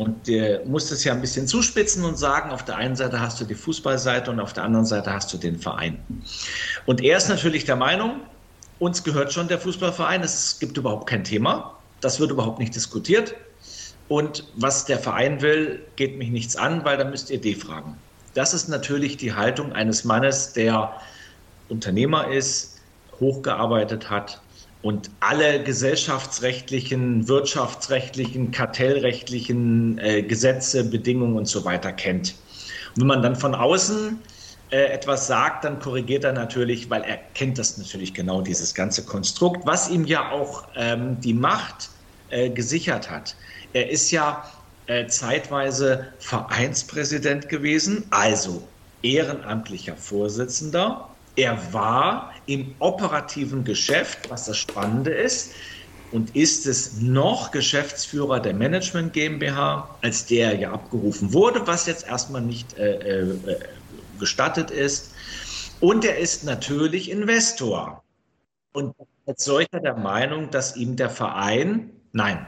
Und 0.00 0.28
der 0.28 0.64
muss 0.64 0.90
es 0.90 1.04
ja 1.04 1.12
ein 1.12 1.20
bisschen 1.20 1.46
zuspitzen 1.46 2.06
und 2.06 2.16
sagen, 2.16 2.52
auf 2.52 2.64
der 2.64 2.76
einen 2.76 2.96
Seite 2.96 3.20
hast 3.20 3.38
du 3.38 3.44
die 3.44 3.54
Fußballseite 3.54 4.30
und 4.30 4.40
auf 4.40 4.54
der 4.54 4.64
anderen 4.64 4.86
Seite 4.86 5.12
hast 5.12 5.30
du 5.30 5.36
den 5.36 5.58
Verein. 5.58 6.02
Und 6.86 7.02
er 7.02 7.18
ist 7.18 7.28
natürlich 7.28 7.66
der 7.66 7.76
Meinung, 7.76 8.22
uns 8.78 9.04
gehört 9.04 9.30
schon 9.30 9.48
der 9.48 9.58
Fußballverein, 9.58 10.22
es 10.22 10.58
gibt 10.58 10.78
überhaupt 10.78 11.06
kein 11.06 11.22
Thema, 11.22 11.76
das 12.00 12.18
wird 12.18 12.30
überhaupt 12.30 12.58
nicht 12.58 12.74
diskutiert. 12.74 13.34
Und 14.08 14.48
was 14.56 14.86
der 14.86 14.98
Verein 14.98 15.42
will, 15.42 15.84
geht 15.96 16.16
mich 16.16 16.30
nichts 16.30 16.56
an, 16.56 16.82
weil 16.86 16.96
da 16.96 17.04
müsst 17.04 17.28
ihr 17.28 17.38
D 17.38 17.54
fragen. 17.54 17.94
Das 18.32 18.54
ist 18.54 18.70
natürlich 18.70 19.18
die 19.18 19.34
Haltung 19.34 19.74
eines 19.74 20.04
Mannes, 20.04 20.54
der 20.54 20.94
Unternehmer 21.68 22.26
ist, 22.28 22.78
hochgearbeitet 23.20 24.08
hat, 24.08 24.40
und 24.82 25.10
alle 25.20 25.62
gesellschaftsrechtlichen, 25.62 27.28
wirtschaftsrechtlichen, 27.28 28.50
kartellrechtlichen 28.50 29.98
äh, 29.98 30.22
Gesetze, 30.22 30.84
Bedingungen 30.84 31.36
und 31.36 31.46
so 31.46 31.64
weiter 31.64 31.92
kennt. 31.92 32.34
Und 32.94 33.02
wenn 33.02 33.06
man 33.06 33.22
dann 33.22 33.36
von 33.36 33.54
außen 33.54 34.18
äh, 34.70 34.84
etwas 34.84 35.26
sagt, 35.26 35.64
dann 35.64 35.78
korrigiert 35.80 36.24
er 36.24 36.32
natürlich, 36.32 36.88
weil 36.88 37.02
er 37.02 37.18
kennt 37.34 37.58
das 37.58 37.76
natürlich 37.76 38.14
genau, 38.14 38.40
dieses 38.40 38.74
ganze 38.74 39.04
Konstrukt, 39.04 39.66
was 39.66 39.90
ihm 39.90 40.06
ja 40.06 40.30
auch 40.30 40.64
ähm, 40.76 41.20
die 41.20 41.34
Macht 41.34 41.90
äh, 42.30 42.48
gesichert 42.48 43.10
hat. 43.10 43.36
Er 43.74 43.90
ist 43.90 44.10
ja 44.10 44.44
äh, 44.86 45.06
zeitweise 45.08 46.06
Vereinspräsident 46.18 47.48
gewesen, 47.48 48.04
also 48.10 48.66
ehrenamtlicher 49.02 49.96
Vorsitzender 49.96 51.10
er 51.36 51.72
war 51.72 52.32
im 52.50 52.74
operativen 52.80 53.62
Geschäft, 53.62 54.28
was 54.28 54.46
das 54.46 54.58
Spannende 54.58 55.12
ist, 55.12 55.52
und 56.10 56.34
ist 56.34 56.66
es 56.66 57.00
noch 57.00 57.52
Geschäftsführer 57.52 58.40
der 58.40 58.54
Management 58.54 59.12
GmbH, 59.12 59.88
als 60.02 60.26
der 60.26 60.56
ja 60.56 60.72
abgerufen 60.72 61.32
wurde, 61.32 61.64
was 61.68 61.86
jetzt 61.86 62.08
erstmal 62.08 62.42
nicht 62.42 62.76
äh, 62.76 62.96
äh, 62.96 63.60
gestattet 64.18 64.72
ist. 64.72 65.14
Und 65.78 66.04
er 66.04 66.18
ist 66.18 66.42
natürlich 66.42 67.08
Investor. 67.08 68.02
Und 68.72 68.96
als 69.26 69.44
solcher 69.44 69.78
der 69.78 69.96
Meinung, 69.96 70.50
dass 70.50 70.74
ihm 70.74 70.96
der 70.96 71.10
Verein, 71.10 71.90
nein, 72.12 72.44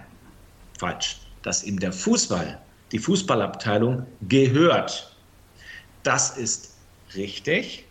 falsch, 0.80 1.20
dass 1.42 1.62
ihm 1.62 1.78
der 1.78 1.92
Fußball, 1.92 2.60
die 2.90 2.98
Fußballabteilung 2.98 4.04
gehört. 4.28 5.16
Das 6.02 6.36
ist 6.36 6.74
richtig. 7.14 7.86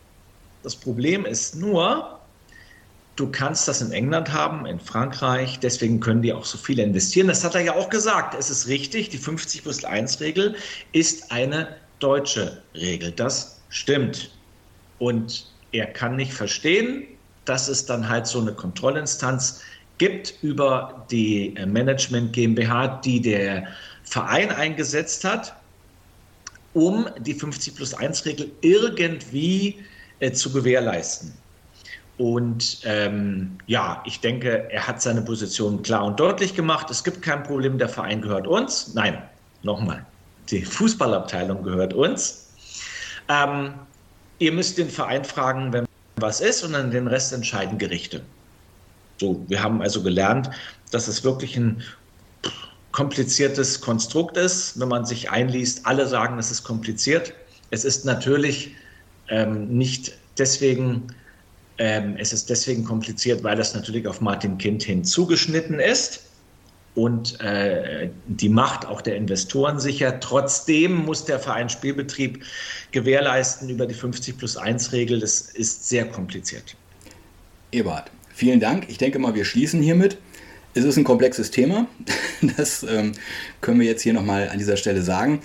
Das 0.63 0.75
Problem 0.75 1.25
ist 1.25 1.55
nur, 1.55 2.19
du 3.15 3.29
kannst 3.31 3.67
das 3.67 3.81
in 3.81 3.91
England 3.91 4.31
haben, 4.31 4.65
in 4.65 4.79
Frankreich, 4.79 5.59
deswegen 5.59 5.99
können 5.99 6.21
die 6.21 6.33
auch 6.33 6.45
so 6.45 6.57
viele 6.57 6.83
investieren. 6.83 7.27
Das 7.27 7.43
hat 7.43 7.55
er 7.55 7.61
ja 7.61 7.75
auch 7.75 7.89
gesagt. 7.89 8.35
Es 8.37 8.49
ist 8.49 8.67
richtig, 8.67 9.09
die 9.09 9.17
50 9.17 9.63
plus 9.63 9.83
1 9.83 10.19
Regel 10.19 10.55
ist 10.91 11.31
eine 11.31 11.75
deutsche 11.99 12.61
Regel. 12.75 13.11
Das 13.11 13.59
stimmt. 13.69 14.31
Und 14.99 15.47
er 15.71 15.87
kann 15.87 16.15
nicht 16.15 16.33
verstehen, 16.33 17.07
dass 17.45 17.67
es 17.67 17.85
dann 17.85 18.07
halt 18.07 18.27
so 18.27 18.39
eine 18.39 18.53
Kontrollinstanz 18.53 19.61
gibt 19.97 20.35
über 20.41 21.05
die 21.11 21.55
äh, 21.55 21.65
Management 21.65 22.33
GmbH, 22.33 23.01
die 23.03 23.21
der 23.21 23.67
Verein 24.03 24.49
eingesetzt 24.49 25.23
hat, 25.23 25.55
um 26.73 27.07
die 27.19 27.33
50 27.33 27.75
plus 27.75 27.93
1 27.93 28.25
Regel 28.25 28.51
irgendwie 28.61 29.83
äh, 30.21 30.31
zu 30.31 30.51
gewährleisten. 30.51 31.33
Und 32.17 32.81
ähm, 32.83 33.57
ja, 33.65 34.03
ich 34.05 34.19
denke, 34.19 34.69
er 34.69 34.87
hat 34.87 35.01
seine 35.01 35.21
Position 35.21 35.81
klar 35.81 36.05
und 36.05 36.19
deutlich 36.19 36.55
gemacht. 36.55 36.91
Es 36.91 37.03
gibt 37.03 37.23
kein 37.23 37.41
Problem, 37.41 37.79
der 37.79 37.89
Verein 37.89 38.21
gehört 38.21 38.45
uns. 38.45 38.93
Nein, 38.93 39.21
nochmal, 39.63 40.05
die 40.49 40.63
Fußballabteilung 40.63 41.63
gehört 41.63 41.95
uns. 41.95 42.53
Ähm, 43.27 43.73
ihr 44.37 44.51
müsst 44.51 44.77
den 44.77 44.89
Verein 44.89 45.25
fragen, 45.25 45.73
wenn 45.73 45.85
was 46.17 46.41
ist, 46.41 46.63
und 46.63 46.73
dann 46.73 46.91
den 46.91 47.07
Rest 47.07 47.33
entscheiden 47.33 47.79
Gerichte. 47.79 48.21
So, 49.19 49.43
wir 49.47 49.63
haben 49.63 49.81
also 49.81 50.03
gelernt, 50.03 50.51
dass 50.91 51.07
es 51.07 51.23
wirklich 51.23 51.57
ein 51.57 51.81
kompliziertes 52.91 53.81
Konstrukt 53.81 54.37
ist, 54.37 54.79
wenn 54.79 54.89
man 54.89 55.05
sich 55.05 55.31
einliest. 55.31 55.87
Alle 55.87 56.07
sagen, 56.07 56.37
es 56.37 56.51
ist 56.51 56.63
kompliziert. 56.63 57.33
Es 57.71 57.83
ist 57.85 58.05
natürlich 58.05 58.75
ähm, 59.31 59.69
nicht 59.69 60.13
deswegen, 60.37 61.07
ähm, 61.77 62.15
es 62.19 62.33
ist 62.33 62.49
deswegen 62.49 62.83
kompliziert, 62.83 63.43
weil 63.43 63.59
es 63.59 63.73
natürlich 63.73 64.07
auf 64.07 64.21
Martin 64.21 64.57
Kind 64.57 64.83
hin 64.83 65.03
zugeschnitten 65.03 65.79
ist 65.79 66.25
und 66.93 67.39
äh, 67.39 68.09
die 68.27 68.49
Macht 68.49 68.85
auch 68.85 69.01
der 69.01 69.15
Investoren 69.15 69.79
sicher. 69.79 70.19
Trotzdem 70.19 71.05
muss 71.05 71.25
der 71.25 71.39
Verein 71.39 71.69
Spielbetrieb 71.69 72.43
gewährleisten 72.91 73.69
über 73.69 73.85
die 73.85 73.93
50 73.93 74.37
plus 74.37 74.57
1 74.57 74.91
Regel. 74.91 75.19
Das 75.19 75.39
ist 75.41 75.87
sehr 75.87 76.05
kompliziert. 76.05 76.75
Ebert, 77.71 78.11
vielen 78.33 78.59
Dank. 78.59 78.89
Ich 78.89 78.97
denke 78.97 79.19
mal, 79.19 79.33
wir 79.33 79.45
schließen 79.45 79.81
hiermit. 79.81 80.17
Es 80.73 80.83
ist 80.83 80.97
ein 80.97 81.03
komplexes 81.03 81.51
Thema. 81.51 81.87
Das 82.57 82.81
ähm, 82.81 83.11
können 83.61 83.79
wir 83.79 83.85
jetzt 83.85 84.01
hier 84.01 84.13
nochmal 84.13 84.49
an 84.49 84.57
dieser 84.57 84.75
Stelle 84.75 85.03
sagen. 85.03 85.41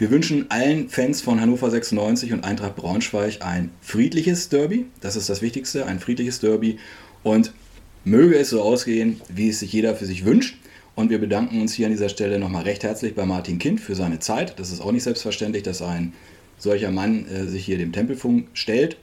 Wir 0.00 0.10
wünschen 0.10 0.50
allen 0.50 0.88
Fans 0.88 1.20
von 1.20 1.42
Hannover 1.42 1.70
96 1.70 2.32
und 2.32 2.42
Eintracht 2.42 2.74
Braunschweig 2.74 3.42
ein 3.42 3.70
friedliches 3.82 4.48
Derby. 4.48 4.86
Das 5.02 5.14
ist 5.14 5.28
das 5.28 5.42
Wichtigste, 5.42 5.84
ein 5.84 6.00
friedliches 6.00 6.40
Derby. 6.40 6.78
Und 7.22 7.52
möge 8.06 8.38
es 8.38 8.48
so 8.48 8.62
ausgehen, 8.62 9.20
wie 9.28 9.50
es 9.50 9.60
sich 9.60 9.74
jeder 9.74 9.94
für 9.94 10.06
sich 10.06 10.24
wünscht. 10.24 10.56
Und 10.94 11.10
wir 11.10 11.18
bedanken 11.18 11.60
uns 11.60 11.74
hier 11.74 11.84
an 11.84 11.92
dieser 11.92 12.08
Stelle 12.08 12.38
nochmal 12.38 12.62
recht 12.62 12.82
herzlich 12.82 13.14
bei 13.14 13.26
Martin 13.26 13.58
Kind 13.58 13.78
für 13.78 13.94
seine 13.94 14.20
Zeit. 14.20 14.58
Das 14.58 14.72
ist 14.72 14.80
auch 14.80 14.90
nicht 14.90 15.02
selbstverständlich, 15.02 15.64
dass 15.64 15.82
ein 15.82 16.14
solcher 16.56 16.90
Mann 16.90 17.28
äh, 17.28 17.44
sich 17.44 17.66
hier 17.66 17.76
dem 17.76 17.92
Tempelfunk 17.92 18.46
stellt. 18.54 18.96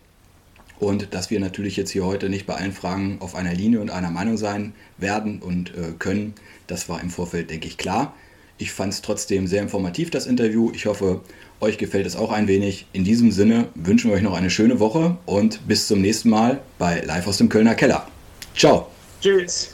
Und 0.79 1.13
dass 1.13 1.29
wir 1.29 1.39
natürlich 1.39 1.77
jetzt 1.77 1.91
hier 1.91 2.07
heute 2.07 2.27
nicht 2.27 2.47
bei 2.47 2.55
allen 2.55 2.73
Fragen 2.73 3.17
auf 3.19 3.35
einer 3.35 3.53
Linie 3.53 3.81
und 3.81 3.91
einer 3.91 4.09
Meinung 4.09 4.37
sein 4.37 4.73
werden 4.97 5.43
und 5.43 5.75
äh, 5.75 5.93
können, 5.99 6.33
das 6.65 6.89
war 6.89 7.03
im 7.03 7.11
Vorfeld, 7.11 7.51
denke 7.51 7.67
ich, 7.67 7.77
klar. 7.77 8.15
Ich 8.57 8.71
fand 8.71 8.93
es 8.93 9.01
trotzdem 9.01 9.47
sehr 9.47 9.61
informativ, 9.61 10.09
das 10.09 10.25
Interview. 10.25 10.71
Ich 10.73 10.87
hoffe, 10.87 11.21
euch 11.59 11.77
gefällt 11.77 12.07
es 12.07 12.15
auch 12.15 12.31
ein 12.31 12.47
wenig. 12.47 12.87
In 12.93 13.03
diesem 13.03 13.31
Sinne 13.31 13.67
wünschen 13.75 14.09
wir 14.09 14.17
euch 14.17 14.23
noch 14.23 14.35
eine 14.35 14.49
schöne 14.49 14.79
Woche 14.79 15.17
und 15.25 15.67
bis 15.67 15.87
zum 15.87 16.01
nächsten 16.01 16.29
Mal 16.29 16.61
bei 16.77 17.01
Live 17.01 17.27
aus 17.27 17.37
dem 17.37 17.49
Kölner 17.49 17.75
Keller. 17.75 18.07
Ciao. 18.55 18.87
Tschüss. 19.21 19.71